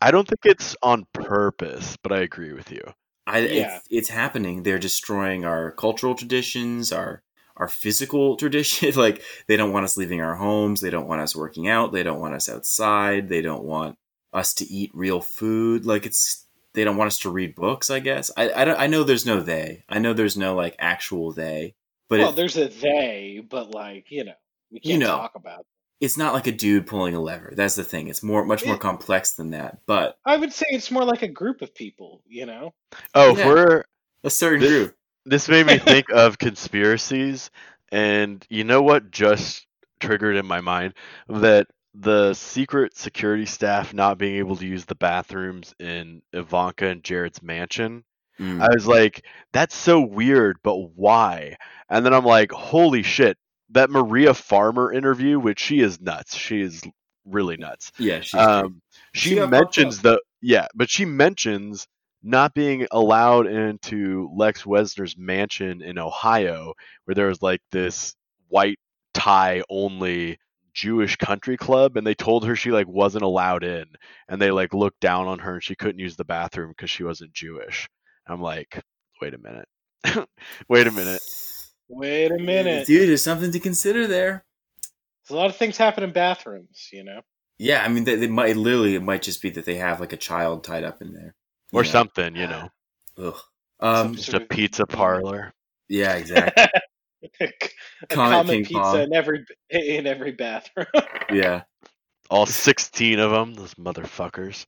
I 0.02 0.12
don't 0.12 0.28
think 0.28 0.46
it's 0.46 0.76
on 0.82 1.06
purpose, 1.14 1.98
but 2.02 2.12
I 2.12 2.22
agree 2.22 2.54
with 2.54 2.72
you. 2.72 2.84
I, 3.28 3.40
Yeah. 3.40 3.78
it's, 3.78 3.88
it's 3.90 4.10
happening. 4.10 4.64
They're 4.64 4.80
destroying 4.80 5.46
our 5.46 5.72
cultural 5.72 6.16
traditions, 6.16 6.92
our 6.92 7.24
our 7.58 7.68
physical 7.68 8.36
tradition. 8.38 8.92
like 8.96 9.22
they 9.48 9.58
don't 9.58 9.72
want 9.74 9.86
us 9.86 9.98
leaving 9.98 10.22
our 10.22 10.36
homes. 10.36 10.82
They 10.82 10.90
don't 10.90 11.08
want 11.08 11.22
us 11.22 11.36
working 11.36 11.68
out. 11.68 11.92
They 11.92 12.04
don't 12.04 12.20
want 12.20 12.36
us 12.36 12.50
outside. 12.50 13.30
They 13.30 13.42
don't 13.42 13.64
want 13.64 13.98
us 14.34 14.54
to 14.56 14.66
eat 14.66 14.92
real 14.94 15.22
food. 15.22 15.86
Like 15.86 16.06
it's 16.06 16.46
they 16.74 16.84
don't 16.84 16.98
want 16.98 17.08
us 17.08 17.20
to 17.20 17.30
read 17.30 17.56
books. 17.56 17.90
I 17.90 18.00
guess 18.00 18.32
I 18.36 18.52
I, 18.52 18.66
don't, 18.66 18.80
I 18.80 18.88
know 18.88 19.04
there's 19.04 19.26
no 19.26 19.40
they. 19.40 19.84
I 19.88 20.00
know 20.00 20.14
there's 20.14 20.38
no 20.38 20.56
like 20.56 20.76
actual 20.80 21.32
they. 21.32 21.76
But 22.10 22.20
well, 22.20 22.30
it, 22.30 22.36
there's 22.36 22.58
a 22.58 22.68
they, 22.68 23.42
but 23.50 23.72
like 23.72 24.12
you 24.12 24.26
know, 24.26 24.34
we 24.72 24.80
can't 24.80 24.94
You 24.94 24.98
know. 25.00 25.08
talk 25.18 25.36
about. 25.36 25.62
It. 25.62 25.66
it's 26.02 26.18
not 26.18 26.34
like 26.34 26.46
a 26.48 26.52
dude 26.52 26.86
pulling 26.86 27.16
a 27.16 27.22
lever. 27.22 27.54
That's 27.56 27.76
the 27.76 27.84
thing. 27.86 28.10
It's 28.10 28.22
more 28.22 28.44
much 28.46 28.66
more 28.66 28.76
Yeah. 28.76 28.80
complex 28.80 29.32
than 29.34 29.52
that. 29.52 29.80
But 29.88 30.18
I 30.26 30.36
would 30.38 30.52
say 30.54 30.66
it's 30.70 30.92
more 30.92 31.06
like 31.06 31.22
a 31.24 31.28
group 31.30 31.62
of 31.62 31.74
people. 31.74 32.22
You 32.28 32.46
know, 32.46 32.74
Oh, 33.16 33.36
Yeah. 33.38 33.48
we're 33.48 33.84
a 34.26 34.30
certain 34.30 34.60
This- 34.60 34.70
group. 34.70 34.96
This 35.26 35.50
made 35.50 35.66
me 35.66 35.78
think 35.80 36.10
of 36.12 36.38
conspiracies, 36.38 37.50
and 37.92 38.46
you 38.50 38.64
know 38.64 38.82
what 38.82 39.12
just 39.12 39.66
triggered 40.00 40.36
in 40.36 40.46
my 40.46 40.62
mind 40.62 40.94
that 41.30 41.68
the 41.94 42.34
secret 42.34 42.98
security 42.98 43.46
staff 43.46 43.94
not 43.94 44.18
being 44.18 44.36
able 44.36 44.56
to 44.58 44.66
use 44.68 44.86
the 44.86 44.96
bathrooms 44.96 45.74
in 45.80 46.22
Ivanka 46.34 46.88
and 46.88 47.04
Jared's 47.04 47.42
mansion. 47.42 48.04
Mm. 48.40 48.62
I 48.62 48.68
was 48.74 48.86
like, 48.86 49.24
that's 49.54 49.76
so 49.76 50.02
weird, 50.02 50.58
but 50.62 50.76
why? 50.76 51.56
And 51.90 52.06
then 52.06 52.14
I'm 52.14 52.26
like, 52.26 52.52
holy 52.52 53.02
shit, 53.02 53.38
that 53.70 53.90
Maria 53.90 54.34
Farmer 54.34 54.92
interview, 54.92 55.40
which 55.40 55.60
she 55.60 55.80
is 55.80 56.02
nuts. 56.02 56.36
She 56.36 56.62
is 56.62 56.84
really 57.26 57.56
nuts. 57.56 57.94
yeah, 57.98 58.20
she's 58.20 58.40
Um, 58.40 58.82
She 59.14 59.30
she 59.30 59.46
mentions 59.46 60.02
the 60.02 60.22
yeah, 60.42 60.68
but 60.76 60.90
she 60.90 61.06
mentions 61.06 61.88
not 62.26 62.56
being 62.56 62.88
allowed 62.92 63.46
into 63.46 64.30
Les 64.36 64.64
Wexner's 64.64 65.16
mansion 65.16 65.84
in 65.84 66.00
Ohio, 66.00 66.74
where 67.06 67.14
there 67.14 67.28
was 67.28 67.42
like 67.42 67.62
this 67.72 68.16
white 68.48 68.80
tie 69.14 69.62
only 69.70 70.40
Jewish 70.74 71.16
country 71.18 71.56
club, 71.56 71.98
and 71.98 72.06
they 72.06 72.16
told 72.16 72.46
her 72.46 72.56
she 72.56 72.72
like 72.72 72.88
wasn't 72.88 73.24
allowed 73.24 73.64
in, 73.64 73.86
and 74.28 74.42
they 74.42 74.50
like 74.50 74.74
looked 74.74 75.00
down 75.00 75.28
on 75.28 75.40
her 75.40 75.54
and 75.54 75.64
she 75.64 75.76
couldn't 75.76 76.00
use 76.00 76.16
the 76.16 76.26
bathroom 76.26 76.70
because 76.70 76.90
she 76.90 77.04
wasn't 77.04 77.32
Jewish. 77.32 77.88
I'm 78.28 78.42
like, 78.42 78.82
wait 79.22 79.36
a 79.36 79.38
minute, 79.38 79.68
wait 80.68 80.88
a 80.88 80.92
minute. 80.92 81.22
wait 81.88 82.32
a 82.32 82.40
minute. 82.40 82.88
dude. 82.88 83.08
There's 83.08 83.24
something 83.24 83.52
to 83.52 83.60
consider 83.60 84.08
there. 84.08 84.44
There's 85.24 85.36
a 85.36 85.40
lot 85.40 85.52
of 85.52 85.58
things 85.58 85.78
happen 85.78 86.04
in 86.04 86.12
bathrooms. 86.12 86.90
You 86.92 87.04
know. 87.04 87.22
Yeah, 87.58 87.84
I 87.84 87.88
mean, 87.88 88.04
they, 88.04 88.16
they 88.16 88.28
might 88.28 88.58
literally 88.58 88.96
it 88.96 89.04
might 89.04 89.22
just 89.22 89.42
be 89.42 89.52
that 89.52 89.66
they 89.66 89.76
have 89.76 90.00
like 90.00 90.12
a 90.12 90.18
child 90.18 90.64
tied 90.64 90.84
up 90.84 91.02
in 91.02 91.14
there, 91.14 91.36
Or 91.74 91.82
You 91.84 91.88
know? 91.88 91.92
something, 91.92 92.36
you 92.36 92.48
know, 92.48 92.70
Ugh. 93.18 93.38
Um, 93.80 94.16
just 94.16 94.34
a 94.34 94.40
pizza 94.40 94.86
parlor. 94.86 95.54
yeah, 95.90 96.14
exactly. 96.16 96.64
a 97.42 97.48
Comet 98.10 98.34
common 98.36 98.48
ping 98.56 98.66
pizza 98.66 98.80
pong. 98.80 99.00
in 99.02 99.14
every 99.14 99.46
in 99.70 100.08
every 100.08 100.32
bathroom. 100.32 100.86
Yeah. 101.32 101.64
All 102.30 102.46
16 102.48 103.20
of 103.20 103.32
them, 103.32 103.54
those 103.54 103.74
motherfuckers. 103.76 104.66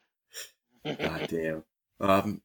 God 0.85 1.27
damn. 1.29 1.63
Um, 1.99 2.41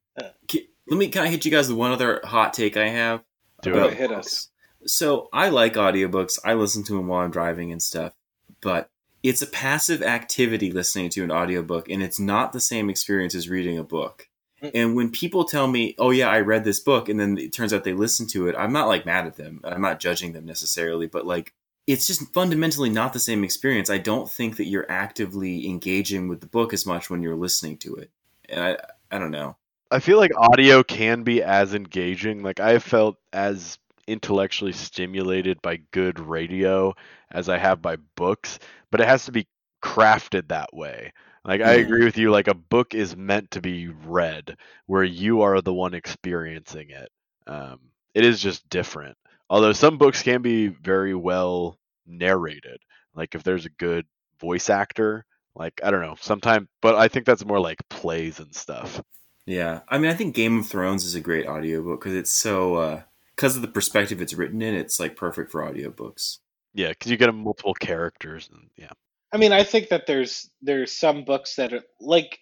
ki- 0.49 0.69
let 0.89 0.97
me. 0.99 1.09
Can 1.09 1.23
I 1.23 1.29
hit 1.29 1.45
you 1.45 1.51
guys 1.51 1.69
with 1.69 1.77
one 1.77 1.93
other 1.93 2.21
hot 2.25 2.55
take 2.55 2.77
I 2.77 2.89
have? 2.89 3.23
Do 3.63 3.73
Go 3.75 3.87
it. 3.89 3.95
hit 3.97 4.11
us. 4.11 4.49
So 4.87 5.29
I 5.33 5.49
like 5.51 5.75
audiobooks. 5.75 6.39
I 6.45 6.55
listen 6.55 6.83
to 6.85 6.95
them 6.95 7.07
while 7.09 7.25
I'm 7.25 7.31
driving 7.31 7.71
and 7.73 7.83
stuff. 7.83 8.15
But 8.63 8.89
it's 9.23 9.43
a 9.43 9.47
passive 9.47 10.03
activity 10.03 10.73
listening 10.73 11.11
to 11.11 11.25
an 11.25 11.31
audiobook, 11.31 11.89
and 11.91 12.03
it's 12.03 12.19
not 12.19 12.53
the 12.53 12.61
same 12.61 12.89
experience 12.89 13.35
as 13.35 13.49
reading 13.51 13.79
a 13.79 13.85
book. 13.85 14.29
Mm. 14.63 14.71
And 14.75 14.97
when 14.97 15.11
people 15.11 15.45
tell 15.45 15.67
me, 15.67 15.95
"Oh 15.99 16.11
yeah, 16.11 16.29
I 16.29 16.41
read 16.41 16.65
this 16.65 16.81
book," 16.81 17.09
and 17.09 17.19
then 17.19 17.39
it 17.39 17.53
turns 17.53 17.73
out 17.73 17.85
they 17.85 17.95
listened 17.95 18.31
to 18.31 18.49
it, 18.49 18.55
I'm 18.57 18.73
not 18.73 18.89
like 18.89 19.07
mad 19.07 19.27
at 19.27 19.37
them. 19.37 19.61
I'm 19.65 19.83
not 19.83 20.01
judging 20.01 20.33
them 20.33 20.45
necessarily, 20.45 21.07
but 21.07 21.27
like 21.27 21.53
it's 21.87 22.07
just 22.07 22.33
fundamentally 22.33 22.91
not 22.91 23.13
the 23.13 23.19
same 23.19 23.43
experience. 23.45 23.91
I 23.91 23.99
don't 23.99 24.31
think 24.31 24.57
that 24.57 24.67
you're 24.67 24.91
actively 24.91 25.69
engaging 25.69 26.29
with 26.29 26.41
the 26.41 26.47
book 26.47 26.73
as 26.73 26.87
much 26.87 27.11
when 27.11 27.23
you're 27.23 27.37
listening 27.37 27.77
to 27.79 27.97
it. 27.97 28.11
And 28.49 28.61
I, 28.61 28.77
I 29.11 29.19
don't 29.19 29.33
know. 29.33 29.57
I 29.91 29.99
feel 29.99 30.17
like 30.17 30.31
audio 30.37 30.83
can 30.83 31.23
be 31.23 31.43
as 31.43 31.75
engaging. 31.75 32.43
Like 32.43 32.61
I 32.61 32.73
have 32.73 32.85
felt 32.85 33.17
as 33.33 33.79
intellectually 34.07 34.73
stimulated 34.73 35.61
by 35.61 35.81
good 35.91 36.19
radio 36.19 36.95
as 37.31 37.49
I 37.49 37.59
have 37.59 37.83
by 37.83 37.97
books, 38.17 38.59
but 38.91 39.01
it 39.01 39.09
has 39.09 39.25
to 39.27 39.33
be 39.33 39.47
crafted 39.83 40.49
that 40.49 40.73
way. 40.73 41.13
Like 41.45 41.61
I 41.61 41.75
agree 41.75 42.05
with 42.05 42.19
you 42.19 42.31
like 42.31 42.49
a 42.49 42.55
book 42.55 42.95
is 42.95 43.17
meant 43.17 43.51
to 43.53 43.61
be 43.61 43.89
read 43.89 44.57
where 44.87 45.03
you 45.03 45.43
are 45.43 45.61
the 45.61 45.75
one 45.75 45.95
experiencing 45.95 46.91
it. 46.91 47.11
Um, 47.47 47.81
it 48.15 48.25
is 48.25 48.41
just 48.41 48.69
different. 48.69 49.17
Although 49.51 49.73
some 49.73 49.99
books 49.99 50.23
can 50.23 50.41
be 50.41 50.69
very 50.69 51.15
well 51.15 51.79
narrated. 52.07 52.79
Like 53.15 53.35
if 53.35 53.43
there's 53.43 53.67
a 53.67 53.71
good 53.71 54.07
voice 54.41 54.71
actor, 54.71 55.25
like 55.55 55.81
I 55.83 55.91
don't 55.91 56.03
know, 56.03 56.17
sometimes 56.21 56.69
but 56.81 56.95
I 56.95 57.09
think 57.09 57.27
that's 57.27 57.45
more 57.45 57.61
like 57.61 57.89
plays 57.89 58.39
and 58.39 58.55
stuff. 58.55 59.03
Yeah, 59.45 59.81
I 59.89 59.99
mean, 59.99 60.11
I 60.11 60.15
think 60.15 60.37
Game 60.37 60.61
of 60.61 60.69
Thrones 60.69 61.05
is 61.05 61.17
a 61.17 61.21
great 61.21 61.49
audiobook 61.49 62.01
because 62.01 62.15
it's 62.15 62.31
so 62.31 63.03
because 63.35 63.57
of 63.57 63.63
the 63.63 63.69
perspective 63.69 64.23
it's 64.23 64.35
written 64.35 64.63
in. 64.63 64.75
It's 64.75 65.01
like 65.01 65.17
perfect 65.17 65.51
for 65.51 65.63
audiobooks. 65.63 66.39
Yeah, 66.75 66.91
because 66.91 67.11
you 67.11 67.17
get 67.17 67.35
multiple 67.35 67.75
characters, 67.75 68.49
and 68.53 68.71
yeah, 68.77 68.93
I 69.33 69.39
mean, 69.39 69.53
I 69.53 69.65
think 69.65 69.89
that 69.89 70.07
there's 70.07 70.51
there's 70.61 70.93
some 70.93 71.25
books 71.25 71.57
that 71.57 71.73
are 71.73 71.83
like 72.01 72.39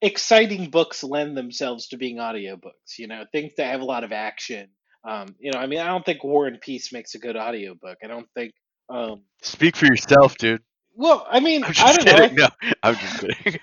exciting 0.00 0.70
books 0.70 1.04
lend 1.04 1.36
themselves 1.36 1.88
to 1.88 1.96
being 1.98 2.16
audiobooks. 2.16 2.98
You 2.98 3.08
know, 3.08 3.24
things 3.32 3.52
that 3.56 3.70
have 3.70 3.80
a 3.80 3.84
lot 3.84 4.04
of 4.04 4.12
action. 4.12 4.68
Um, 5.08 5.34
you 5.38 5.52
know, 5.52 5.58
I 5.58 5.66
mean, 5.66 5.80
I 5.80 5.86
don't 5.88 6.04
think 6.04 6.24
War 6.24 6.46
and 6.46 6.60
Peace 6.60 6.92
makes 6.92 7.14
a 7.14 7.18
good 7.18 7.36
audiobook. 7.36 7.98
I 8.02 8.06
don't 8.06 8.28
think. 8.34 8.52
Um, 8.88 9.22
speak 9.42 9.76
for 9.76 9.86
yourself, 9.86 10.36
dude. 10.36 10.62
well, 10.94 11.26
I 11.30 11.40
mean, 11.40 11.64
I'm 11.64 11.72
I 11.78 11.92
don't 11.92 12.34
know. 12.34 12.44
No, 12.44 12.48
I'm 12.82 12.96
just 12.96 13.20
kidding. 13.20 13.60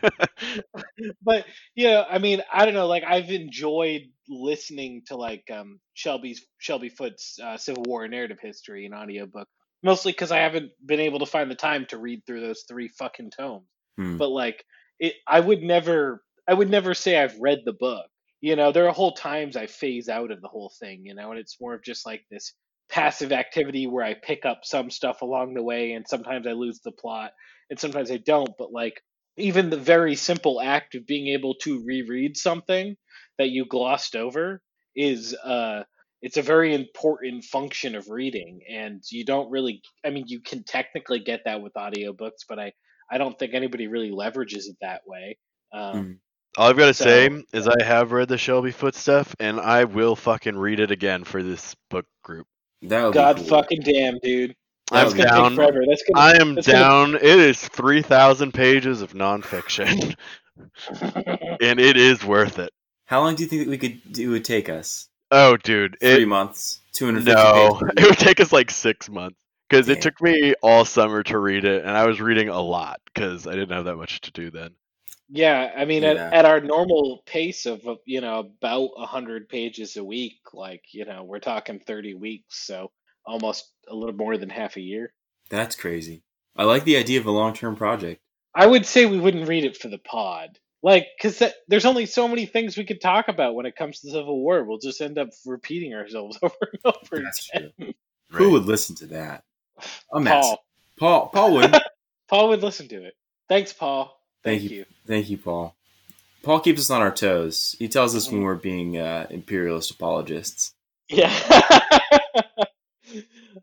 but 1.24 1.46
yeah, 1.76 2.04
I 2.10 2.20
mean, 2.20 2.42
I 2.52 2.66
don't 2.66 2.74
know. 2.74 2.88
Like 2.88 3.04
I've 3.04 3.30
enjoyed 3.30 4.04
listening 4.28 5.04
to 5.08 5.16
like 5.16 5.44
um, 5.52 5.80
Shelby's 5.94 6.46
Shelby 6.58 6.90
Foote's 6.90 7.40
uh, 7.44 7.58
Civil 7.58 7.84
War 7.88 8.08
narrative 8.08 8.38
history 8.42 8.86
in 8.86 8.94
audiobook, 8.94 9.48
mostly 9.84 10.12
because 10.12 10.32
I 10.32 10.40
haven't 10.40 10.72
been 10.86 11.00
able 11.00 11.20
to 11.20 11.26
find 11.26 11.50
the 11.50 11.56
time 11.56 11.86
to 11.90 11.98
read 11.98 12.26
through 12.26 12.42
those 12.42 12.64
three 12.68 12.88
fucking 12.88 13.32
tomes. 13.32 13.66
Hmm. 13.98 14.18
But 14.18 14.30
like, 14.30 14.64
it, 15.00 15.14
I 15.28 15.40
would 15.40 15.62
never, 15.62 16.24
I 16.48 16.54
would 16.54 16.70
never 16.70 16.94
say 16.94 17.18
I've 17.18 17.40
read 17.40 17.60
the 17.66 17.74
book. 17.74 18.06
You 18.42 18.56
know, 18.56 18.72
there 18.72 18.88
are 18.88 18.94
whole 18.94 19.14
times 19.14 19.58
I 19.58 19.68
phase 19.68 20.08
out 20.10 20.32
of 20.32 20.42
the 20.42 20.48
whole 20.48 20.72
thing. 20.80 21.06
You 21.06 21.14
know, 21.16 21.32
and 21.32 21.40
it's 21.40 21.60
more 21.60 21.74
of 21.74 21.84
just 21.84 22.06
like 22.06 22.24
this 22.30 22.54
passive 22.90 23.32
activity 23.32 23.88
where 23.88 24.04
I 24.04 24.16
pick 24.16 24.46
up 24.46 24.62
some 24.64 24.90
stuff 24.90 25.22
along 25.22 25.54
the 25.54 25.64
way, 25.64 25.94
and 25.94 26.08
sometimes 26.08 26.48
I 26.48 26.52
lose 26.52 26.80
the 26.80 26.92
plot, 26.92 27.32
and 27.70 27.80
sometimes 27.80 28.12
I 28.12 28.18
don't. 28.18 28.52
But 28.58 28.72
like 28.72 29.02
even 29.38 29.70
the 29.70 29.78
very 29.78 30.16
simple 30.16 30.60
act 30.62 30.96
of 30.96 31.08
being 31.08 31.28
able 31.28 31.56
to 31.56 31.84
reread 31.86 32.36
something 32.38 32.96
that 33.38 33.50
you 33.50 33.66
glossed 33.66 34.16
over 34.16 34.62
is 34.96 35.36
uh 35.36 35.84
it's 36.22 36.38
a 36.38 36.42
very 36.42 36.74
important 36.76 37.44
function 37.46 37.96
of 37.96 38.10
reading 38.10 38.60
and 38.70 39.02
you 39.12 39.24
don't 39.26 39.50
really 39.52 39.82
i 40.06 40.10
mean 40.10 40.26
you 40.28 40.40
can 40.42 40.64
technically 40.64 41.20
get 41.20 41.42
that 41.46 41.62
with 41.62 41.74
audiobooks 41.74 42.44
but 42.48 42.60
i 42.60 42.72
i 43.12 43.18
don't 43.18 43.38
think 43.40 43.54
anybody 43.54 43.88
really 43.88 44.12
leverages 44.12 44.68
it 44.68 44.76
that 44.82 45.02
way 45.08 45.38
um 45.74 45.94
Mm. 45.94 46.18
All 46.58 46.68
I've 46.68 46.78
got 46.78 46.88
to 46.88 46.94
So- 46.96 47.06
say 47.06 47.30
is 47.54 47.68
I 47.68 47.84
have 47.84 48.12
read 48.12 48.28
the 48.28 48.38
Shelby 48.38 48.72
Foote 48.72 48.96
stuff, 48.96 49.36
and 49.40 49.60
I 49.60 49.84
will 49.84 50.16
fucking 50.16 50.58
read 50.58 50.80
it 50.80 50.90
again 50.90 51.24
for 51.24 51.44
this 51.44 51.76
book 51.92 52.08
group. 52.24 52.48
That 52.82 53.14
god 53.14 53.36
be 53.36 53.42
cool. 53.44 53.50
fucking 53.50 53.82
damn 53.82 54.18
dude 54.24 54.56
That 54.92 54.98
I'm 54.98 55.04
that's 55.04 55.14
would 55.14 55.18
gonna 55.26 55.30
down. 55.30 55.50
take 55.52 55.56
forever 55.58 55.84
that's 55.88 56.04
gonna 56.12 56.20
I 56.26 56.42
am 56.42 56.56
that's 56.56 56.66
gonna- 56.68 56.80
down. 56.80 57.16
It 57.16 57.24
is 57.40 57.62
three 57.68 58.02
thousand 58.02 58.54
pages 58.56 59.04
of 59.04 59.14
nonfiction, 59.14 60.16
and 61.62 61.80
it 61.80 61.98
is 61.98 62.24
worth 62.26 62.58
it. 62.60 62.72
How 63.06 63.22
long 63.22 63.36
do 63.36 63.44
you 63.44 63.50
think 63.50 63.64
that 63.66 63.70
we 63.70 63.78
could 63.78 64.18
it 64.20 64.28
would 64.28 64.44
take 64.46 64.70
us? 64.70 65.08
Oh, 65.32 65.58
dude, 65.58 65.98
Three 66.00 66.24
it, 66.24 66.28
months, 66.28 66.82
two 66.94 67.06
hundred 67.06 67.26
fifty 67.26 67.42
no, 67.42 67.80
pages. 67.80 67.94
it 67.98 68.10
would 68.10 68.18
take 68.18 68.40
us 68.40 68.52
like 68.52 68.72
six 68.72 69.10
months 69.10 69.38
because 69.70 69.88
it 69.90 70.02
took 70.02 70.20
me 70.22 70.54
all 70.62 70.86
summer 70.86 71.22
to 71.24 71.38
read 71.38 71.66
it, 71.66 71.84
and 71.86 71.92
I 71.96 72.08
was 72.08 72.20
reading 72.20 72.50
a 72.50 72.60
lot 72.60 73.00
because 73.06 73.46
I 73.46 73.52
didn't 73.52 73.72
have 73.72 73.86
that 73.86 73.96
much 73.98 74.22
to 74.22 74.32
do 74.32 74.50
then. 74.50 74.72
Yeah, 75.32 75.72
I 75.78 75.86
mean, 75.86 76.02
Yeah. 76.02 76.10
at, 76.10 76.34
at 76.34 76.46
our 76.46 76.60
normal 76.60 77.22
pace 77.28 77.68
of 77.68 77.88
uh, 77.88 77.96
you 78.06 78.22
know 78.22 78.40
about 78.40 78.90
a 78.98 79.06
hundred 79.06 79.48
pages 79.48 79.96
a 79.98 80.04
week, 80.04 80.40
like 80.54 80.84
you 80.92 81.06
know 81.06 81.24
we're 81.24 81.40
talking 81.40 81.80
thirty 81.80 82.16
weeks, 82.16 82.66
so 82.66 82.92
almost 83.26 83.72
a 83.88 83.96
little 83.96 84.16
more 84.16 84.38
than 84.38 84.50
half 84.50 84.76
a 84.78 84.82
year. 84.82 85.14
That's 85.50 85.76
crazy. 85.76 86.24
I 86.56 86.64
like 86.64 86.84
the 86.84 86.98
idea 86.98 87.20
of 87.20 87.28
a 87.28 87.32
long 87.32 87.54
term 87.54 87.76
project. 87.76 88.22
I 88.56 88.66
would 88.66 88.86
say 88.86 89.06
we 89.06 89.20
wouldn't 89.20 89.48
read 89.48 89.64
it 89.66 89.78
for 89.78 89.88
the 89.88 90.00
pod, 90.00 90.58
like 90.82 91.08
because 91.18 91.44
there's 91.68 91.86
only 91.86 92.06
so 92.06 92.28
many 92.28 92.46
things 92.46 92.78
we 92.78 92.86
could 92.86 93.02
talk 93.02 93.28
about 93.28 93.56
when 93.56 93.66
it 93.66 93.76
comes 93.76 94.00
to 94.00 94.08
the 94.08 94.14
Civil 94.14 94.40
War. 94.40 94.64
We'll 94.64 94.78
just 94.78 95.02
end 95.02 95.18
up 95.18 95.30
repeating 95.46 95.94
ourselves 95.94 96.38
over 96.44 96.56
and 96.62 96.82
over 96.86 97.24
That's 97.24 97.50
again. 97.54 97.72
true. 97.80 97.94
Who 98.32 98.52
would 98.52 98.66
listen 98.66 98.96
to 98.98 99.08
that? 99.08 99.44
I'm 100.14 100.26
Paul. 100.26 100.64
Paul. 100.98 101.30
Paul 101.30 101.54
would. 101.56 101.76
Paul 102.30 102.50
would 102.50 102.62
listen 102.62 102.88
to 102.90 103.04
it. 103.04 103.16
Thanks, 103.48 103.74
Paul. 103.74 104.16
Thank 104.44 104.62
Thank, 104.62 104.72
you. 104.72 104.78
you. 104.80 104.86
Thank 105.08 105.30
you, 105.30 105.38
Paul. 105.38 105.76
Paul 106.44 106.60
keeps 106.60 106.82
us 106.82 106.90
on 106.92 107.02
our 107.02 107.12
toes. 107.12 107.76
He 107.80 107.88
tells 107.88 108.16
us 108.16 108.32
when 108.32 108.44
we're 108.44 108.56
being 108.56 108.98
uh, 108.98 109.26
imperialist 109.30 109.92
apologists. 109.92 110.74
Yeah. 111.10 111.34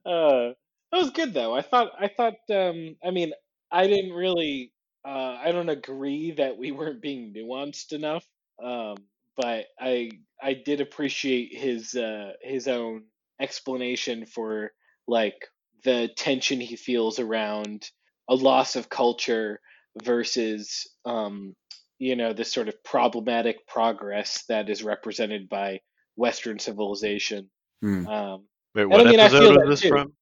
uh, 0.04 0.52
that 0.92 1.02
was 1.02 1.10
good 1.10 1.32
though. 1.32 1.54
I 1.54 1.62
thought 1.62 1.92
I 1.98 2.08
thought 2.08 2.34
um 2.50 2.96
I 3.04 3.10
mean, 3.12 3.32
I 3.70 3.86
didn't 3.86 4.12
really 4.12 4.72
uh 5.06 5.38
I 5.44 5.52
don't 5.52 5.68
agree 5.68 6.32
that 6.32 6.58
we 6.58 6.72
weren't 6.72 7.00
being 7.02 7.32
nuanced 7.34 7.92
enough. 7.92 8.26
Um 8.62 8.96
but 9.36 9.66
I 9.78 10.10
I 10.42 10.54
did 10.54 10.80
appreciate 10.80 11.56
his 11.56 11.94
uh, 11.94 12.32
his 12.42 12.68
own 12.68 13.04
explanation 13.40 14.26
for 14.26 14.72
like 15.06 15.36
the 15.84 16.08
tension 16.16 16.60
he 16.60 16.76
feels 16.76 17.18
around 17.18 17.88
a 18.28 18.34
loss 18.34 18.76
of 18.76 18.88
culture 18.88 19.60
versus 20.02 20.88
um, 21.04 21.54
you 21.98 22.16
know 22.16 22.32
this 22.32 22.52
sort 22.52 22.68
of 22.68 22.82
problematic 22.82 23.66
progress 23.66 24.44
that 24.48 24.70
is 24.70 24.82
represented 24.82 25.48
by 25.48 25.80
Western 26.16 26.58
civilization. 26.58 27.50
Hmm. 27.82 28.06
Um, 28.06 28.46
Wait, 28.74 28.84
I 28.84 28.86
what 28.86 29.06
mean, 29.06 29.20
I 29.20 29.28
feel 29.28 29.52
episode 29.52 29.66
was 29.66 29.68
this 29.68 29.80
too. 29.82 29.88
from? 29.88 30.12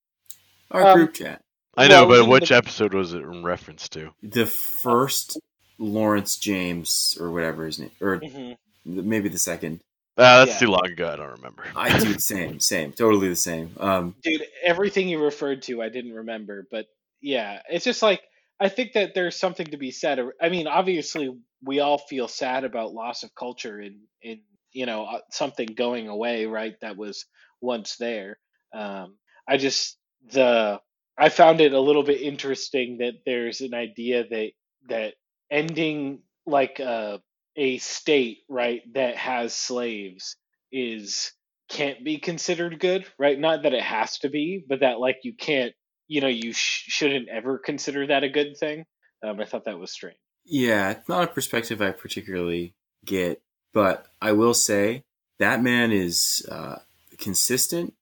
Our 0.70 0.89
Um, 0.89 0.99
group 0.99 1.14
chat. 1.14 1.44
I 1.77 1.89
know, 1.89 2.05
it 2.05 2.09
but 2.09 2.29
which 2.29 2.49
the- 2.51 2.57
episode 2.57 2.95
was 2.95 3.12
it 3.12 3.22
in 3.22 3.43
reference 3.45 3.89
to? 3.91 4.12
The 4.22 4.47
first 4.47 5.39
Lawrence 5.79 6.37
James 6.37 7.16
or 7.20 7.31
whatever 7.31 7.66
his 7.66 7.79
name, 7.79 7.91
or 8.01 8.20
mhm. 8.20 8.57
maybe 8.85 9.29
the 9.29 9.39
second. 9.39 9.81
Ah, 10.16 10.45
that's 10.45 10.53
Yeah. 10.53 10.66
too 10.66 10.72
long 10.72 10.87
ago. 10.87 11.09
I 11.09 11.16
don't 11.16 11.33
remember. 11.33 11.64
I 11.75 11.99
do 11.99 12.14
the 12.14 12.20
same, 12.20 12.61
same, 12.61 12.93
totally 12.93 13.29
the 13.29 13.37
same. 13.37 13.75
Um, 13.81 14.14
Dude, 14.22 14.47
everything 14.62 15.09
you 15.09 15.20
referred 15.20 15.62
to, 15.62 15.83
I 15.83 15.89
didn't 15.89 16.12
remember, 16.14 16.68
but 16.70 16.87
yeah, 17.20 17.62
it's 17.68 17.85
just 17.85 18.03
like 18.03 18.22
I 18.61 18.68
think 18.68 18.93
that 18.93 19.14
there's 19.14 19.37
something 19.37 19.66
to 19.68 19.77
be 19.77 19.91
said. 19.91 20.20
I 20.41 20.49
mean, 20.49 20.68
obviously, 20.68 21.37
we 21.62 21.81
all 21.81 21.99
feel 21.99 22.29
sad 22.29 22.62
about 22.62 22.95
loss 22.95 23.25
of 23.25 23.35
culture 23.35 23.81
and 23.81 23.97
in 24.22 24.43
you 24.72 24.87
know 24.87 25.07
uh, 25.07 25.20
something 25.31 25.66
going 25.66 26.07
away, 26.09 26.47
right? 26.47 26.75
That 26.81 26.97
was 26.97 27.27
once 27.61 27.97
there. 27.97 28.39
Um, 28.72 29.16
I 29.49 29.57
just 29.57 29.97
the 30.31 30.81
I 31.17 31.29
found 31.29 31.61
it 31.61 31.73
a 31.73 31.81
little 31.81 32.03
bit 32.03 32.21
interesting 32.21 32.99
that 32.99 33.15
there's 33.25 33.61
an 33.61 33.75
idea 33.75 34.25
that 34.29 34.51
that 34.89 35.15
ending 35.51 36.21
like 36.47 36.81
a 36.81 37.21
a 37.57 37.79
state 37.79 38.39
right 38.49 38.83
that 38.95 39.17
has 39.17 39.55
slaves 39.55 40.37
is 40.73 41.33
can't 41.69 42.05
be 42.05 42.19
considered 42.19 42.81
good, 42.81 43.07
right? 43.19 43.39
Not 43.39 43.62
that 43.62 43.75
it 43.75 43.83
has 43.83 44.19
to 44.19 44.29
be, 44.29 44.65
but 44.69 44.81
that 44.81 44.99
like 44.99 45.19
you 45.23 45.35
can't, 45.35 45.73
you 46.09 46.21
know, 46.21 46.29
you 46.29 46.53
sh- 46.53 46.85
shouldn't 46.89 47.29
ever 47.29 47.59
consider 47.59 48.07
that 48.09 48.25
a 48.25 48.29
good 48.29 48.57
thing. 48.59 48.85
Um, 49.23 49.41
I 49.41 49.45
thought 49.45 49.65
that 49.67 49.79
was 49.79 49.93
strange. 49.93 50.19
yeah, 50.45 50.97
not 51.09 51.25
a 51.25 51.29
perspective 51.29 51.81
I 51.81 51.93
particularly 51.93 52.75
get, 53.05 53.41
but 53.73 54.07
I 54.21 54.33
will 54.33 54.53
say 54.55 55.05
that 55.39 55.62
man 55.62 55.93
is 55.93 56.47
uh, 56.51 56.79
consistent 57.19 57.95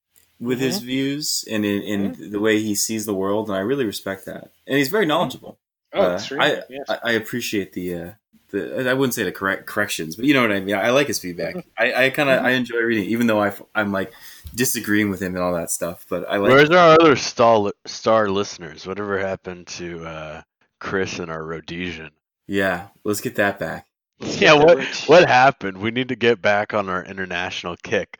with 0.42 0.60
his 0.60 0.78
views 0.80 1.44
and 1.50 1.64
in, 1.64 1.82
in 1.82 2.30
the 2.30 2.40
way 2.40 2.60
he 2.60 2.74
sees 2.74 3.06
the 3.06 3.14
world, 3.14 3.48
and 3.48 3.56
I 3.56 3.60
really 3.60 3.84
respect 3.84 4.26
that. 4.26 4.50
And 4.66 4.76
he's 4.78 4.88
very 4.88 5.06
knowledgeable. 5.06 5.58
Oh, 5.94 6.02
Uh. 6.02 6.20
I, 6.38 6.62
yes. 6.68 6.86
I, 6.88 6.98
I 7.04 7.12
appreciate 7.12 7.72
the 7.72 7.94
uh, 7.94 8.10
the 8.50 8.88
I 8.90 8.94
wouldn't 8.94 9.14
say 9.14 9.24
the 9.24 9.32
correct 9.32 9.66
corrections, 9.66 10.16
but 10.16 10.24
you 10.24 10.34
know 10.34 10.42
what 10.42 10.52
I 10.52 10.60
mean. 10.60 10.74
I 10.74 10.90
like 10.90 11.06
his 11.06 11.18
feedback. 11.18 11.56
I, 11.78 12.06
I 12.06 12.10
kind 12.10 12.28
of 12.28 12.44
I 12.44 12.50
enjoy 12.50 12.78
reading, 12.78 13.08
even 13.10 13.26
though 13.26 13.42
I 13.42 13.52
I'm 13.74 13.92
like 13.92 14.12
disagreeing 14.54 15.10
with 15.10 15.20
him 15.22 15.34
and 15.34 15.42
all 15.44 15.54
that 15.54 15.70
stuff. 15.70 16.04
But 16.08 16.28
I 16.28 16.36
like 16.36 16.50
Where's 16.50 16.70
our 16.70 16.96
other 17.00 17.16
star 17.16 17.72
star 17.86 18.28
listeners? 18.28 18.86
Whatever 18.86 19.18
happened 19.18 19.66
to 19.68 20.04
uh, 20.04 20.42
Chris 20.80 21.18
and 21.18 21.30
our 21.30 21.44
Rhodesian? 21.44 22.10
yeah. 22.46 22.88
Let's 23.04 23.20
get 23.20 23.36
that 23.36 23.58
back. 23.58 23.86
Yeah, 24.20 24.54
what 24.54 24.84
what 25.06 25.26
happened? 25.28 25.78
We 25.78 25.90
need 25.90 26.08
to 26.08 26.16
get 26.16 26.40
back 26.40 26.72
on 26.74 26.88
our 26.88 27.04
international 27.04 27.76
kick. 27.82 28.18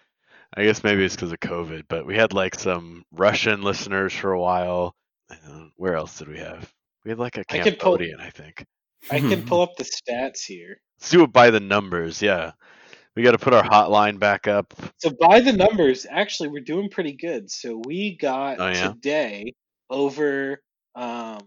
I 0.55 0.65
guess 0.65 0.85
maybe 0.85 1.05
it's 1.05 1.15
because 1.17 1.33
of 1.33 1.41
COVID, 1.41 1.85
but 1.89 2.05
we 2.07 2.15
had 2.17 2.33
like 2.33 2.55
some 2.55 3.05
Russian 3.13 3.63
listeners 3.63 4.13
for 4.13 4.33
a 4.33 4.41
while. 4.41 4.95
Uh, 5.31 5.67
where 5.77 5.97
else 5.97 6.19
did 6.19 6.29
we 6.29 6.39
have? 6.39 6.71
We 7.05 7.11
had 7.11 7.19
like 7.19 7.39
a 7.39 7.45
I 7.51 7.59
could 7.61 7.79
pull- 7.79 7.97
Cambodian, 7.97 8.21
I 8.21 8.31
think. 8.31 8.65
I 9.11 9.19
can 9.21 9.43
pull 9.47 9.63
up 9.63 9.77
the 9.77 9.85
stats 9.85 10.45
here. 10.47 10.77
Let's 11.01 11.11
do 11.11 11.23
it 11.25 11.33
by 11.33 11.51
the 11.51 11.59
numbers. 11.61 12.21
Yeah, 12.21 12.53
we 13.17 13.23
got 13.23 13.33
to 13.33 13.39
put 13.39 13.55
our 13.55 13.65
hotline 13.65 14.19
back 14.19 14.47
up. 14.47 14.75
So 14.99 15.11
by 15.19 15.41
the 15.41 15.53
numbers, 15.53 16.07
actually, 16.09 16.51
we're 16.51 16.61
doing 16.63 16.91
pretty 16.91 17.15
good. 17.15 17.51
So 17.51 17.81
we 17.85 18.17
got 18.17 18.61
Oh, 18.61 18.69
yeah? 18.69 18.89
today 18.93 19.55
over 19.91 20.63
um, 20.95 21.41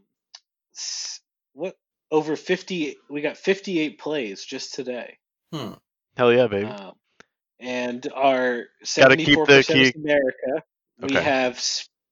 s- 0.76 1.22
what 1.54 1.76
over 2.12 2.36
fifty. 2.36 2.98
We 3.10 3.22
got 3.22 3.38
fifty 3.38 3.80
eight 3.80 4.00
plays 4.00 4.44
just 4.44 4.74
today. 4.74 5.18
Hmm. 5.54 5.74
Hell 6.18 6.34
yeah, 6.34 6.48
baby! 6.48 6.66
Um, 6.68 6.94
and 7.60 8.08
our 8.14 8.66
seventy 8.84 9.26
four 9.26 9.46
percent 9.46 9.96
America. 9.96 10.64
We 11.00 11.18
Okay. 11.18 11.22
have 11.22 11.64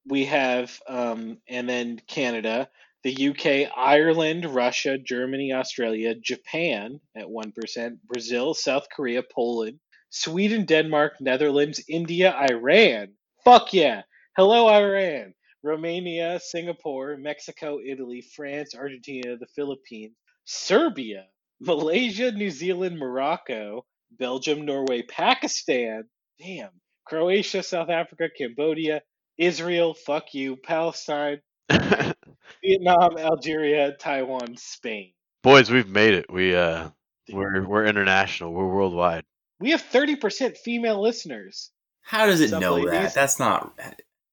we 0.08 0.26
have 0.26 0.80
um, 0.88 1.38
and 1.48 1.68
then 1.70 2.02
Canada, 2.08 2.70
the 3.04 3.30
UK, 3.30 3.72
Ireland, 3.76 4.46
Russia, 4.46 4.98
Germany, 4.98 5.54
Australia, 5.54 6.16
Japan 6.16 7.00
at 7.16 7.30
one 7.30 7.52
percent, 7.52 8.00
Brazil, 8.08 8.54
South 8.54 8.88
Korea, 8.96 9.24
Poland, 9.24 9.80
Sweden, 10.10 10.66
Denmark, 10.66 11.20
Netherlands, 11.22 11.84
India, 11.90 12.34
Iran. 12.52 13.14
Fuck 13.44 13.74
yeah! 13.74 14.04
Hello, 14.38 14.68
Iran. 14.68 15.34
Romania, 15.64 16.40
Singapore, 16.42 17.16
Mexico, 17.18 17.80
Italy, 17.86 18.22
France, 18.22 18.76
Argentina, 18.76 19.38
the 19.38 19.48
Philippines, 19.56 20.16
Serbia, 20.46 21.28
Malaysia, 21.62 22.32
New 22.32 22.50
Zealand, 22.52 23.00
Morocco, 23.00 23.86
Belgium, 24.18 24.66
Norway, 24.66 25.02
Pakistan, 25.04 26.04
damn, 26.40 26.70
Croatia, 27.06 27.64
South 27.64 27.90
Africa, 27.90 28.30
Cambodia, 28.38 29.02
Israel, 29.38 29.94
fuck 29.94 30.34
you, 30.34 30.56
Palestine, 30.58 31.42
Vietnam, 31.70 33.18
Algeria, 33.18 33.94
Taiwan, 33.94 34.56
Spain. 34.58 35.12
Boys, 35.42 35.70
we've 35.70 35.90
made 35.90 36.14
it. 36.14 36.26
We 36.32 36.56
uh, 36.56 36.90
we're 37.32 37.66
we're 37.68 37.86
international. 37.86 38.54
We're 38.54 38.68
worldwide. 38.74 39.24
We 39.60 39.72
have 39.72 39.82
30% 39.84 40.58
female 40.58 41.02
listeners. 41.02 41.72
How 42.02 42.26
does 42.26 42.42
it 42.42 42.50
Some 42.50 42.62
know 42.62 42.76
ladies- 42.76 42.92
that? 42.92 43.14
That's 43.14 43.40
not. 43.40 43.80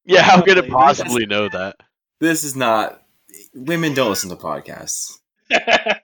Yeah, 0.05 0.23
how 0.23 0.41
could 0.43 0.59
it 0.59 0.69
possibly 0.69 1.27
know 1.27 1.49
that? 1.49 1.77
This 2.21 2.43
is 2.45 2.57
not. 2.57 3.03
Women 3.55 3.95
don't 3.95 4.09
listen 4.11 4.31
to 4.31 4.37
podcasts. 4.37 5.19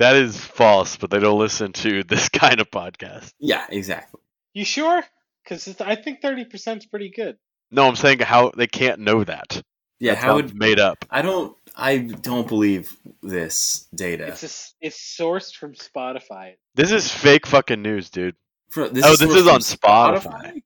That 0.00 0.16
is 0.16 0.36
false, 0.42 0.96
but 0.96 1.10
they 1.10 1.18
don't 1.20 1.38
listen 1.38 1.72
to 1.74 2.02
this 2.08 2.28
kind 2.30 2.58
of 2.60 2.70
podcast. 2.70 3.32
Yeah, 3.38 3.66
exactly. 3.68 4.20
you 4.54 4.64
sure? 4.64 5.02
Because 5.44 5.80
I 5.80 5.94
think 5.94 6.22
30% 6.22 6.78
is 6.78 6.86
pretty 6.86 7.10
good. 7.14 7.36
No, 7.70 7.86
I'm 7.86 7.96
saying 7.96 8.20
how 8.20 8.50
they 8.56 8.66
can't 8.66 9.00
know 9.00 9.22
that. 9.24 9.62
Yeah, 9.98 10.12
That's 10.14 10.24
how 10.24 10.38
it's 10.38 10.52
would 10.52 10.58
made 10.58 10.80
up? 10.80 11.04
I 11.10 11.20
don't 11.20 11.54
I 11.76 11.98
don't 11.98 12.48
believe 12.48 12.96
this 13.22 13.86
data. 13.94 14.28
It's 14.28 14.40
just, 14.40 14.74
it's 14.80 14.96
sourced 15.18 15.54
from 15.54 15.74
Spotify. 15.74 16.54
This 16.74 16.90
is 16.90 17.12
fake 17.12 17.46
fucking 17.46 17.82
news, 17.82 18.08
dude. 18.08 18.34
Fro- 18.70 18.86
Oh, 18.86 18.88
this 18.88 19.20
is 19.20 19.46
on 19.46 19.60
from 19.60 19.60
Spotify. 19.60 20.62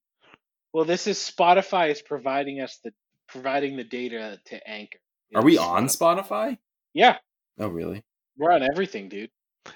Well, 0.72 0.84
this 0.84 1.08
is 1.08 1.18
Spotify 1.18 1.90
is 1.90 2.00
providing 2.00 2.60
us 2.60 2.78
the 2.84 2.92
providing 3.26 3.76
the 3.76 3.84
data 3.84 4.38
to 4.46 4.68
Anchor. 4.70 4.98
Are 5.34 5.42
we 5.42 5.54
It's 5.54 5.60
on 5.62 5.86
Spotify? 5.88 6.58
Yeah, 6.92 7.18
Oh, 7.58 7.66
really? 7.68 8.04
We're 8.36 8.52
on 8.52 8.62
everything, 8.62 9.08
dude. 9.08 9.30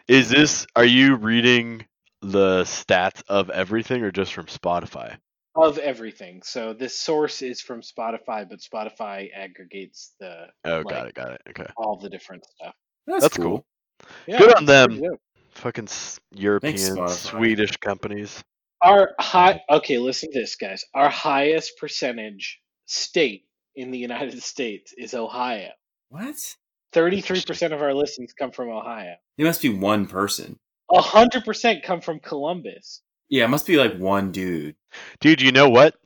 Is 0.06 0.28
this? 0.30 0.66
Are 0.76 0.84
you 0.84 1.16
reading 1.16 1.86
the 2.22 2.62
stats 2.64 3.22
of 3.28 3.50
everything, 3.50 4.02
or 4.02 4.10
just 4.10 4.32
from 4.34 4.46
Spotify? 4.46 5.16
Of 5.54 5.78
everything. 5.78 6.42
So 6.44 6.72
this 6.72 6.96
source 6.98 7.42
is 7.42 7.60
from 7.60 7.80
Spotify, 7.80 8.48
but 8.48 8.60
Spotify 8.60 9.28
aggregates 9.34 10.14
the 10.20 10.46
Oh, 10.64 10.78
Like- 10.78 10.88
got 10.88 11.06
it, 11.08 11.14
got 11.14 11.32
it. 11.32 11.40
Okay, 11.50 11.66
all 11.76 11.96
the 11.96 12.08
different 12.10 12.44
stuff. 12.44 12.74
That's, 13.06 13.22
That's 13.24 13.36
cool. 13.36 13.64
Yeah, 14.26 14.38
Good 14.38 14.54
on 14.56 14.64
them. 14.66 14.88
pretty 14.98 15.16
fucking 15.52 15.88
European, 16.32 16.76
Spotify. 16.76 17.08
Swedish 17.10 17.76
companies. 17.78 18.42
Our 18.82 19.14
high 19.18 19.60
okay, 19.70 19.98
listen 19.98 20.30
to 20.32 20.38
this, 20.40 20.54
guys. 20.54 20.84
Our 20.94 21.08
highest 21.08 21.72
percentage 21.80 22.60
state 22.86 23.46
in 23.74 23.90
the 23.90 23.98
United 23.98 24.40
States 24.52 24.92
is 24.96 25.14
Ohio. 25.14 25.70
What? 26.10 26.36
Thirty-three 26.92 27.42
percent 27.46 27.72
of 27.72 27.82
our 27.82 27.94
listens 27.94 28.32
come 28.32 28.50
from 28.50 28.70
Ohio. 28.70 29.14
It 29.36 29.44
must 29.44 29.62
be 29.62 29.68
one 29.68 30.06
person. 30.06 30.58
A 30.90 31.00
hundred 31.02 31.44
percent 31.44 31.82
come 31.82 32.00
from 32.00 32.18
Columbus. 32.20 33.02
Yeah, 33.28 33.44
it 33.44 33.48
must 33.48 33.66
be 33.66 33.76
like 33.76 33.96
one 33.98 34.32
dude. 34.32 34.76
Dude, 35.20 35.42
you 35.42 35.52
know 35.52 35.68
what? 35.68 35.96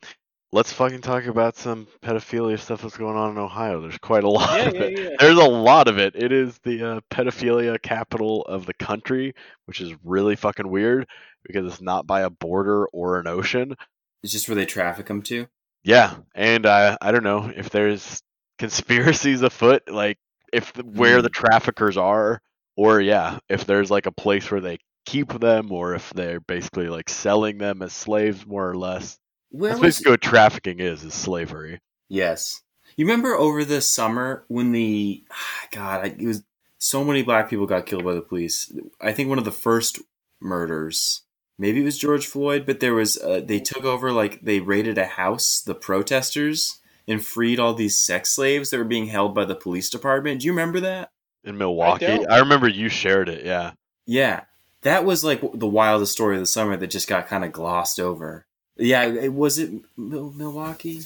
Let's 0.54 0.72
fucking 0.72 1.00
talk 1.00 1.24
about 1.24 1.56
some 1.56 1.86
pedophilia 2.02 2.58
stuff 2.58 2.82
that's 2.82 2.96
going 2.98 3.16
on 3.16 3.30
in 3.30 3.38
Ohio. 3.38 3.80
There's 3.80 3.96
quite 3.98 4.24
a 4.24 4.28
lot 4.28 4.58
Yeah, 4.58 4.68
of 4.68 4.74
yeah, 4.74 4.80
it. 4.82 4.98
yeah. 4.98 5.08
There's 5.18 5.38
a 5.38 5.48
lot 5.48 5.88
of 5.88 5.98
it. 5.98 6.14
It 6.14 6.30
is 6.30 6.58
the 6.64 6.84
uh, 6.96 7.00
pedophilia 7.10 7.80
capital 7.80 8.42
of 8.42 8.66
the 8.66 8.74
country, 8.74 9.34
which 9.64 9.80
is 9.80 9.94
really 10.04 10.36
fucking 10.36 10.68
weird 10.68 11.06
because 11.44 11.64
it's 11.66 11.80
not 11.80 12.06
by 12.06 12.20
a 12.22 12.28
border 12.28 12.86
or 12.88 13.18
an 13.18 13.28
ocean. 13.28 13.76
It's 14.22 14.32
just 14.32 14.48
where 14.48 14.56
they 14.56 14.66
traffic 14.66 15.06
them 15.06 15.22
to. 15.22 15.46
Yeah, 15.84 16.16
and 16.34 16.66
I 16.66 16.98
I 17.00 17.12
don't 17.12 17.24
know 17.24 17.50
if 17.54 17.70
there's 17.70 18.20
conspiracies 18.58 19.42
afoot, 19.42 19.84
like 19.88 20.18
if 20.52 20.72
the, 20.72 20.82
where 20.82 21.22
the 21.22 21.28
traffickers 21.28 21.96
are, 21.96 22.40
or 22.76 23.00
yeah, 23.00 23.38
if 23.48 23.64
there's 23.64 23.90
like 23.90 24.06
a 24.06 24.12
place 24.12 24.50
where 24.50 24.60
they 24.60 24.78
keep 25.06 25.32
them, 25.40 25.72
or 25.72 25.94
if 25.94 26.10
they're 26.10 26.40
basically 26.40 26.88
like 26.88 27.08
selling 27.08 27.58
them 27.58 27.82
as 27.82 27.92
slaves, 27.92 28.46
more 28.46 28.68
or 28.68 28.76
less. 28.76 29.18
Where 29.50 29.70
That's 29.70 29.80
was? 29.80 29.88
basically 29.88 30.12
what 30.12 30.22
trafficking 30.22 30.80
is: 30.80 31.04
is 31.04 31.14
slavery. 31.14 31.80
Yes. 32.08 32.62
You 32.96 33.06
remember 33.06 33.34
over 33.34 33.64
the 33.64 33.80
summer 33.80 34.44
when 34.48 34.72
the 34.72 35.24
God, 35.70 36.06
it 36.06 36.26
was 36.26 36.42
so 36.78 37.02
many 37.04 37.22
black 37.22 37.48
people 37.48 37.66
got 37.66 37.86
killed 37.86 38.04
by 38.04 38.12
the 38.12 38.20
police. 38.20 38.70
I 39.00 39.12
think 39.12 39.28
one 39.28 39.38
of 39.38 39.46
the 39.46 39.50
first 39.50 39.98
murders 40.40 41.22
maybe 41.62 41.80
it 41.80 41.84
was 41.84 41.98
George 41.98 42.26
Floyd, 42.26 42.66
but 42.66 42.80
there 42.80 42.94
was 42.94 43.16
uh, 43.18 43.40
they 43.42 43.60
took 43.60 43.84
over 43.84 44.12
like 44.12 44.40
they 44.42 44.60
raided 44.60 44.98
a 44.98 45.06
house, 45.06 45.62
the 45.64 45.74
protesters, 45.74 46.80
and 47.08 47.24
freed 47.24 47.58
all 47.58 47.74
these 47.74 47.98
sex 47.98 48.34
slaves 48.34 48.70
that 48.70 48.78
were 48.78 48.84
being 48.84 49.06
held 49.06 49.34
by 49.34 49.44
the 49.44 49.54
police 49.54 49.90
department. 49.90 50.40
Do 50.40 50.46
you 50.46 50.52
remember 50.52 50.80
that? 50.80 51.10
In 51.44 51.58
Milwaukee, 51.58 52.06
don't. 52.06 52.30
I, 52.30 52.38
remember 52.38 52.68
you 52.68 52.88
shared 52.88 53.28
it. 53.28 53.44
Yeah, 53.44 53.72
Yeah, 54.06 54.42
that 54.82 55.04
was 55.04 55.24
like 55.24 55.40
the 55.54 55.66
wildest 55.66 56.12
story 56.12 56.36
of 56.36 56.42
the 56.42 56.46
summer 56.46 56.76
that 56.76 56.86
just 56.86 57.08
got 57.08 57.26
kind 57.26 57.44
of 57.44 57.52
glossed 57.52 57.98
over. 57.98 58.46
Yeah, 58.76 59.04
it 59.04 59.32
was 59.32 59.58
it 59.58 59.72
Mil- 59.96 60.32
Milwaukee. 60.32 61.02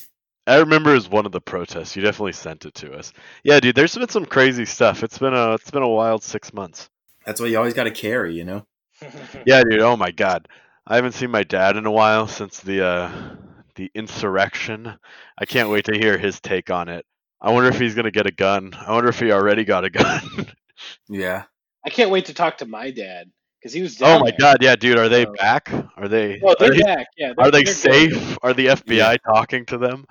I 0.46 0.58
remember 0.58 0.90
it 0.90 0.94
was 0.94 1.08
one 1.08 1.26
of 1.26 1.32
the 1.32 1.40
protests. 1.40 1.96
You 1.96 2.02
definitely 2.02 2.32
sent 2.32 2.66
it 2.66 2.74
to 2.76 2.92
us. 2.92 3.12
Yeah, 3.42 3.58
dude. 3.58 3.74
There's 3.74 3.96
been 3.96 4.08
some 4.08 4.26
crazy 4.26 4.64
stuff. 4.64 5.02
It's 5.02 5.18
been 5.18 5.34
a 5.34 5.54
it's 5.54 5.70
been 5.70 5.82
a 5.82 5.88
wild 5.88 6.22
six 6.22 6.52
months. 6.52 6.88
That's 7.24 7.40
why 7.40 7.48
you 7.48 7.58
always 7.58 7.74
got 7.74 7.84
to 7.84 7.90
carry, 7.90 8.34
you 8.34 8.44
know. 8.44 8.66
Yeah, 9.44 9.62
dude. 9.62 9.80
Oh 9.80 9.96
my 9.96 10.10
god, 10.10 10.48
I 10.86 10.96
haven't 10.96 11.12
seen 11.12 11.30
my 11.30 11.42
dad 11.42 11.76
in 11.76 11.86
a 11.86 11.90
while 11.90 12.28
since 12.28 12.60
the 12.60 12.86
uh, 12.86 13.36
the 13.76 13.90
insurrection. 13.94 14.92
I 15.38 15.44
can't 15.44 15.70
wait 15.70 15.84
to 15.86 15.94
hear 15.96 16.18
his 16.18 16.40
take 16.40 16.70
on 16.70 16.88
it. 16.88 17.06
I 17.40 17.50
wonder 17.52 17.68
if 17.68 17.78
he's 17.78 17.94
gonna 17.94 18.10
get 18.10 18.26
a 18.26 18.32
gun. 18.32 18.72
I 18.74 18.92
wonder 18.92 19.08
if 19.10 19.20
he 19.20 19.30
already 19.32 19.64
got 19.64 19.84
a 19.84 19.90
gun. 19.90 20.22
Yeah, 21.08 21.44
I 21.84 21.90
can't 21.90 22.10
wait 22.10 22.26
to 22.26 22.34
talk 22.34 22.58
to 22.58 22.66
my 22.66 22.90
dad 22.90 23.30
because 23.60 23.72
he 23.72 23.82
was. 23.82 24.00
oh 24.02 24.18
my 24.18 24.30
there. 24.30 24.36
god, 24.40 24.56
yeah, 24.60 24.76
dude. 24.76 24.98
Are 24.98 25.08
they 25.08 25.26
Oh. 25.26 25.32
back? 25.34 25.70
Are 25.96 26.08
they? 26.08 26.40
Oh, 26.42 26.50
are 26.52 26.56
they're 26.58 26.70
they, 26.70 26.82
back. 26.82 27.06
Yeah. 27.16 27.32
are 27.38 27.50
they 27.50 27.62
they're 27.62 27.74
good. 27.74 28.10
safe? 28.10 28.38
Are 28.42 28.52
the 28.54 28.66
FBI 28.68 29.18
talking 29.24 29.64
to 29.66 29.78
them? 29.78 30.06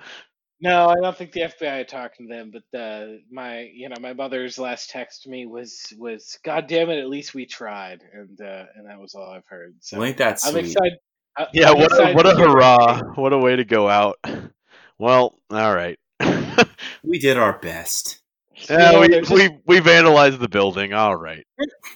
No, 0.62 0.88
I 0.88 0.96
don't 0.96 1.16
think 1.18 1.34
the 1.34 1.42
FBI 1.42 1.82
are 1.82 1.84
talking 1.84 2.28
to 2.30 2.34
them. 2.34 2.52
But 2.52 2.80
uh, 2.80 3.08
my, 3.30 3.70
you 3.74 3.90
know, 3.90 3.98
my 4.00 4.14
mother's 4.14 4.58
last 4.58 4.90
text 4.90 5.24
to 5.24 5.30
me 5.30 5.46
was 5.46 5.94
was, 5.98 6.40
"God 6.44 6.68
damn 6.68 6.90
it, 6.90 6.98
at 7.00 7.10
least 7.10 7.34
we 7.36 7.46
tried," 7.46 8.02
and 8.14 8.40
uh, 8.40 8.66
and 8.76 8.88
that 8.88 9.00
was 9.00 9.16
all 9.16 9.30
I've 9.32 9.46
heard. 9.48 9.76
So 9.82 9.98
well, 10.00 10.08
ain't 10.08 10.18
that 10.18 10.40
I'm 10.46 10.54
sweet? 10.54 10.66
excited. 10.66 10.98
I- 11.38 11.48
Yeah, 11.54 11.72
I'm 11.72 11.78
what 11.78 11.92
a, 12.00 12.14
what 12.14 12.26
a 12.26 12.36
hurrah! 12.36 13.02
What 13.16 13.34
a 13.34 13.38
way 13.38 13.56
to 13.56 13.66
go 13.66 13.90
out. 13.90 14.18
Well, 15.00 15.38
all 15.52 15.76
right. 15.76 15.98
We 17.04 17.20
did 17.20 17.38
our 17.38 17.60
best. 17.60 18.22
yeah, 18.70 18.94
Yeah, 18.94 19.00
we, 19.00 19.08
just- 19.10 19.32
we 19.32 19.50
we 19.68 19.80
vandalized 19.80 20.40
the 20.40 20.48
building. 20.50 20.94
All 20.94 21.16
right, 21.16 21.46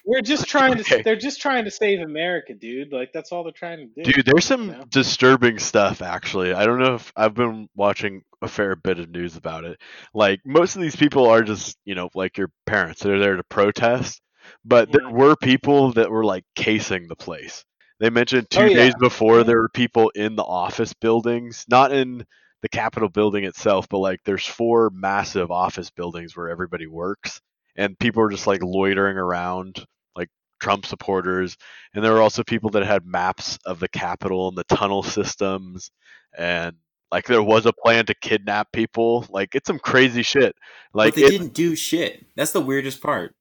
We're 0.06 0.22
just 0.22 0.48
trying 0.48 0.76
to. 0.76 0.82
Okay. 0.82 1.02
They're 1.02 1.16
just 1.16 1.42
trying 1.42 1.66
to 1.66 1.72
save 1.72 2.02
America, 2.02 2.54
dude. 2.54 2.92
Like 2.92 3.12
that's 3.14 3.32
all 3.32 3.44
they're 3.44 3.52
trying 3.54 3.78
to 3.96 4.04
do. 4.04 4.12
dude. 4.12 4.26
There's 4.26 4.46
some 4.46 4.70
Yeah. 4.70 4.84
disturbing 4.90 5.58
stuff 5.60 6.02
actually. 6.02 6.54
I 6.54 6.66
don't 6.66 6.80
know 6.80 6.96
if 6.96 7.12
I've 7.16 7.34
been 7.34 7.70
watching 7.76 8.22
a 8.42 8.48
fair 8.48 8.76
bit 8.76 9.00
of 9.00 9.10
news 9.10 9.36
about 9.36 9.64
it. 9.64 9.80
Like 10.14 10.42
most 10.46 10.76
of 10.76 10.82
these 10.82 10.96
people 10.96 11.26
are 11.26 11.42
just 11.42 11.78
you 11.86 11.96
know 11.96 12.10
like 12.14 12.38
your 12.38 12.52
parents. 12.68 13.02
They're 13.02 13.20
there 13.20 13.36
to 13.38 13.44
protest, 13.44 14.22
but 14.64 14.92
there 14.92 15.02
Mhm. 15.08 15.14
were 15.14 15.36
people 15.36 15.94
that 15.94 16.12
were 16.12 16.24
like 16.26 16.44
casing 16.56 17.08
the 17.08 17.16
place. 17.16 17.66
They 18.00 18.10
mentioned 18.10 18.50
two 18.50 18.62
Oh, 18.62 18.66
yeah. 18.66 18.76
days 18.76 18.94
before 19.00 19.44
there 19.44 19.58
were 19.62 19.70
people 19.70 20.10
in 20.16 20.36
the 20.36 20.44
office 20.44 20.94
buildings, 20.94 21.66
not 21.70 21.92
in 21.92 22.26
the 22.62 22.70
Capitol 22.70 23.10
building 23.10 23.44
itself, 23.44 23.88
but 23.90 24.00
like 24.00 24.20
there's 24.26 24.46
four 24.46 24.90
massive 24.94 25.52
office 25.52 25.90
buildings 25.90 26.36
where 26.36 26.50
everybody 26.50 26.88
works, 26.88 27.42
and 27.76 27.98
people 28.00 28.24
are 28.24 28.30
just 28.30 28.48
like 28.48 28.62
loitering 28.64 29.18
around, 29.18 29.86
like 30.16 30.30
Trump 30.60 30.86
supporters. 30.86 31.56
And 31.94 32.04
there 32.04 32.14
were 32.14 32.22
also 32.22 32.44
people 32.44 32.70
that 32.72 32.86
had 32.86 33.06
maps 33.06 33.58
of 33.66 33.80
the 33.80 33.88
Capitol 33.90 34.48
and 34.50 34.58
the 34.58 34.64
tunnel 34.66 35.04
systems, 35.04 35.92
and 36.38 36.76
like 37.12 37.26
there 37.26 37.42
was 37.44 37.66
a 37.66 37.74
plan 37.74 38.06
to 38.06 38.14
kidnap 38.16 38.72
people. 38.72 39.26
Like 39.30 39.56
it's 39.56 39.68
some 39.68 39.80
crazy 39.80 40.22
shit. 40.24 40.56
Like 40.94 41.16
but 41.16 41.22
they 41.22 41.28
it- 41.28 41.32
didn't 41.32 41.54
do 41.54 41.76
shit. 41.76 42.26
That's 42.36 42.52
the 42.52 42.62
weirdest 42.62 43.02
part. 43.02 43.34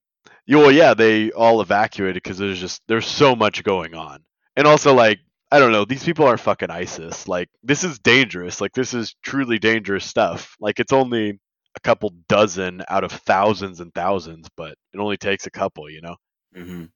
yeah, 0.47 0.57
well, 0.59 0.73
yeah, 0.73 0.95
they 0.95 1.31
all 1.33 1.61
evacuated 1.61 2.23
because 2.23 2.39
there's 2.39 2.61
just 2.61 2.83
there's 2.89 3.07
so 3.07 3.35
much 3.37 3.63
going 3.65 3.95
on, 3.95 4.21
and 4.59 4.69
also 4.69 4.95
like 4.95 5.21
I 5.53 5.61
don't 5.61 5.73
know, 5.73 5.87
these 5.87 6.05
people 6.05 6.27
are 6.27 6.39
fucking 6.39 6.71
ISIS. 6.71 7.29
Like 7.29 7.51
this 7.65 7.85
is 7.85 8.01
dangerous. 8.01 8.61
Like 8.61 8.75
this 8.75 8.95
is 8.95 9.17
truly 9.25 9.61
dangerous 9.61 10.07
stuff. 10.07 10.57
Like 10.61 10.81
it's 10.81 10.95
only 10.95 11.41
a 11.77 11.81
couple 11.83 12.13
dozen 12.29 12.83
out 12.89 13.05
of 13.05 13.13
thousands 13.13 13.81
and 13.81 13.95
thousands, 13.95 14.49
but 14.59 14.77
it 14.95 15.01
only 15.01 15.19
takes 15.19 15.47
a 15.49 15.53
couple, 15.53 15.91
you 15.91 16.03
know. 16.03 16.17
hmm 16.57 16.87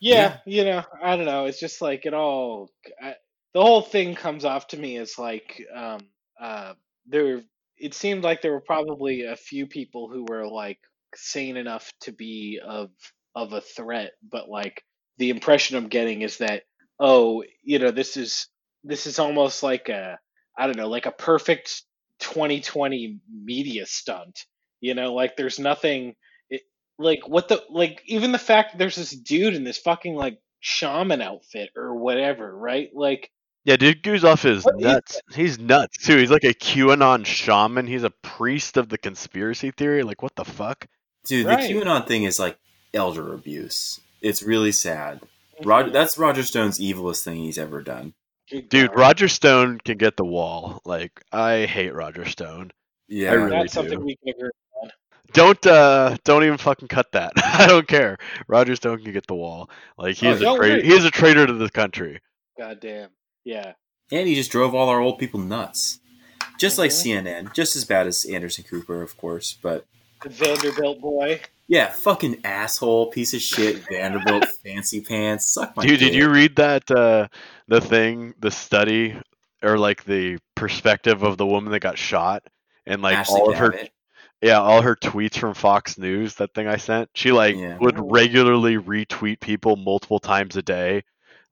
Yeah, 0.00 0.38
you 0.46 0.64
know, 0.64 0.84
I 1.02 1.16
don't 1.16 1.26
know. 1.26 1.46
It's 1.46 1.60
just 1.60 1.82
like 1.82 2.06
it 2.06 2.14
all. 2.14 2.70
I, 3.02 3.16
the 3.54 3.62
whole 3.62 3.82
thing 3.82 4.14
comes 4.16 4.44
off 4.44 4.68
to 4.68 4.78
me 4.78 4.98
as 4.98 5.18
like 5.18 5.62
um 5.74 6.00
uh 6.40 6.74
there. 7.06 7.42
It 7.78 7.94
seemed 7.94 8.24
like 8.24 8.42
there 8.42 8.52
were 8.52 8.60
probably 8.62 9.24
a 9.24 9.36
few 9.36 9.66
people 9.66 10.08
who 10.10 10.24
were 10.28 10.46
like 10.48 10.78
sane 11.16 11.56
enough 11.58 11.92
to 12.02 12.12
be 12.12 12.60
of 12.64 12.90
of 13.36 13.54
a 13.54 13.62
threat, 13.62 14.12
but 14.22 14.48
like 14.50 14.84
the 15.18 15.30
impression 15.30 15.76
I'm 15.78 15.88
getting 15.88 16.22
is 16.22 16.38
that 16.38 16.64
oh, 17.02 17.42
you 17.64 17.80
know, 17.80 17.90
this 17.90 18.16
is 18.16 18.46
this 18.84 19.06
is 19.06 19.18
almost 19.18 19.62
like 19.62 19.88
a 19.88 20.18
I 20.56 20.66
don't 20.66 20.76
know, 20.76 20.88
like 20.88 21.06
a 21.06 21.12
perfect 21.12 21.82
2020 22.20 23.18
media 23.44 23.84
stunt. 23.86 24.46
You 24.80 24.94
know, 24.94 25.12
like 25.12 25.36
there's 25.36 25.58
nothing 25.58 26.14
it, 26.48 26.62
like 26.98 27.28
what 27.28 27.48
the 27.48 27.62
like 27.68 28.02
even 28.06 28.32
the 28.32 28.38
fact 28.38 28.72
that 28.72 28.78
there's 28.78 28.96
this 28.96 29.10
dude 29.10 29.54
in 29.54 29.64
this 29.64 29.78
fucking 29.78 30.14
like 30.14 30.38
shaman 30.60 31.20
outfit 31.20 31.70
or 31.76 31.96
whatever, 31.96 32.56
right? 32.56 32.90
Like 32.94 33.30
Yeah, 33.64 33.76
dude, 33.76 34.02
goes 34.02 34.24
off 34.24 34.42
his 34.42 34.64
nuts. 34.76 35.20
He's 35.34 35.58
nuts 35.58 35.98
too. 36.04 36.16
He's 36.16 36.30
like 36.30 36.44
a 36.44 36.54
QAnon 36.54 37.26
shaman. 37.26 37.86
He's 37.88 38.04
a 38.04 38.10
priest 38.10 38.76
of 38.76 38.88
the 38.88 38.98
conspiracy 38.98 39.72
theory. 39.72 40.04
Like 40.04 40.22
what 40.22 40.36
the 40.36 40.44
fuck? 40.44 40.86
Dude, 41.24 41.46
Right. 41.46 41.68
the 41.68 41.74
QAnon 41.74 42.06
thing 42.06 42.22
is 42.24 42.38
like 42.38 42.58
elder 42.94 43.32
abuse. 43.34 44.00
It's 44.20 44.42
really 44.42 44.72
sad. 44.72 45.20
Roger, 45.66 45.90
that's 45.90 46.18
Roger 46.18 46.42
Stone's 46.42 46.78
evilest 46.78 47.24
thing 47.24 47.36
he's 47.36 47.58
ever 47.58 47.82
done. 47.82 48.14
Dude, 48.68 48.94
Roger 48.94 49.28
Stone 49.28 49.78
can 49.84 49.96
get 49.98 50.16
the 50.16 50.24
wall. 50.24 50.80
Like 50.84 51.22
I 51.32 51.64
hate 51.66 51.94
Roger 51.94 52.24
Stone. 52.26 52.72
Yeah, 53.08 53.30
I 53.30 53.34
really 53.34 53.50
that's 53.50 53.72
do. 53.72 53.76
something 53.80 54.04
we 54.04 54.16
can 54.16 54.34
agree 54.34 54.50
on. 54.82 54.90
Don't 55.32 55.66
uh 55.66 56.16
don't 56.24 56.44
even 56.44 56.58
fucking 56.58 56.88
cut 56.88 57.10
that. 57.12 57.32
I 57.36 57.66
don't 57.66 57.88
care. 57.88 58.18
Roger 58.48 58.76
Stone 58.76 59.02
can 59.04 59.12
get 59.12 59.26
the 59.26 59.34
wall. 59.34 59.70
Like 59.96 60.16
he 60.16 60.26
Oh, 60.28 60.32
is 60.32 60.40
a 60.40 60.44
don't 60.44 60.58
traitor. 60.58 60.74
worry. 60.76 60.86
He 60.86 60.92
is 60.92 61.04
a 61.04 61.10
traitor 61.10 61.46
to 61.46 61.52
the 61.54 61.70
country. 61.70 62.20
God 62.58 62.80
damn. 62.80 63.10
Yeah. 63.44 63.72
and 64.10 64.28
he 64.28 64.34
just 64.34 64.50
drove 64.52 64.74
all 64.74 64.88
our 64.90 65.00
old 65.00 65.18
people 65.18 65.40
nuts. 65.40 65.98
Just 66.58 66.76
like 66.78 66.90
Mhm. 66.90 67.24
CNN, 67.24 67.54
just 67.54 67.74
as 67.76 67.84
bad 67.86 68.06
as 68.06 68.24
Anderson 68.26 68.64
Cooper, 68.64 69.00
of 69.02 69.16
course. 69.16 69.56
But 69.62 69.86
The 70.22 70.28
Vanderbilt 70.28 71.00
boy. 71.00 71.40
Yeah, 71.68 71.88
fucking 71.90 72.40
asshole, 72.44 73.06
piece 73.10 73.34
of 73.34 73.40
shit, 73.40 73.82
Vanderbilt, 73.88 74.46
fancy 74.64 75.00
pants. 75.00 75.50
Suck 75.50 75.76
my 75.76 75.86
Dude, 75.86 76.00
did 76.00 76.14
you 76.14 76.28
read 76.30 76.56
that 76.56 76.90
uh 76.90 77.28
the 77.68 77.80
thing, 77.80 78.34
the 78.40 78.50
study 78.50 79.16
or 79.62 79.78
like 79.78 80.04
the 80.04 80.38
perspective 80.54 81.22
of 81.22 81.38
the 81.38 81.46
woman 81.46 81.72
that 81.72 81.80
got 81.80 81.96
shot 81.98 82.42
and 82.86 83.00
like 83.00 83.16
Ashley 83.16 83.40
all 83.40 83.52
of 83.52 83.58
her 83.58 83.74
yeah, 84.42 84.58
all 84.60 84.82
her 84.82 84.96
tweets 84.96 85.38
from 85.38 85.54
Fox 85.54 85.96
News, 85.98 86.34
that 86.34 86.52
thing 86.52 86.66
I 86.66 86.76
sent. 86.76 87.10
She 87.14 87.30
like 87.30 87.54
Yeah. 87.56 87.78
would 87.78 87.96
regularly 88.12 88.76
retweet 88.76 89.38
people 89.40 89.76
multiple 89.76 90.18
times 90.18 90.56
a 90.56 90.62
day. 90.62 91.04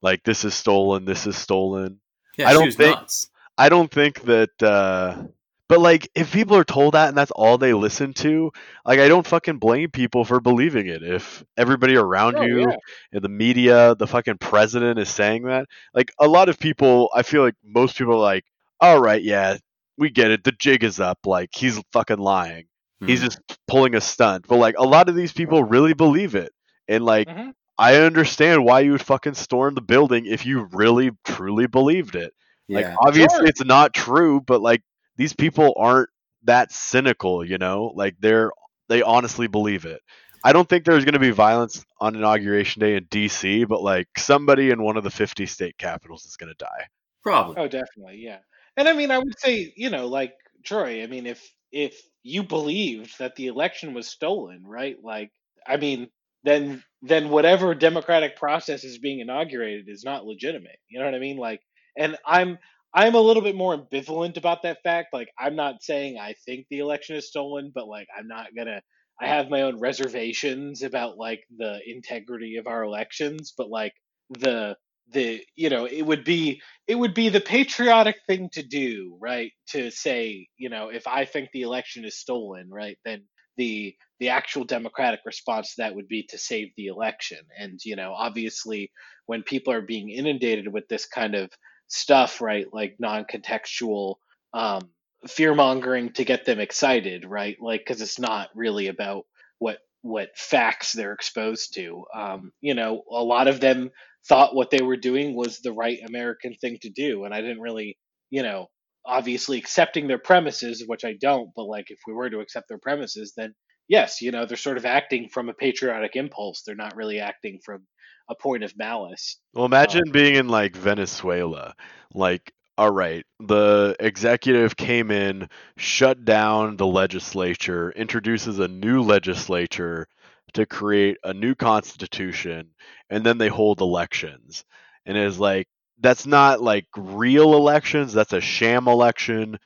Like 0.03 0.25
this 0.25 0.45
is 0.45 0.55
stolen, 0.55 1.05
this 1.05 1.27
is 1.27 1.37
stolen. 1.37 2.01
Yeah, 2.37 2.49
I 2.49 2.53
don't 2.53 2.73
think- 2.75 2.97
nuts. 2.97 3.31
I 3.57 3.69
don't 3.69 3.91
think 3.91 4.23
that 4.23 4.63
uh 4.63 5.23
but 5.71 5.81
like 5.81 6.11
if 6.14 6.33
people 6.33 6.57
are 6.59 6.64
told 6.64 6.95
that 6.95 7.09
and 7.11 7.18
that's 7.18 7.33
all 7.33 7.59
they 7.59 7.73
listen 7.75 8.12
to, 8.14 8.53
like 8.85 9.01
I 9.01 9.09
don't 9.09 9.27
fucking 9.27 9.59
blame 9.61 9.91
people 9.91 10.27
for 10.27 10.41
believing 10.41 10.89
it. 10.89 11.03
If 11.03 11.45
everybody 11.57 11.97
around 11.97 12.37
Oh, 12.37 12.43
you 12.43 12.61
yeah. 12.68 12.77
in 13.12 13.23
the 13.23 13.31
media, 13.31 13.95
the 13.97 14.09
fucking 14.09 14.39
president 14.39 14.99
is 15.01 15.09
saying 15.11 15.45
that, 15.45 15.66
like 15.95 16.12
a 16.21 16.29
lot 16.29 16.51
of 16.51 16.59
people 16.61 17.11
I 17.14 17.23
feel 17.23 17.43
like 17.45 17.57
most 17.64 17.97
people 17.99 18.14
are 18.14 18.18
like, 18.18 18.45
All 18.81 19.01
right, 19.01 19.23
yeah, 19.23 19.59
we 19.99 20.11
get 20.11 20.31
it, 20.33 20.45
the 20.45 20.53
jig 20.53 20.85
is 20.85 21.01
up, 21.01 21.21
like 21.27 21.51
he's 21.55 21.81
fucking 21.93 22.18
lying. 22.18 22.66
He's 23.07 23.21
Mhm. 23.21 23.25
just 23.25 23.41
pulling 23.68 23.95
a 23.95 24.01
stunt. 24.01 24.47
But 24.49 24.57
like 24.59 24.77
a 24.79 24.85
lot 24.87 25.09
of 25.09 25.14
these 25.16 25.33
people 25.33 25.64
really 25.64 25.95
believe 25.95 26.35
it. 26.35 26.53
And 26.89 27.05
like 27.05 27.29
Mhm. 27.29 27.55
I 27.79 27.97
understand 27.97 28.64
why 28.64 28.81
you 28.81 28.93
would 28.93 29.03
fucking 29.03 29.35
storm 29.35 29.75
the 29.75 29.83
building 29.83 30.27
if 30.27 30.47
you 30.47 30.68
really 30.73 31.12
truly 31.25 31.66
believed 31.66 32.14
it. 32.16 32.35
Like 32.73 32.87
yeah. 32.87 32.97
obviously 33.07 33.47
Sure. 33.47 33.49
it's 33.49 33.64
not 33.64 33.95
true, 33.95 34.41
but 34.41 34.61
like 34.62 34.83
these 35.17 35.33
people 35.33 35.75
aren't 35.77 36.11
that 36.45 36.73
cynical, 36.73 37.45
you 37.45 37.59
know? 37.59 37.93
Like 37.95 38.17
they're 38.21 38.51
they 38.89 39.03
honestly 39.03 39.47
believe 39.47 39.85
it. 39.85 40.01
I 40.43 40.53
don't 40.53 40.69
think 40.69 40.85
there's 40.85 41.05
going 41.05 41.15
to 41.15 41.21
be 41.21 41.31
violence 41.31 41.85
on 42.01 42.17
inauguration 42.17 42.81
day 42.81 42.97
in 42.97 43.05
DC, 43.07 43.69
but 43.69 43.83
like 43.83 44.09
somebody 44.17 44.71
in 44.71 44.83
one 44.83 44.97
of 44.97 45.05
the 45.05 45.11
50 45.11 45.45
state 45.47 45.77
capitals 45.77 46.25
is 46.25 46.37
going 46.37 46.49
to 46.49 46.65
die. 46.65 46.87
Probably. 47.23 47.57
Oh, 47.59 47.69
definitely, 47.69 48.17
yeah. 48.17 48.39
And 48.77 48.89
I 48.89 48.95
mean, 48.95 49.11
I 49.11 49.19
would 49.19 49.39
say, 49.39 49.73
you 49.77 49.91
know, 49.91 50.07
like 50.07 50.35
Troy. 50.65 51.03
I 51.03 51.07
mean, 51.07 51.27
if 51.27 51.47
if 51.73 52.01
you 52.23 52.43
believed 52.43 53.19
that 53.19 53.37
the 53.37 53.49
election 53.49 53.95
was 53.95 54.09
stolen, 54.09 54.65
right? 54.65 54.97
Like, 55.03 55.31
I 55.67 55.77
mean, 55.77 56.09
then 56.45 56.83
then 57.03 57.29
whatever 57.29 57.75
democratic 57.75 58.37
process 58.37 58.85
is 58.85 58.99
being 58.99 59.21
inaugurated 59.21 59.89
is 59.89 60.05
not 60.05 60.25
legitimate. 60.25 60.79
You 60.89 60.99
know 60.99 61.05
what 61.05 61.15
I 61.15 61.19
mean? 61.19 61.37
Like, 61.37 61.61
and 61.97 62.17
I'm 62.27 62.59
I'm 62.95 63.14
a 63.14 63.20
little 63.20 63.43
bit 63.43 63.55
more 63.57 63.76
ambivalent 63.76 64.36
about 64.36 64.62
that 64.64 64.78
fact. 64.82 65.09
Like, 65.12 65.28
I'm 65.38 65.57
not 65.57 65.82
saying 65.82 66.18
I 66.18 66.34
think 66.45 66.66
the 66.70 66.80
election 66.80 67.16
is 67.16 67.28
stolen, 67.28 67.70
but 67.74 67.86
like, 67.88 68.09
I'm 68.16 68.28
not 68.28 68.49
gonna. 68.57 68.82
I 69.20 69.28
have 69.28 69.51
my 69.51 69.62
own 69.62 69.78
reservations 69.78 70.82
about 70.82 71.18
like 71.18 71.43
the 71.57 71.78
integrity 71.86 72.57
of 72.57 72.66
our 72.66 72.82
elections, 72.82 73.53
but 73.57 73.68
like 73.68 73.93
the 74.30 74.76
the 75.12 75.43
you 75.57 75.68
know 75.70 75.86
it 75.86 76.03
would 76.03 76.24
be 76.24 76.61
it 76.86 76.95
would 76.95 77.14
be 77.14 77.28
the 77.28 77.41
patriotic 77.41 78.16
thing 78.26 78.49
to 78.53 78.62
do 78.62 79.16
right 79.20 79.53
to 79.68 79.91
say 79.91 80.47
you 80.57 80.68
know 80.68 80.88
if 80.88 81.07
i 81.07 81.24
think 81.24 81.49
the 81.53 81.62
election 81.62 82.05
is 82.05 82.16
stolen 82.16 82.68
right 82.70 82.97
then 83.05 83.22
the 83.57 83.95
the 84.20 84.28
actual 84.28 84.64
democratic 84.64 85.20
response 85.26 85.74
to 85.74 85.82
that 85.82 85.95
would 85.95 86.09
be 86.09 86.24
to 86.28 86.38
save 86.38 86.68
the 86.76 86.86
election 86.86 87.38
and 87.59 87.80
you 87.84 87.97
know 87.97 88.12
obviously 88.12 88.91
when 89.26 89.43
people 89.43 89.72
are 89.72 89.82
being 89.82 90.11
inundated 90.11 90.72
with 90.72 90.86
this 90.88 91.07
kind 91.07 91.34
of 91.34 91.51
stuff 91.91 92.41
right 92.41 92.66
like 92.72 92.97
non-contextual 92.99 94.16
um 94.55 94.91
fear 95.28 95.55
mongering 95.55 96.12
to 96.12 96.24
get 96.24 96.45
them 96.45 96.61
excited 96.61 97.24
right 97.24 97.57
like 97.61 97.80
because 97.80 98.01
it's 98.01 98.18
not 98.18 98.49
really 98.55 98.88
about 98.88 99.24
what 99.59 99.78
what 100.03 100.30
facts 100.36 100.93
they're 100.93 101.12
exposed 101.12 101.74
to 101.74 102.05
um 102.14 102.53
you 102.61 102.74
know 102.74 103.03
a 103.11 103.22
lot 103.22 103.49
of 103.49 103.61
them 103.61 103.91
thought 104.28 104.55
what 104.55 104.70
they 104.70 104.82
were 104.82 104.97
doing 104.97 105.34
was 105.34 105.59
the 105.59 105.72
right 105.72 105.99
American 106.07 106.55
thing 106.55 106.78
to 106.82 106.91
do. 106.91 107.24
And 107.24 107.34
I 107.34 107.41
didn't 107.41 107.61
really, 107.61 107.97
you 108.30 108.43
know, 108.43 108.66
obviously 109.07 109.59
accepting 109.59 110.09
their 110.09 110.18
premises, 110.18 110.84
which 110.86 111.05
I 111.05 111.14
don't, 111.20 111.51
but 111.57 111.64
like 111.64 111.86
if 111.91 111.99
we 112.07 112.12
were 112.12 112.28
to 112.30 112.41
accept 112.41 112.68
their 112.68 112.78
premises, 112.78 113.32
then 113.36 113.55
yes, 113.88 114.20
you 114.20 114.30
know, 114.30 114.45
they're 114.45 114.57
sort 114.57 114.76
of 114.76 114.84
acting 114.84 115.28
from 115.28 115.49
a 115.49 115.55
patriotic 115.55 116.16
impulse. 116.16 116.62
They're 116.64 116.74
not 116.74 116.97
really 116.97 117.18
acting 117.20 117.61
from 117.64 117.86
a 118.31 118.35
point 118.35 118.62
of 118.62 118.76
malice. 118.78 119.39
Well, 119.53 119.66
imagine 119.66 120.05
um, 120.07 120.12
being 120.12 120.37
in 120.37 120.49
like 120.49 120.76
Venezuela. 120.76 121.74
Like, 122.14 122.53
all 122.78 122.91
right, 122.91 123.26
the 123.41 123.97
executive 124.01 124.76
came 124.76 125.11
in, 125.11 125.51
shut 125.76 126.24
down 126.24 126.76
the 126.76 126.87
legislature, 126.87 127.93
introduces 127.93 128.59
a 128.59 128.68
new 128.68 129.03
legislature 129.03 130.09
to 130.55 130.66
create 130.66 131.18
a 131.24 131.35
new 131.35 131.55
constitution 131.55 132.70
and 133.09 133.24
then 133.24 133.39
they 133.39 133.49
hold 133.49 133.81
elections 133.81 134.64
and 135.07 135.16
it's 135.16 135.39
like 135.39 135.68
that's 136.01 136.26
not 136.26 136.61
like 136.61 136.87
real 136.97 137.55
elections 137.55 138.12
that's 138.12 138.33
a 138.33 138.41
sham 138.41 138.89
election 138.89 139.59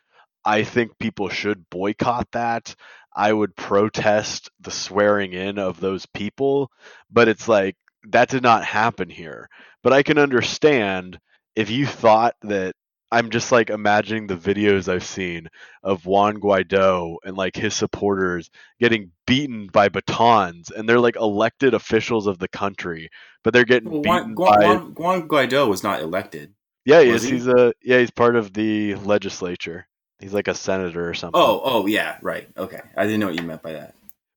i 0.44 0.62
think 0.62 0.98
people 0.98 1.28
should 1.28 1.68
boycott 1.70 2.30
that 2.32 2.74
i 3.14 3.32
would 3.32 3.54
protest 3.56 4.50
the 4.60 4.70
swearing 4.70 5.32
in 5.32 5.58
of 5.58 5.80
those 5.80 6.06
people 6.06 6.70
but 7.10 7.28
it's 7.28 7.48
like 7.48 7.76
that 8.10 8.28
did 8.28 8.42
not 8.42 8.64
happen 8.64 9.08
here 9.08 9.48
but 9.82 9.92
i 9.92 10.02
can 10.02 10.18
understand 10.18 11.18
if 11.56 11.70
you 11.70 11.86
thought 11.86 12.34
that 12.42 12.74
I'm 13.14 13.30
just 13.30 13.52
like 13.52 13.70
imagining 13.70 14.26
the 14.26 14.34
videos 14.34 14.92
I've 14.92 15.04
seen 15.04 15.48
of 15.84 16.04
Juan 16.04 16.38
Guaido 16.38 17.18
and 17.24 17.36
like 17.36 17.54
his 17.54 17.72
supporters 17.72 18.50
getting 18.80 19.12
beaten 19.24 19.68
by 19.68 19.88
batons, 19.88 20.72
and 20.72 20.88
they're 20.88 20.98
like 20.98 21.14
elected 21.14 21.74
officials 21.74 22.26
of 22.26 22.40
the 22.40 22.48
country, 22.48 23.10
but 23.44 23.52
they're 23.52 23.64
getting 23.64 23.88
well, 23.88 24.02
beaten 24.02 24.34
Juan, 24.34 24.58
by. 24.58 24.66
Juan, 24.66 24.94
Juan, 24.94 25.28
Guaido 25.28 25.68
was 25.68 25.84
not 25.84 26.00
elected. 26.00 26.54
Yeah, 26.84 27.02
he 27.02 27.10
is. 27.10 27.22
He? 27.22 27.32
He's 27.32 27.46
a 27.46 27.72
yeah. 27.84 28.00
He's 28.00 28.10
part 28.10 28.34
of 28.34 28.52
the 28.52 28.96
legislature. 28.96 29.86
He's 30.18 30.34
like 30.34 30.48
a 30.48 30.54
senator 30.54 31.08
or 31.08 31.14
something. 31.14 31.40
Oh, 31.40 31.60
oh 31.62 31.86
yeah, 31.86 32.18
right. 32.20 32.48
Okay, 32.56 32.80
I 32.96 33.04
didn't 33.04 33.20
know 33.20 33.26
what 33.26 33.40
you 33.40 33.46
meant 33.46 33.62
by 33.62 33.74
that. 33.74 33.94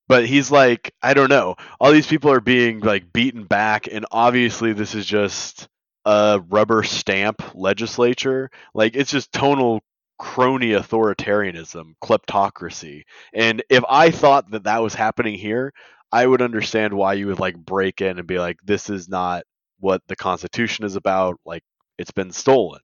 But 0.08 0.26
he's 0.26 0.50
like, 0.50 0.94
I 1.02 1.14
don't 1.14 1.30
know. 1.30 1.56
All 1.80 1.92
these 1.92 2.08
people 2.08 2.32
are 2.32 2.42
being 2.42 2.80
like 2.80 3.12
beaten 3.12 3.44
back, 3.44 3.88
and 3.92 4.06
obviously 4.12 4.74
this 4.74 4.96
is 4.96 5.06
just 5.06 5.68
a 6.06 6.42
rubber 6.48 6.84
stamp 6.84 7.42
legislature. 7.54 8.50
Like 8.74 8.96
it's 8.96 9.12
just 9.12 9.34
tonal 9.34 9.82
crony 10.18 10.72
authoritarianism, 10.72 11.94
kleptocracy. 12.02 13.04
And 13.34 13.64
if 13.70 13.84
I 13.90 14.12
thought 14.12 14.52
that 14.52 14.64
that 14.64 14.82
was 14.82 14.94
happening 14.94 15.36
here, 15.36 15.74
I 16.12 16.26
would 16.26 16.42
understand 16.42 16.94
why 16.94 17.14
you 17.14 17.28
would 17.28 17.40
like 17.40 17.58
break 17.58 18.02
in 18.02 18.18
and 18.18 18.28
be 18.28 18.40
like, 18.40 18.58
this 18.64 18.90
is 18.90 19.10
not 19.10 19.44
what 19.80 20.02
the 20.08 20.16
Constitution 20.16 20.86
is 20.86 20.96
about. 20.96 21.40
Like 21.46 21.64
it's 21.98 22.12
been 22.12 22.32
stolen. 22.32 22.80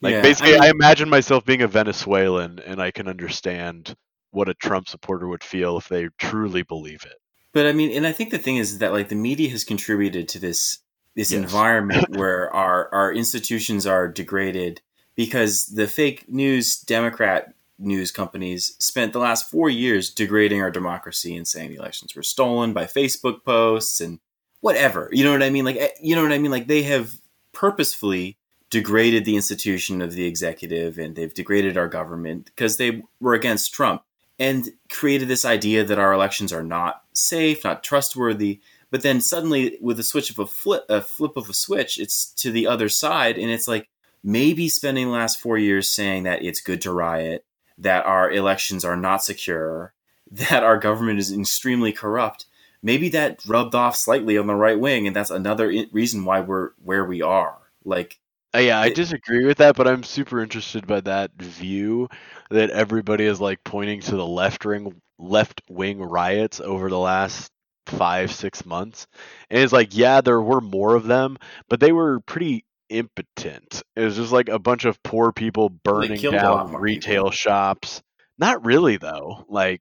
Like 0.00 0.12
yeah, 0.12 0.22
basically, 0.22 0.56
I, 0.56 0.60
mean, 0.60 0.62
I 0.62 0.70
imagine 0.70 1.08
myself 1.08 1.44
being 1.44 1.62
a 1.62 1.68
Venezuelan, 1.68 2.58
and 2.58 2.82
I 2.82 2.90
can 2.90 3.06
understand 3.06 3.94
what 4.32 4.48
a 4.48 4.54
Trump 4.54 4.88
supporter 4.88 5.28
would 5.28 5.44
feel 5.44 5.76
if 5.76 5.88
they 5.88 6.08
truly 6.18 6.62
believe 6.62 7.04
it. 7.04 7.18
But 7.52 7.66
I 7.66 7.72
mean, 7.72 7.94
and 7.94 8.06
I 8.06 8.12
think 8.12 8.30
the 8.30 8.38
thing 8.38 8.56
is 8.56 8.78
that 8.78 8.92
like 8.92 9.08
the 9.08 9.14
media 9.14 9.50
has 9.50 9.62
contributed 9.62 10.28
to 10.28 10.38
this 10.38 10.78
this 11.14 11.30
yes. 11.30 11.40
environment 11.40 12.08
where 12.16 12.52
our 12.54 12.92
our 12.92 13.12
institutions 13.12 13.86
are 13.86 14.08
degraded 14.08 14.80
because 15.14 15.66
the 15.66 15.86
fake 15.86 16.24
news 16.28 16.80
Democrat 16.80 17.54
news 17.78 18.10
companies 18.10 18.74
spent 18.78 19.12
the 19.12 19.18
last 19.18 19.50
four 19.50 19.68
years 19.68 20.10
degrading 20.10 20.60
our 20.60 20.70
democracy 20.70 21.36
and 21.36 21.46
saying 21.46 21.70
the 21.70 21.76
elections 21.76 22.14
were 22.14 22.22
stolen 22.22 22.72
by 22.72 22.84
Facebook 22.84 23.44
posts 23.44 24.00
and 24.00 24.18
whatever. 24.60 25.08
You 25.12 25.24
know 25.24 25.32
what 25.32 25.42
I 25.42 25.50
mean? 25.50 25.64
Like 25.64 25.76
eh, 25.76 25.88
you 26.00 26.16
know 26.16 26.22
what 26.22 26.32
I 26.32 26.38
mean? 26.38 26.50
Like 26.50 26.68
they 26.68 26.82
have 26.84 27.14
purposefully 27.52 28.38
degraded 28.70 29.26
the 29.26 29.36
institution 29.36 30.00
of 30.00 30.12
the 30.12 30.24
executive 30.24 30.96
and 30.96 31.14
they've 31.14 31.34
degraded 31.34 31.76
our 31.76 31.88
government 31.88 32.46
because 32.46 32.78
they 32.78 33.02
were 33.20 33.34
against 33.34 33.74
Trump 33.74 34.02
and 34.38 34.70
created 34.90 35.28
this 35.28 35.44
idea 35.44 35.84
that 35.84 35.98
our 35.98 36.12
elections 36.12 36.52
are 36.52 36.62
not 36.62 37.02
safe, 37.12 37.64
not 37.64 37.84
trustworthy. 37.84 38.60
But 38.90 39.02
then 39.02 39.20
suddenly, 39.20 39.78
with 39.80 39.98
a 39.98 40.04
switch 40.04 40.30
of 40.30 40.38
a 40.38 40.46
flip, 40.46 40.84
a 40.88 41.00
flip 41.00 41.36
of 41.36 41.48
a 41.48 41.54
switch, 41.54 41.98
it's 41.98 42.26
to 42.34 42.50
the 42.50 42.66
other 42.66 42.88
side, 42.88 43.38
and 43.38 43.50
it's 43.50 43.68
like 43.68 43.88
maybe 44.22 44.68
spending 44.68 45.06
the 45.06 45.12
last 45.12 45.40
four 45.40 45.58
years 45.58 45.88
saying 45.88 46.24
that 46.24 46.44
it's 46.44 46.60
good 46.60 46.80
to 46.82 46.92
riot, 46.92 47.44
that 47.78 48.04
our 48.04 48.30
elections 48.30 48.84
are 48.84 48.96
not 48.96 49.24
secure, 49.24 49.94
that 50.30 50.62
our 50.62 50.78
government 50.78 51.18
is 51.18 51.32
extremely 51.32 51.92
corrupt. 51.92 52.46
Maybe 52.82 53.08
that 53.10 53.46
rubbed 53.46 53.74
off 53.74 53.96
slightly 53.96 54.36
on 54.36 54.46
the 54.46 54.54
right 54.54 54.78
wing, 54.78 55.06
and 55.06 55.14
that's 55.14 55.30
another 55.30 55.72
reason 55.92 56.24
why 56.24 56.40
we're 56.40 56.70
where 56.82 57.04
we 57.04 57.22
are. 57.22 57.58
Like, 57.84 58.18
uh, 58.54 58.58
yeah, 58.58 58.80
I 58.80 58.90
disagree 58.90 59.46
with 59.46 59.58
that, 59.58 59.76
but 59.76 59.88
I'm 59.88 60.02
super 60.02 60.42
interested 60.42 60.86
by 60.86 61.00
that 61.02 61.32
view 61.38 62.08
that 62.50 62.70
everybody 62.70 63.24
is 63.24 63.40
like 63.40 63.64
pointing 63.64 64.00
to 64.00 64.16
the 64.16 64.26
left 64.26 64.64
wing 64.64 65.00
left 65.18 65.62
wing 65.70 66.00
riots 66.00 66.60
over 66.60 66.90
the 66.90 66.98
last 66.98 67.50
five 67.86 68.30
six 68.30 68.66
months. 68.66 69.06
And 69.50 69.62
it's 69.62 69.72
like 69.72 69.96
yeah 69.96 70.20
there 70.20 70.40
were 70.40 70.60
more 70.60 70.94
of 70.94 71.04
them 71.04 71.38
but 71.68 71.80
they 71.80 71.92
were 71.92 72.20
pretty 72.20 72.64
impotent. 72.88 73.82
It 73.96 74.04
was 74.04 74.16
just 74.16 74.32
like 74.32 74.48
a 74.48 74.58
bunch 74.58 74.84
of 74.84 75.02
poor 75.02 75.32
people 75.32 75.68
burning 75.68 76.20
down 76.20 76.74
retail 76.74 77.24
people. 77.24 77.30
shops. 77.30 78.02
Not 78.38 78.64
really 78.64 78.98
though. 78.98 79.44
Like 79.48 79.80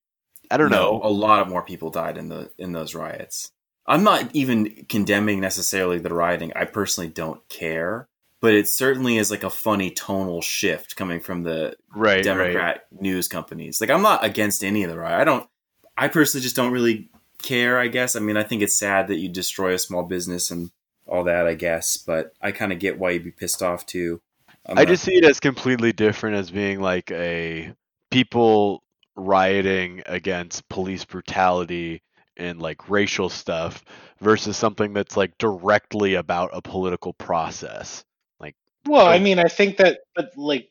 i 0.50 0.58
don't 0.58 0.70
no, 0.70 0.98
know. 0.98 1.02
a 1.04 1.10
lot 1.10 1.40
of 1.40 1.50
more 1.50 1.64
people 1.64 1.90
died 1.90 2.18
in 2.18 2.30
the 2.30 2.52
in 2.58 2.72
those 2.72 2.96
riots. 2.96 3.52
I'm 3.86 4.04
not 4.04 4.30
even 4.34 4.86
condemning 4.88 5.42
necessarily 5.42 6.00
the 6.00 6.14
rioting. 6.14 6.54
I 6.56 6.66
personally 6.66 7.10
don't 7.10 7.42
care 7.50 8.08
but 8.42 8.54
it 8.54 8.68
certainly 8.68 9.18
is 9.18 9.32
like 9.32 9.44
a 9.44 9.50
funny 9.50 9.92
tonal 9.92 10.42
shift 10.42 10.96
coming 10.96 11.20
from 11.20 11.44
the 11.44 11.76
right, 11.96 12.24
democrat 12.24 12.86
right. 12.92 13.02
news 13.02 13.28
companies 13.28 13.80
like 13.80 13.90
i'm 13.90 14.02
not 14.02 14.24
against 14.26 14.64
any 14.64 14.84
of 14.84 14.90
the 14.90 14.98
riot 14.98 15.22
i 15.22 15.24
don't 15.24 15.48
i 15.98 16.08
personally 16.08 16.44
just 16.44 16.56
don't 16.56 16.72
really 16.72 17.10
care, 17.42 17.80
I 17.80 17.88
guess. 17.88 18.16
I 18.16 18.20
mean, 18.20 18.38
I 18.38 18.44
think 18.44 18.62
it's 18.62 18.78
sad 18.78 19.08
that 19.08 19.18
you 19.18 19.30
destroy 19.30 19.74
a 19.74 19.80
small 19.80 20.04
business 20.04 20.52
and 20.52 20.72
all 21.06 21.24
that, 21.26 21.48
I 21.48 21.56
guess, 21.56 21.98
but 21.98 22.34
I 22.42 22.52
kind 22.52 22.72
of 22.72 22.80
get 22.80 23.00
why 23.00 23.12
you'd 23.12 23.24
be 23.24 23.32
pissed 23.32 23.62
off 23.62 23.86
too. 23.86 24.22
I'm 24.66 24.78
i 24.78 24.82
not... 24.82 24.90
just 24.90 25.04
see 25.04 25.16
it 25.16 25.26
as 25.26 25.40
completely 25.40 25.92
different 25.92 26.38
as 26.38 26.52
being 26.52 26.80
like 26.80 27.12
a 27.12 27.74
people 28.10 28.84
rioting 29.16 30.04
against 30.06 30.68
police 30.70 31.04
brutality 31.04 32.02
and 32.38 32.62
like 32.62 32.90
racial 32.90 33.30
stuff 33.30 33.84
versus 34.20 34.56
something 34.56 34.94
that's 34.94 35.18
like 35.18 35.38
directly 35.38 36.16
about 36.16 36.52
a 36.54 36.62
political 36.62 37.14
process. 37.14 38.06
Like 38.86 38.92
Well, 38.92 39.08
I 39.08 39.20
mean, 39.20 39.40
I 39.40 39.46
think 39.46 39.78
that 39.78 40.00
but 40.16 40.32
like 40.36 40.70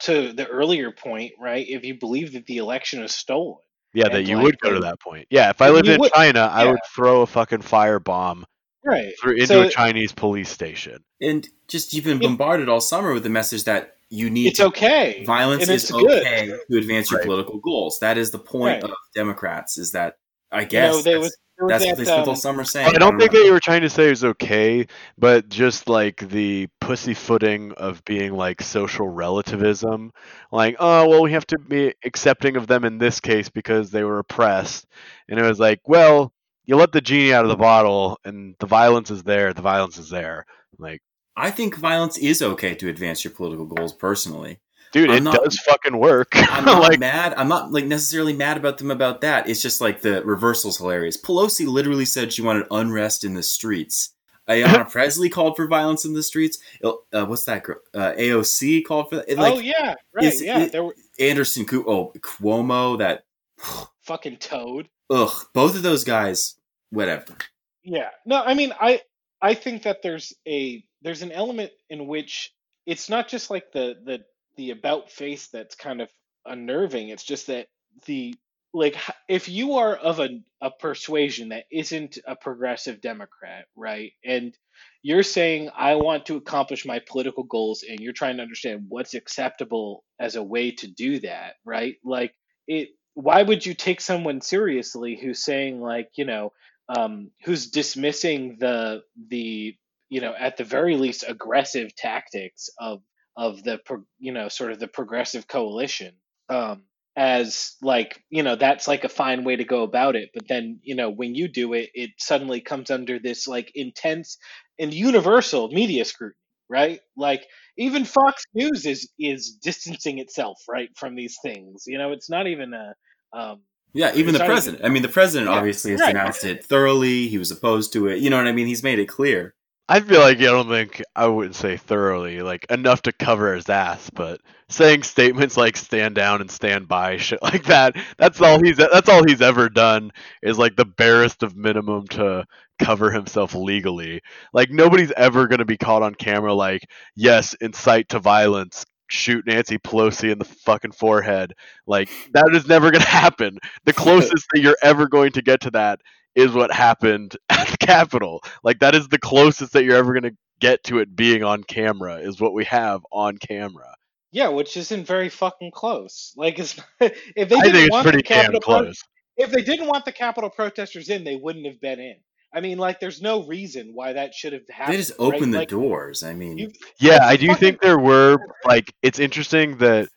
to 0.00 0.32
the 0.32 0.46
earlier 0.46 0.90
point, 0.90 1.32
right? 1.38 1.66
If 1.68 1.84
you 1.84 1.98
believe 1.98 2.32
that 2.32 2.46
the 2.46 2.58
election 2.58 3.02
is 3.02 3.14
stolen, 3.14 3.58
yeah, 3.94 4.08
that 4.08 4.24
you 4.24 4.36
like, 4.36 4.44
would 4.44 4.60
go 4.60 4.72
to 4.72 4.80
that 4.80 5.00
point. 5.00 5.26
Yeah, 5.30 5.50
if 5.50 5.60
I 5.60 5.70
lived 5.70 5.88
in 5.88 6.00
would, 6.00 6.12
China, 6.12 6.40
yeah. 6.40 6.48
I 6.48 6.70
would 6.70 6.80
throw 6.94 7.22
a 7.22 7.26
fucking 7.26 7.60
firebomb 7.60 8.44
right 8.84 9.12
through, 9.20 9.34
into 9.34 9.46
so, 9.46 9.62
a 9.62 9.70
Chinese 9.70 10.12
police 10.12 10.48
station. 10.48 11.02
And 11.20 11.48
just 11.68 11.92
you've 11.94 12.04
been 12.04 12.18
bombarded 12.18 12.68
all 12.68 12.80
summer 12.80 13.12
with 13.12 13.22
the 13.22 13.30
message 13.30 13.64
that 13.64 13.96
you 14.10 14.28
need. 14.28 14.48
It's 14.48 14.60
okay. 14.60 15.24
Violence 15.24 15.68
is 15.68 15.92
okay 15.92 16.46
good. 16.46 16.60
to 16.70 16.78
advance 16.78 17.10
your 17.10 17.20
right. 17.20 17.26
political 17.26 17.58
goals. 17.58 17.98
That 18.00 18.18
is 18.18 18.30
the 18.30 18.38
point 18.38 18.82
right. 18.82 18.90
of 18.90 18.96
Democrats. 19.14 19.78
Is 19.78 19.92
that 19.92 20.16
I 20.52 20.64
guess 20.64 21.04
you 21.04 21.12
know, 21.12 21.20
was, 21.20 21.36
that's 21.68 21.84
that, 21.84 21.90
what 21.90 21.98
they 21.98 22.04
spent 22.04 22.22
um, 22.22 22.28
all 22.28 22.36
summer 22.36 22.64
saying. 22.64 22.88
I 22.88 22.98
don't, 22.98 23.18
think 23.18 23.32
know. 23.32 23.38
that 23.38 23.46
you 23.46 23.52
were 23.52 23.60
trying 23.60 23.82
to 23.82 23.90
say 23.90 24.06
it 24.06 24.10
was 24.10 24.24
okay, 24.24 24.86
but 25.18 25.48
just 25.48 25.88
like 25.88 26.28
the 26.28 26.68
pussyfooting 26.80 27.72
of 27.72 28.04
being 28.04 28.34
like 28.34 28.62
social 28.62 29.08
relativism, 29.08 30.12
like, 30.50 30.76
oh 30.78 31.08
well, 31.08 31.22
we 31.22 31.32
have 31.32 31.46
to 31.48 31.58
be 31.58 31.94
accepting 32.04 32.56
of 32.56 32.66
them 32.66 32.84
in 32.84 32.98
this 32.98 33.20
case 33.20 33.48
because 33.48 33.90
they 33.90 34.04
were 34.04 34.18
oppressed, 34.18 34.86
and 35.28 35.38
it 35.38 35.44
was 35.44 35.58
like, 35.58 35.80
well, 35.86 36.32
you 36.64 36.76
let 36.76 36.92
the 36.92 37.00
genie 37.00 37.32
out 37.32 37.44
of 37.44 37.50
the 37.50 37.56
bottle, 37.56 38.18
and 38.24 38.54
the 38.58 38.66
violence 38.66 39.10
is 39.10 39.22
there. 39.22 39.52
The 39.52 39.62
violence 39.62 39.98
is 39.98 40.10
there. 40.10 40.46
Like, 40.78 41.00
I 41.36 41.50
think 41.50 41.76
violence 41.76 42.18
is 42.18 42.42
okay 42.42 42.74
to 42.74 42.88
advance 42.88 43.24
your 43.24 43.32
political 43.32 43.66
goals. 43.66 43.92
Personally, 43.92 44.58
dude 44.92 45.10
I'm 45.10 45.16
it 45.16 45.22
not, 45.22 45.42
does 45.44 45.58
fucking 45.60 45.98
work 45.98 46.28
i'm 46.34 46.64
not 46.64 46.82
like, 46.82 46.98
mad 47.00 47.34
i'm 47.36 47.48
not 47.48 47.72
like 47.72 47.84
necessarily 47.86 48.32
mad 48.32 48.56
about 48.56 48.78
them 48.78 48.90
about 48.90 49.20
that 49.22 49.48
it's 49.48 49.60
just 49.62 49.80
like 49.80 50.02
the 50.02 50.24
reversal's 50.24 50.78
hilarious 50.78 51.16
pelosi 51.20 51.66
literally 51.66 52.04
said 52.04 52.32
she 52.32 52.42
wanted 52.42 52.66
unrest 52.70 53.24
in 53.24 53.34
the 53.34 53.42
streets 53.42 54.14
Ayanna 54.48 54.90
Pressley 54.90 55.28
called 55.28 55.54
for 55.54 55.68
violence 55.68 56.04
in 56.04 56.14
the 56.14 56.22
streets. 56.22 56.58
Uh, 56.82 57.24
what's 57.26 57.44
that 57.44 57.62
girl? 57.62 57.78
Uh, 57.94 58.10
AOC 58.18 58.84
called 58.84 59.08
for. 59.08 59.22
It, 59.28 59.38
like, 59.38 59.54
oh 59.54 59.60
yeah, 59.60 59.94
right. 60.12 60.24
is 60.24 60.42
Yeah, 60.42 60.58
it- 60.62 60.72
there 60.72 60.82
were 60.82 60.96
Anderson, 61.20 61.64
Coo- 61.64 61.84
oh 61.86 62.12
Cuomo, 62.18 62.98
that 62.98 63.22
fucking 64.02 64.38
toad. 64.38 64.88
ugh, 65.10 65.30
both 65.54 65.76
of 65.76 65.84
those 65.84 66.02
guys, 66.02 66.56
whatever. 66.90 67.36
Yeah. 67.84 68.08
No, 68.26 68.42
I 68.42 68.54
mean, 68.54 68.72
I 68.80 69.02
I 69.40 69.54
think 69.54 69.84
that 69.84 70.02
there's 70.02 70.32
a 70.46 70.84
there's 71.02 71.22
an 71.22 71.30
element 71.30 71.70
in 71.88 72.08
which 72.08 72.52
it's 72.84 73.08
not 73.08 73.28
just 73.28 73.48
like 73.48 73.70
the 73.70 73.94
the 74.04 74.24
the 74.56 74.70
about 74.70 75.10
face 75.10 75.48
that's 75.48 75.74
kind 75.74 76.00
of 76.00 76.10
unnerving. 76.46 77.08
It's 77.08 77.24
just 77.24 77.48
that 77.48 77.68
the 78.06 78.34
like 78.74 78.96
if 79.28 79.48
you 79.48 79.74
are 79.74 79.94
of 79.94 80.18
a 80.18 80.40
a 80.60 80.70
persuasion 80.70 81.50
that 81.50 81.64
isn't 81.70 82.18
a 82.26 82.36
progressive 82.36 83.00
Democrat, 83.00 83.66
right? 83.76 84.12
And 84.24 84.56
you're 85.02 85.22
saying 85.22 85.70
I 85.76 85.96
want 85.96 86.26
to 86.26 86.36
accomplish 86.36 86.86
my 86.86 87.00
political 87.00 87.44
goals 87.44 87.84
and 87.88 88.00
you're 88.00 88.12
trying 88.12 88.36
to 88.36 88.42
understand 88.42 88.86
what's 88.88 89.14
acceptable 89.14 90.04
as 90.18 90.36
a 90.36 90.42
way 90.42 90.70
to 90.72 90.86
do 90.86 91.20
that, 91.20 91.54
right? 91.64 91.96
Like 92.04 92.34
it 92.66 92.90
why 93.14 93.42
would 93.42 93.66
you 93.66 93.74
take 93.74 94.00
someone 94.00 94.40
seriously 94.40 95.18
who's 95.20 95.44
saying 95.44 95.80
like, 95.80 96.10
you 96.14 96.24
know, 96.24 96.52
um, 96.88 97.30
who's 97.44 97.70
dismissing 97.70 98.56
the 98.58 99.02
the 99.28 99.76
you 100.08 100.20
know 100.20 100.34
at 100.38 100.56
the 100.56 100.64
very 100.64 100.96
least 100.96 101.24
aggressive 101.26 101.94
tactics 101.94 102.70
of 102.78 103.02
of 103.36 103.62
the 103.64 103.78
pro- 103.84 104.04
you 104.18 104.32
know 104.32 104.48
sort 104.48 104.72
of 104.72 104.78
the 104.80 104.88
progressive 104.88 105.46
coalition 105.48 106.14
um, 106.48 106.82
as 107.16 107.76
like 107.82 108.22
you 108.30 108.42
know 108.42 108.56
that's 108.56 108.88
like 108.88 109.04
a 109.04 109.08
fine 109.08 109.44
way 109.44 109.56
to 109.56 109.64
go 109.64 109.82
about 109.82 110.16
it 110.16 110.30
but 110.34 110.46
then 110.48 110.78
you 110.82 110.94
know 110.94 111.10
when 111.10 111.34
you 111.34 111.48
do 111.48 111.72
it 111.72 111.90
it 111.94 112.10
suddenly 112.18 112.60
comes 112.60 112.90
under 112.90 113.18
this 113.18 113.46
like 113.46 113.70
intense 113.74 114.38
and 114.78 114.92
universal 114.94 115.68
media 115.68 116.04
scrutiny 116.04 116.36
right 116.68 117.00
like 117.16 117.46
even 117.76 118.04
fox 118.04 118.44
news 118.54 118.86
is 118.86 119.10
is 119.18 119.58
distancing 119.62 120.18
itself 120.18 120.58
right 120.68 120.90
from 120.96 121.14
these 121.14 121.36
things 121.42 121.84
you 121.86 121.98
know 121.98 122.12
it's 122.12 122.30
not 122.30 122.46
even 122.46 122.72
a 122.74 122.94
um, 123.32 123.60
Yeah, 123.94 124.12
even 124.14 124.34
the 124.34 124.40
president. 124.40 124.84
I 124.84 124.88
mean, 124.88 125.02
the 125.02 125.08
president 125.08 125.50
Yeah, 125.50 125.56
obviously 125.56 125.92
has 125.92 126.00
right. 126.00 126.08
denounced 126.08 126.44
it 126.44 126.64
thoroughly. 126.64 127.28
He 127.28 127.38
was 127.38 127.50
opposed 127.50 127.92
to 127.94 128.08
it. 128.08 128.20
You 128.20 128.30
know 128.30 128.36
what 128.36 128.46
I 128.46 128.52
mean? 128.52 128.66
He's 128.66 128.82
made 128.82 128.98
it 128.98 129.06
clear. 129.06 129.54
I 129.92 130.00
feel 130.00 130.20
like 130.20 130.38
I 130.38 130.44
don't 130.44 130.70
think 130.70 131.02
I 131.14 131.26
wouldn't 131.26 131.54
say 131.54 131.76
thoroughly, 131.76 132.40
like 132.40 132.64
enough 132.70 133.02
to 133.02 133.12
cover 133.12 133.54
his 133.54 133.68
ass, 133.68 134.08
but 134.08 134.40
saying 134.70 135.02
statements 135.02 135.58
like 135.58 135.76
"stand 135.76 136.14
down" 136.14 136.40
and 136.40 136.50
"stand 136.50 136.88
by," 136.88 137.16
shit 137.18 137.42
like 137.42 137.64
that—that's 137.64 138.40
all 138.40 138.58
he's 138.64 138.78
that's 138.78 139.10
all 139.10 139.22
he's 139.26 139.42
ever 139.42 139.68
done 139.68 140.10
is 140.42 140.58
like 140.58 140.76
the 140.76 140.86
barest 140.86 141.42
of 141.42 141.56
minimum 141.56 142.06
to 142.08 142.46
cover 142.78 143.10
himself 143.10 143.54
legally. 143.54 144.22
Like 144.54 144.70
nobody's 144.70 145.12
ever 145.12 145.46
gonna 145.46 145.66
be 145.66 145.76
caught 145.76 146.02
on 146.02 146.14
camera 146.14 146.54
like, 146.54 146.88
yes, 147.14 147.52
incite 147.60 148.08
to 148.10 148.18
violence, 148.18 148.86
shoot 149.08 149.46
Nancy 149.46 149.76
Pelosi 149.76 150.32
in 150.32 150.38
the 150.38 150.46
fucking 150.46 150.92
forehead. 150.92 151.52
Like 151.86 152.08
that 152.32 152.48
is 152.54 152.66
never 152.66 152.90
gonna 152.92 153.04
happen. 153.24 153.58
The 153.84 153.92
closest 154.04 154.46
that 154.54 154.62
you're 154.62 154.78
ever 154.82 155.06
going 155.06 155.32
to 155.32 155.42
get 155.42 155.60
to 155.62 155.70
that 155.72 156.00
is 156.34 156.52
what 156.52 156.72
happened 156.72 157.36
at 157.50 157.68
the 157.68 157.76
Capitol. 157.78 158.42
Like 158.62 158.80
that 158.80 158.94
is 158.94 159.08
the 159.08 159.18
closest 159.18 159.72
that 159.74 159.84
you're 159.84 159.96
ever 159.96 160.12
going 160.12 160.30
to 160.32 160.36
get 160.60 160.84
to 160.84 160.98
it 160.98 161.14
being 161.16 161.42
on 161.42 161.64
camera 161.64 162.16
is 162.16 162.40
what 162.40 162.52
we 162.54 162.64
have 162.66 163.00
on 163.10 163.36
camera. 163.38 163.94
yeah 164.30 164.46
which 164.48 164.76
isn't 164.76 165.04
very 165.06 165.28
fucking 165.28 165.72
close 165.72 166.32
like 166.36 166.58
it's 166.60 166.78
if 167.00 167.10
they 167.34 167.44
didn't 167.46 167.62
think 167.72 167.74
it's 167.74 167.90
want 167.90 168.04
pretty 168.04 168.18
the 168.18 168.22
damn 168.22 168.42
Capitol 168.52 168.60
pro- 168.60 168.92
if 169.36 169.50
they 169.50 169.62
didn't 169.62 169.88
want 169.88 170.04
the 170.04 170.12
Capitol 170.12 170.50
protesters 170.50 171.08
in, 171.08 171.24
they 171.24 171.36
wouldn't 171.36 171.66
have 171.66 171.80
been 171.80 171.98
in. 171.98 172.16
I 172.54 172.60
mean, 172.60 172.76
like, 172.76 173.00
there's 173.00 173.22
no 173.22 173.46
reason 173.46 173.92
why 173.94 174.12
that 174.12 174.34
should 174.34 174.52
have 174.52 174.68
happened. 174.70 174.92
They 174.92 174.98
just 174.98 175.12
opened 175.18 175.40
right? 175.40 175.50
the 175.52 175.58
Like, 175.60 175.68
doors. 175.70 176.22
I 176.22 176.34
mean, 176.34 176.58
you- 176.58 176.70
Yeah, 177.00 177.20
I 177.22 177.36
do 177.36 177.46
fucking- 177.46 177.58
think 177.60 177.80
there 177.80 177.98
were 177.98 178.36
like 178.66 178.92
it's 179.02 179.18
interesting 179.18 179.78
that 179.78 180.10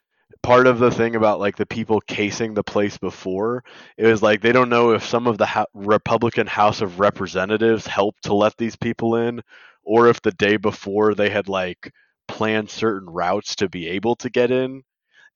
part 0.46 0.68
of 0.68 0.78
the 0.80 0.92
thing 0.92 1.16
about 1.16 1.40
like 1.40 1.56
the 1.56 1.66
people 1.66 2.00
casing 2.02 2.54
the 2.54 2.64
place 2.64 2.98
before 2.98 3.64
it 3.98 4.06
was 4.06 4.22
like 4.22 4.42
they 4.42 4.52
don't 4.52 4.70
know 4.70 4.92
if 4.92 5.04
some 5.04 5.26
of 5.28 5.38
the 5.40 5.46
ho- 5.46 5.66
Republican 5.74 6.46
House 6.46 6.82
of 6.82 7.00
Representatives 7.00 7.88
helped 7.88 8.24
to 8.26 8.34
let 8.36 8.56
these 8.58 8.76
people 8.76 9.16
in 9.16 9.42
or 9.84 10.08
if 10.08 10.22
the 10.22 10.32
day 10.32 10.58
before 10.58 11.16
they 11.16 11.30
had 11.30 11.48
like 11.50 11.92
planned 12.28 12.70
certain 12.70 13.10
routes 13.10 13.56
to 13.56 13.70
be 13.70 13.88
able 13.88 14.16
to 14.18 14.30
get 14.30 14.52
in. 14.52 14.84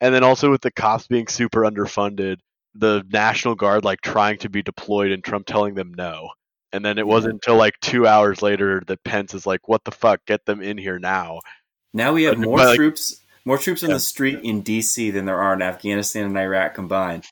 And 0.01 0.13
then 0.13 0.23
also 0.23 0.49
with 0.51 0.61
the 0.61 0.71
cops 0.71 1.07
being 1.07 1.27
super 1.27 1.61
underfunded, 1.61 2.37
the 2.75 3.03
National 3.09 3.55
Guard 3.55 3.83
like 3.83 4.01
trying 4.01 4.37
to 4.39 4.49
be 4.49 4.61
deployed 4.61 5.11
and 5.11 5.23
Trump 5.23 5.45
telling 5.47 5.73
them 5.75 5.93
no. 5.95 6.29
And 6.71 6.85
then 6.85 6.97
it 6.99 7.07
wasn't 7.07 7.33
until 7.35 7.55
like 7.57 7.73
2 7.81 8.05
hours 8.05 8.41
later 8.43 8.81
that 8.87 9.03
Pence 9.03 9.33
is 9.33 9.45
like 9.47 9.67
what 9.67 9.83
the 9.83 9.91
fuck 9.91 10.19
get 10.27 10.45
them 10.45 10.61
in 10.61 10.77
here 10.77 10.99
now. 10.99 11.39
now 11.93 12.13
we 12.13 12.23
have 12.23 12.35
But, 12.35 12.43
more 12.45 12.57
like- 12.59 12.75
troops, 12.75 13.21
more 13.49 13.57
troops 13.57 13.83
on 13.83 13.89
Yeah. 13.89 13.95
the 13.95 13.99
street 13.99 14.39
in 14.43 14.61
D.C. 14.61 15.09
than 15.11 15.25
there 15.25 15.41
are 15.41 15.53
in 15.55 15.61
Afghanistan 15.61 16.25
and 16.25 16.37
Iraq 16.37 16.75
combined. 16.75 17.25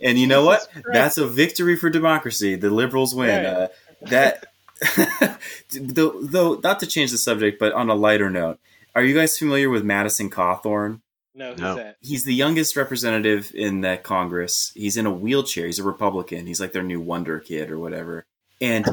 And 0.00 0.18
you 0.18 0.26
know 0.32 0.44
what? 0.44 0.66
That's 0.92 1.18
a 1.18 1.26
victory 1.26 1.76
for 1.76 1.90
democracy. 1.90 2.54
The 2.56 2.70
liberals 2.70 3.14
win. 3.14 3.44
Right. 3.44 3.46
Uh, 3.46 3.68
that, 4.02 4.46
though, 5.72 6.20
though, 6.22 6.60
not 6.62 6.80
to 6.80 6.86
change 6.86 7.10
the 7.10 7.18
subject, 7.18 7.58
but 7.58 7.72
on 7.72 7.90
a 7.90 7.94
lighter 7.94 8.30
note, 8.30 8.58
are 8.94 9.02
you 9.02 9.14
guys 9.14 9.36
familiar 9.38 9.68
with 9.70 9.84
Madison 9.84 10.30
Cawthorn? 10.30 11.00
no, 11.34 11.50
who's 11.50 11.60
No. 11.60 11.74
that? 11.74 11.96
He's 12.00 12.22
the 12.24 12.34
youngest 12.34 12.76
representative 12.76 13.50
in 13.54 13.80
that 13.80 14.04
Congress. 14.04 14.70
He's 14.76 14.96
in 14.96 15.06
a 15.06 15.12
wheelchair. 15.12 15.66
He's 15.66 15.80
a 15.80 15.82
Republican. 15.84 16.46
He's 16.46 16.60
like 16.60 16.72
their 16.72 16.82
new 16.84 17.00
Wonder 17.00 17.40
Kid 17.40 17.70
or 17.72 17.78
whatever. 17.78 18.24
And 18.60 18.86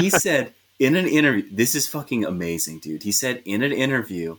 he 0.00 0.10
said 0.26 0.52
in 0.80 0.96
an 0.96 1.06
interview, 1.06 1.48
this 1.52 1.76
is 1.76 1.86
fucking 1.86 2.24
amazing, 2.24 2.80
dude. 2.80 3.04
He 3.04 3.12
said 3.12 3.42
in 3.44 3.62
an 3.62 3.70
interview, 3.72 4.38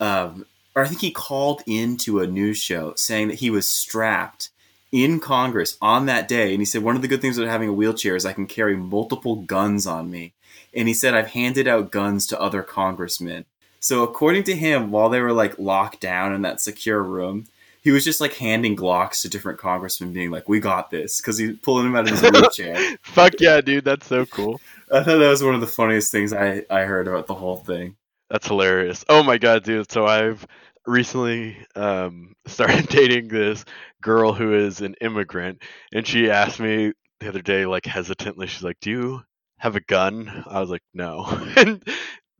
um, 0.00 0.46
or 0.74 0.82
I 0.82 0.88
think 0.88 1.00
he 1.00 1.10
called 1.10 1.62
into 1.66 2.20
a 2.20 2.26
news 2.26 2.58
show 2.58 2.94
saying 2.96 3.28
that 3.28 3.38
he 3.38 3.50
was 3.50 3.70
strapped 3.70 4.50
in 4.90 5.20
Congress 5.20 5.76
on 5.80 6.06
that 6.06 6.28
day. 6.28 6.52
And 6.52 6.60
he 6.60 6.64
said, 6.64 6.82
one 6.82 6.96
of 6.96 7.02
the 7.02 7.08
good 7.08 7.20
things 7.20 7.38
about 7.38 7.50
having 7.50 7.68
a 7.68 7.72
wheelchair 7.72 8.16
is 8.16 8.24
I 8.24 8.32
can 8.32 8.46
carry 8.46 8.76
multiple 8.76 9.36
guns 9.36 9.86
on 9.86 10.10
me. 10.10 10.34
And 10.72 10.88
he 10.88 10.94
said, 10.94 11.14
I've 11.14 11.32
handed 11.32 11.68
out 11.68 11.90
guns 11.90 12.26
to 12.28 12.40
other 12.40 12.62
congressmen. 12.62 13.44
So 13.80 14.02
according 14.02 14.44
to 14.44 14.56
him, 14.56 14.90
while 14.90 15.08
they 15.08 15.20
were 15.20 15.32
like 15.32 15.58
locked 15.58 16.00
down 16.00 16.34
in 16.34 16.42
that 16.42 16.60
secure 16.60 17.02
room, 17.02 17.46
he 17.82 17.90
was 17.90 18.02
just 18.02 18.20
like 18.20 18.32
handing 18.34 18.76
Glocks 18.76 19.20
to 19.22 19.28
different 19.28 19.58
congressmen, 19.58 20.14
being 20.14 20.30
like, 20.30 20.48
"We 20.48 20.58
got 20.58 20.90
this," 20.90 21.20
because 21.20 21.36
he's 21.36 21.58
pulling 21.58 21.84
him 21.84 21.94
out 21.94 22.10
of 22.10 22.18
his 22.18 22.22
wheelchair. 22.32 22.96
Fuck 23.02 23.34
yeah, 23.40 23.60
dude, 23.60 23.84
that's 23.84 24.06
so 24.06 24.24
cool. 24.24 24.58
I 24.90 25.02
thought 25.02 25.18
that 25.18 25.28
was 25.28 25.44
one 25.44 25.54
of 25.54 25.60
the 25.60 25.66
funniest 25.66 26.10
things 26.10 26.32
I 26.32 26.64
I 26.70 26.84
heard 26.84 27.06
about 27.06 27.26
the 27.26 27.34
whole 27.34 27.58
thing. 27.58 27.96
That's 28.30 28.48
hilarious. 28.48 29.04
Oh 29.10 29.22
my 29.22 29.36
god, 29.36 29.64
dude. 29.64 29.92
So 29.92 30.06
I've 30.06 30.46
recently 30.86 31.56
um, 31.76 32.34
started 32.46 32.88
dating 32.88 33.28
this 33.28 33.64
girl 34.02 34.32
who 34.32 34.54
is 34.54 34.80
an 34.80 34.94
immigrant, 35.00 35.62
and 35.92 36.06
she 36.06 36.30
asked 36.30 36.60
me 36.60 36.92
the 37.20 37.28
other 37.28 37.42
day, 37.42 37.66
like 37.66 37.86
hesitantly, 37.86 38.46
she's 38.46 38.62
like, 38.64 38.78
"Do 38.80 38.90
you 38.90 39.22
have 39.58 39.76
a 39.76 39.80
gun?" 39.80 40.44
I 40.48 40.60
was 40.60 40.70
like, 40.70 40.82
"No," 40.92 41.24
and 41.56 41.82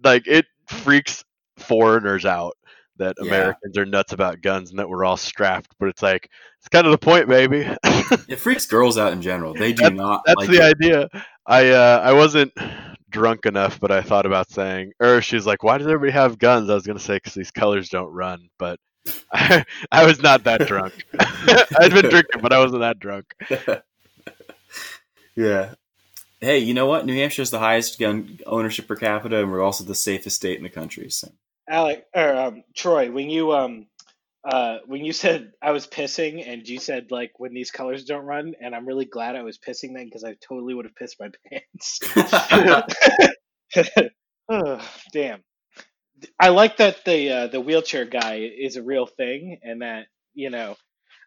like 0.02 0.26
it 0.26 0.46
freaks 0.68 1.24
foreigners 1.56 2.24
out 2.26 2.54
that 2.96 3.16
Yeah. 3.20 3.26
Americans 3.28 3.76
are 3.78 3.84
nuts 3.86 4.12
about 4.12 4.40
guns 4.40 4.70
and 4.70 4.78
that 4.78 4.88
we're 4.88 5.04
all 5.04 5.16
strapped. 5.16 5.74
But 5.80 5.88
it's 5.88 6.02
like 6.02 6.28
it's 6.58 6.68
kind 6.68 6.86
of 6.86 6.92
the 6.92 6.98
point, 6.98 7.28
baby. 7.28 7.66
It 8.28 8.36
freaks 8.38 8.66
girls 8.66 8.98
out 8.98 9.12
in 9.12 9.22
general. 9.22 9.54
They 9.54 9.72
do 9.74 9.82
That's- 9.84 9.96
not 9.98 10.22
That's 10.26 10.36
like 10.38 10.50
the 10.50 10.56
it. 10.56 10.76
idea. 10.76 11.08
I 11.46 11.68
uh, 11.70 12.00
I 12.04 12.12
wasn't 12.12 12.52
drunk 13.14 13.46
enough, 13.46 13.78
but 13.78 13.92
I 13.92 14.02
thought 14.02 14.26
about 14.26 14.50
saying, 14.50 14.92
or 15.00 15.22
she's 15.22 15.46
like, 15.46 15.62
"Why 15.62 15.78
does 15.78 15.86
everybody 15.86 16.12
have 16.12 16.36
guns?" 16.38 16.68
I 16.68 16.74
was 16.74 16.86
gonna 16.86 16.98
say 16.98 17.16
because 17.16 17.32
these 17.32 17.52
colors 17.52 17.88
don't 17.88 18.12
run, 18.12 18.50
but 18.58 18.80
I, 19.32 19.64
I 19.92 20.04
was 20.04 20.20
not 20.20 20.44
that 20.44 20.66
drunk. 20.66 21.06
I'd 21.18 21.92
been 21.92 22.10
drinking, 22.10 22.42
but 22.42 22.52
I 22.52 22.58
wasn't 22.58 22.80
that 22.80 22.98
drunk. 22.98 23.34
yeah. 25.36 25.74
Hey, 26.40 26.58
you 26.58 26.74
know 26.74 26.86
what? 26.86 27.06
New 27.06 27.14
Hampshire 27.14 27.42
is 27.42 27.52
the 27.52 27.60
highest 27.60 27.98
gun 27.98 28.40
ownership 28.46 28.88
per 28.88 28.96
capita, 28.96 29.40
and 29.40 29.50
we're 29.50 29.62
also 29.62 29.84
the 29.84 29.94
safest 29.94 30.36
state 30.36 30.58
in 30.58 30.64
the 30.64 30.68
country. 30.68 31.08
So 31.10 31.28
Alec 31.68 32.06
or 32.14 32.34
um, 32.34 32.64
Troy, 32.74 33.10
when 33.12 33.30
you 33.30 33.52
um 33.52 33.86
uh 34.44 34.78
when 34.86 35.04
you 35.04 35.12
said 35.12 35.52
I 35.62 35.72
was 35.72 35.86
pissing 35.86 36.46
and 36.46 36.68
you 36.68 36.78
said 36.78 37.10
like 37.10 37.32
when 37.38 37.54
these 37.54 37.70
colors 37.70 38.04
don't 38.04 38.24
run, 38.24 38.54
and 38.60 38.74
I'm 38.74 38.86
really 38.86 39.06
glad 39.06 39.36
I 39.36 39.42
was 39.42 39.58
pissing 39.58 39.94
then 39.94 40.04
because 40.06 40.24
I 40.24 40.34
totally 40.46 40.74
would 40.74 40.84
have 40.84 40.94
pissed 40.94 41.16
my 41.18 41.30
pants. 41.50 42.00
Ugh, 44.48 44.82
damn. 45.12 45.42
I 46.38 46.48
like 46.48 46.76
that 46.78 47.04
the 47.04 47.30
uh, 47.30 47.46
the 47.48 47.60
wheelchair 47.60 48.04
guy 48.04 48.36
is 48.58 48.76
a 48.76 48.82
real 48.82 49.06
thing, 49.06 49.58
and 49.62 49.82
that 49.82 50.06
you 50.34 50.50
know, 50.50 50.76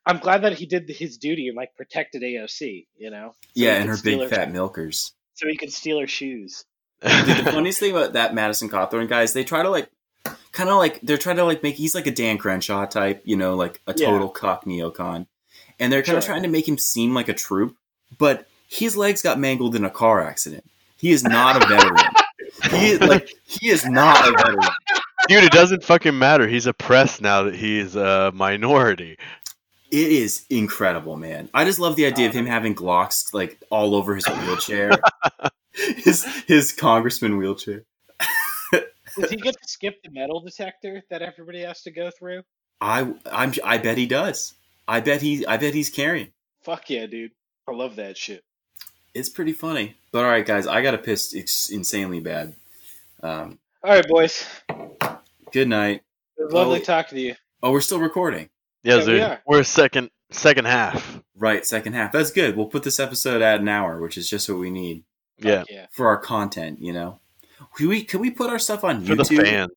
I'm 0.06 0.18
glad 0.18 0.44
that 0.44 0.54
he 0.54 0.66
did 0.66 0.90
his 0.90 1.18
duty 1.18 1.48
and 1.48 1.58
like 1.58 1.76
protected 1.76 2.22
AOC. 2.22 2.88
You 2.98 3.12
know, 3.12 3.34
so 3.42 3.50
yeah, 3.56 3.76
and 3.76 3.90
her 3.90 3.98
big 4.02 4.30
fat 4.30 4.52
milkers. 4.52 5.14
so 5.34 5.48
he 5.48 5.58
could 5.58 5.74
steal 5.74 6.00
her 6.00 6.08
shoes. 6.08 6.66
Dude, 7.02 7.46
the 7.46 7.52
funniest 7.52 7.80
thing 7.80 7.92
about 7.92 8.14
that 8.14 8.34
Madison 8.34 8.70
Cawthorn 8.70 9.08
guy 9.08 9.22
is 9.22 9.34
they 9.34 9.44
try 9.44 9.62
to 9.62 9.70
like, 9.70 9.88
kind 10.58 10.70
of 10.72 10.78
like 10.78 11.00
they're 11.02 11.18
trying 11.18 11.36
to 11.36 11.44
like 11.44 11.62
make 11.62 11.76
he's 11.76 11.94
like 11.94 12.08
a 12.08 12.12
Dan 12.12 12.40
Crenshaw 12.40 12.88
type, 12.88 13.22
you 13.26 13.38
know, 13.38 13.56
like 13.56 13.80
a 13.86 13.94
Yeah. 13.96 14.08
total 14.10 14.28
cock 14.30 14.66
neocon, 14.66 15.28
and 15.80 15.94
they're 15.94 16.02
kind 16.02 16.18
of 16.18 16.24
Sure. 16.24 16.34
trying 16.34 16.44
to 16.44 16.50
make 16.50 16.68
him 16.68 16.80
seem 16.80 17.14
like 17.14 17.30
a 17.30 17.34
troop, 17.34 17.76
but 18.18 18.48
his 18.68 18.98
legs 18.98 19.22
got 19.22 19.40
mangled 19.40 19.76
in 19.76 19.86
a 19.86 19.90
car 19.92 20.22
accident. 20.28 20.64
He 20.98 21.12
is 21.12 21.24
not 21.24 21.64
a 21.64 21.68
veteran. 21.68 21.96
He 22.72 22.98
like 22.98 23.30
he 23.46 23.70
is 23.70 23.86
not 23.86 24.28
a 24.28 24.32
veteran. 24.32 24.68
Dude, 25.28 25.44
it 25.44 25.52
doesn't 25.52 25.84
fucking 25.84 26.18
matter. 26.18 26.48
He's 26.48 26.66
oppressed 26.66 27.22
now 27.22 27.44
that 27.44 27.54
he's 27.56 27.96
a 27.96 28.32
minority. 28.34 29.18
It 29.92 30.12
is 30.12 30.44
incredible, 30.50 31.18
man. 31.18 31.50
I 31.54 31.66
just 31.66 31.78
love 31.78 31.96
the 31.96 32.08
idea 32.08 32.28
of 32.28 32.34
uh. 32.36 32.40
him 32.40 32.46
having 32.48 32.74
Glocks 32.74 33.32
like 33.32 33.62
all 33.70 33.94
over 33.94 34.16
his 34.16 34.28
wheelchair, 34.28 34.92
his 35.72 36.26
his 36.48 36.74
congressman 36.74 37.38
wheelchair. 37.38 37.84
Does 39.20 39.30
he 39.32 39.38
get 39.38 39.54
to 39.62 39.68
skip 39.68 39.96
the 40.04 40.12
metal 40.12 40.40
detector 40.42 41.02
that 41.10 41.22
everybody 41.22 41.62
has 41.62 41.82
to 41.84 41.92
go 41.92 42.10
through? 42.18 42.42
I 42.82 43.14
I'm 43.32 43.54
I 43.64 43.78
bet 43.80 43.98
he 43.98 44.06
does. 44.06 44.54
I 44.88 45.00
bet 45.00 45.22
he 45.22 45.46
I 45.46 45.58
bet 45.58 45.74
he's 45.74 45.90
carrying. 45.90 46.32
Fuck 46.64 46.90
yeah, 46.90 47.06
dude. 47.08 47.32
I 47.68 47.72
love 47.74 47.96
that 47.98 48.18
shit. 48.18 48.44
It's 49.14 49.30
pretty 49.30 49.54
funny. 49.54 49.96
But 50.12 50.26
all 50.26 50.32
right, 50.32 50.46
guys, 50.46 50.68
I 50.68 50.82
got 50.82 50.92
to 50.92 50.98
piss 51.00 51.34
it's 51.34 51.70
insanely 51.72 52.20
bad. 52.20 52.56
Um, 53.24 53.58
All 53.84 53.92
right, 53.92 54.08
boys. 54.08 54.46
good 55.52 55.68
night. 55.68 56.04
It 56.38 56.44
was 56.44 56.54
lovely 56.54 56.82
Oh. 56.82 56.84
talking 56.84 57.18
to 57.18 57.22
you. 57.24 57.36
Oh, 57.64 57.72
we're 57.72 57.82
still 57.82 58.00
recording. 58.00 58.50
Yeah, 58.84 58.98
Yeah, 58.98 59.06
We 59.08 59.22
are. 59.22 59.42
We're 59.48 59.64
second 59.64 60.12
second 60.32 60.66
half. 60.66 61.20
Right, 61.36 61.66
second 61.66 61.94
half. 61.94 62.12
That's 62.12 62.32
good. 62.32 62.56
We'll 62.56 62.68
put 62.68 62.84
this 62.84 63.00
episode 63.00 63.42
at 63.42 63.60
an 63.60 63.68
hour, 63.68 64.00
which 64.00 64.18
is 64.18 64.30
just 64.30 64.48
what 64.50 64.60
we 64.60 64.70
need 64.70 65.04
Yeah. 65.40 65.64
Yeah. 65.70 65.88
for 65.92 66.08
our 66.08 66.18
content. 66.18 66.80
You 66.82 66.94
know, 66.94 67.20
can 67.76 67.88
we 67.90 68.04
can 68.04 68.20
we 68.20 68.32
put 68.32 68.50
our 68.50 68.60
stuff 68.60 68.84
on 68.84 69.04
YouTube 69.06 69.26
For 69.28 69.36
the 69.36 69.42
fans. 69.44 69.72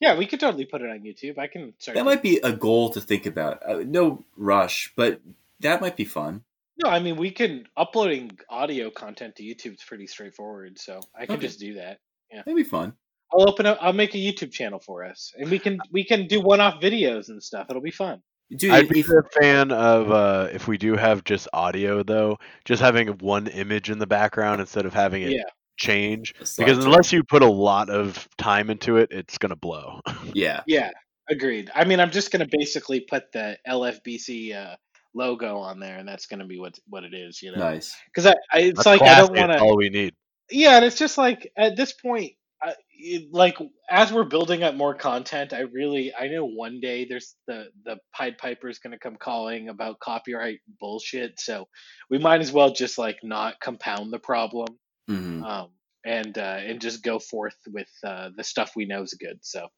Yeah, 0.00 0.16
we 0.18 0.26
could 0.26 0.40
totally 0.40 0.66
put 0.66 0.82
it 0.82 0.90
on 0.90 1.00
YouTube. 1.00 1.38
I 1.38 1.46
can 1.46 1.72
start. 1.78 1.96
That 1.96 2.04
might 2.04 2.22
be 2.22 2.38
a 2.44 2.52
goal 2.52 2.90
to 2.90 3.00
think 3.00 3.24
about. 3.26 3.62
Uh, 3.66 3.82
no 3.86 4.24
rush, 4.36 4.92
but 4.96 5.20
that 5.60 5.80
might 5.80 5.96
be 5.96 6.04
fun. 6.04 6.42
No, 6.84 6.90
I 6.90 7.00
mean 7.00 7.16
we 7.16 7.30
can 7.30 7.66
uploading 7.76 8.38
audio 8.50 8.90
content 8.90 9.36
to 9.36 9.42
YouTube 9.42 9.74
is 9.74 9.82
pretty 9.82 10.06
straightforward, 10.06 10.78
so 10.78 11.00
I 11.18 11.24
can 11.24 11.36
Okay. 11.36 11.46
just 11.46 11.58
do 11.58 11.74
that. 11.74 11.98
Yeah, 12.30 12.38
that'd 12.44 12.54
be 12.56 12.64
fun. 12.64 12.92
I'll 13.32 13.48
open 13.48 13.64
up. 13.66 13.78
I'll 13.80 13.92
make 13.94 14.14
a 14.14 14.18
YouTube 14.18 14.52
channel 14.52 14.78
for 14.78 15.02
us, 15.04 15.32
and 15.38 15.50
we 15.50 15.58
can 15.58 15.78
we 15.90 16.04
can 16.04 16.26
do 16.26 16.40
one-off 16.42 16.80
videos 16.82 17.28
and 17.30 17.42
stuff. 17.42 17.66
It'll 17.70 17.80
be 17.82 17.90
fun. 17.90 18.22
Dude, 18.54 18.70
I'd 18.70 18.88
be 18.88 19.00
if- 19.00 19.08
a 19.08 19.22
fan 19.40 19.72
of 19.72 20.12
uh, 20.12 20.48
if 20.52 20.68
we 20.68 20.76
do 20.78 20.94
have 20.96 21.24
just 21.24 21.48
audio 21.54 22.02
though, 22.02 22.38
just 22.66 22.82
having 22.82 23.08
one 23.18 23.46
image 23.48 23.88
in 23.90 23.98
the 23.98 24.06
background 24.06 24.60
instead 24.60 24.84
of 24.86 24.92
having 24.92 25.22
it 25.22 25.30
Yeah. 25.30 25.42
Change. 25.76 26.34
Because 26.38 26.54
true. 26.56 26.84
unless 26.84 27.12
you 27.12 27.22
put 27.24 27.42
a 27.42 27.50
lot 27.50 27.90
of 27.90 28.28
time 28.38 28.70
into 28.70 28.96
it, 28.96 29.10
it's 29.12 29.38
gonna 29.38 29.56
blow. 29.56 30.00
yeah, 30.34 30.62
Yeah, 30.66 30.90
agreed. 31.28 31.70
I 31.74 31.84
mean, 31.84 32.00
I'm 32.00 32.10
just 32.10 32.30
gonna 32.32 32.48
basically 32.50 33.00
put 33.00 33.32
the 33.32 33.58
LFBC 33.68 34.54
uh, 34.54 34.76
logo 35.14 35.58
on 35.58 35.80
there, 35.80 35.98
and 35.98 36.08
that's 36.08 36.26
gonna 36.26 36.46
be 36.46 36.58
what 36.58 36.78
what 36.88 37.04
it 37.04 37.14
is. 37.14 37.42
You 37.42 37.52
know, 37.52 37.58
nice. 37.58 37.96
because 38.06 38.26
I, 38.26 38.34
I 38.52 38.60
it's 38.60 38.84
That's 38.84 38.86
like 38.86 39.02
I 39.02 39.18
don't 39.20 39.36
want 39.36 39.52
to. 39.52 39.58
all 39.60 39.76
we 39.76 39.88
need. 39.88 40.14
Yeah, 40.50 40.76
and 40.76 40.84
it's 40.84 40.96
just 40.98 41.18
like 41.18 41.50
at 41.56 41.76
this 41.76 41.92
point, 41.92 42.32
I, 42.62 42.74
it- 42.92 43.32
like 43.32 43.56
as 43.90 44.12
we're 44.12 44.24
building 44.24 44.62
up 44.62 44.74
more 44.74 44.94
content, 44.94 45.52
I 45.52 45.60
really 45.60 46.12
I 46.14 46.28
know 46.28 46.44
one 46.44 46.80
day 46.80 47.04
there's 47.08 47.34
the 47.46 47.66
the 47.84 47.96
Pied 48.14 48.38
Piper 48.38 48.68
is 48.68 48.78
going 48.78 48.92
to 48.92 48.98
come 48.98 49.16
calling 49.16 49.68
about 49.68 49.98
copyright 50.00 50.60
bullshit, 50.80 51.40
so 51.40 51.66
we 52.10 52.18
might 52.18 52.40
as 52.40 52.52
well 52.52 52.72
just 52.72 52.96
like 52.98 53.18
not 53.22 53.58
compound 53.60 54.12
the 54.12 54.18
problem, 54.20 54.68
hmm 55.06 55.44
um, 55.44 55.68
and 56.04 56.38
uh, 56.38 56.58
and 56.64 56.80
just 56.80 57.02
go 57.02 57.18
forth 57.18 57.56
with 57.66 57.88
uh, 58.04 58.30
the 58.36 58.44
stuff 58.44 58.72
we 58.76 58.84
know 58.86 59.02
is 59.02 59.14
good. 59.14 59.38
So 59.42 59.68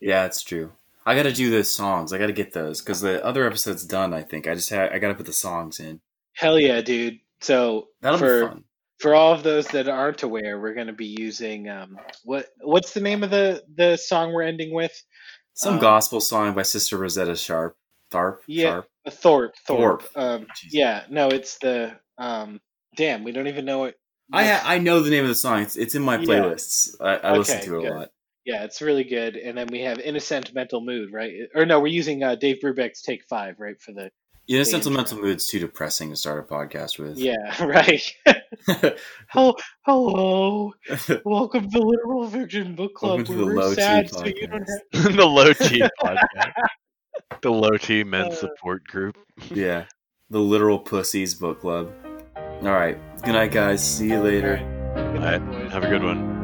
Yeah, 0.00 0.24
it's 0.24 0.42
true. 0.42 0.72
I 1.06 1.14
got 1.14 1.24
to 1.24 1.32
do 1.32 1.50
the 1.50 1.64
songs. 1.64 2.12
I 2.12 2.18
got 2.18 2.26
to 2.26 2.32
get 2.32 2.52
those 2.52 2.80
because 2.80 3.00
the 3.00 3.24
other 3.24 3.46
episode's 3.46 3.84
done. 3.84 4.12
I 4.14 4.22
think 4.22 4.46
I 4.46 4.54
just 4.54 4.70
had. 4.70 4.92
I 4.92 4.98
got 4.98 5.08
to 5.08 5.14
put 5.14 5.26
the 5.26 5.32
songs 5.32 5.80
in. 5.80 6.00
hell 6.34 6.58
yeah, 6.58 6.80
dude. 6.80 7.18
So 7.40 7.88
That'll 8.02 8.18
for 8.18 8.40
be 8.40 8.48
fun. 8.48 8.64
for 8.98 9.14
all 9.14 9.32
of 9.32 9.42
those 9.42 9.66
that 9.68 9.88
aren't 9.88 10.22
aware, 10.22 10.60
we're 10.60 10.74
going 10.74 10.86
to 10.88 10.92
be 10.92 11.14
using 11.18 11.68
um, 11.68 11.98
what 12.24 12.46
what's 12.60 12.92
the 12.92 13.00
name 13.00 13.22
of 13.22 13.30
the 13.30 13.62
the 13.76 13.96
song 13.96 14.32
we're 14.32 14.42
ending 14.42 14.74
with? 14.74 14.92
Some 15.54 15.74
um, 15.74 15.80
gospel 15.80 16.20
song 16.20 16.54
by 16.54 16.62
Sister 16.62 16.96
Rosetta 16.96 17.36
Sharp. 17.36 17.76
Tharpe. 18.10 18.40
Yeah. 18.46 18.64
Sharp. 18.70 18.86
Thorpe. 19.08 19.54
Thorpe. 19.66 20.02
Thorpe. 20.02 20.08
Um, 20.16 20.46
yeah. 20.70 21.04
No, 21.10 21.28
it's 21.28 21.58
the. 21.58 21.98
Um, 22.18 22.60
damn, 22.96 23.24
we 23.24 23.32
don't 23.32 23.46
even 23.46 23.64
know 23.64 23.84
it. 23.84 23.96
I 24.32 24.44
ha- 24.44 24.62
I 24.64 24.78
know 24.78 25.00
the 25.00 25.10
name 25.10 25.24
of 25.24 25.28
the 25.28 25.34
song. 25.34 25.62
It's, 25.62 25.76
it's 25.76 25.94
in 25.94 26.02
my 26.02 26.16
Yeah. 26.18 26.24
playlists. 26.26 26.94
I, 27.00 27.16
I 27.16 27.36
listen 27.36 27.60
to 27.62 27.78
it 27.78 27.82
good. 27.82 27.92
a 27.92 27.94
lot. 27.94 28.08
yeah, 28.44 28.64
it's 28.64 28.80
really 28.80 29.04
good. 29.04 29.36
And 29.36 29.56
then 29.58 29.66
we 29.70 29.80
have 29.80 29.98
In 29.98 30.16
a 30.16 30.20
Sentimental 30.20 30.80
Mood, 30.80 31.12
right? 31.12 31.32
Or 31.54 31.66
no, 31.66 31.80
we're 31.80 31.88
using 31.88 32.22
uh, 32.22 32.34
Dave 32.36 32.58
Brubeck's 32.62 33.02
Take 33.02 33.24
Five, 33.28 33.56
right? 33.58 33.80
For 33.80 33.92
the. 33.92 34.10
You 34.46 34.56
know, 34.58 34.64
The 34.64 34.70
sentimental 34.70 35.18
intro. 35.18 35.28
mood's 35.30 35.46
too 35.46 35.60
depressing 35.60 36.10
to 36.10 36.16
start 36.16 36.40
a 36.40 36.42
podcast 36.54 36.98
with. 36.98 37.18
Yeah, 37.18 37.36
right. 37.64 38.02
Hello, 39.28 39.54
hello. 39.86 40.72
Welcome 41.24 41.70
to 41.70 41.78
the 41.78 41.84
Literal 41.84 42.28
Fiction 42.28 42.74
Book 42.74 42.94
Club. 42.94 43.18
Welcome 43.18 43.36
to 43.36 43.40
the 43.40 43.46
we're 43.46 43.54
Low 43.54 43.68
T 43.74 43.80
sad, 43.80 44.10
so 44.10 44.24
you 44.24 44.46
don't 44.48 44.62
Podcast. 44.92 45.04
have. 45.04 45.16
the 45.16 45.24
low 45.26 45.52
T 45.52 45.82
podcast. 46.02 46.52
The 47.42 47.50
low 47.52 47.76
T 47.76 48.02
men's 48.02 48.34
Uh, 48.34 48.36
support 48.38 48.82
group. 48.84 49.16
yeah. 49.50 49.84
The 50.30 50.40
Literal 50.40 50.80
Pussies 50.80 51.34
Book 51.36 51.60
Club. 51.60 51.92
All 52.36 52.72
right. 52.72 52.98
Good 53.22 53.32
night, 53.32 53.52
guys. 53.52 53.84
See 53.84 54.08
you 54.08 54.20
later. 54.20 54.56
All 54.96 55.18
right, 55.18 55.42
have 55.70 55.84
a 55.84 55.88
good 55.88 56.02
one. 56.02 56.39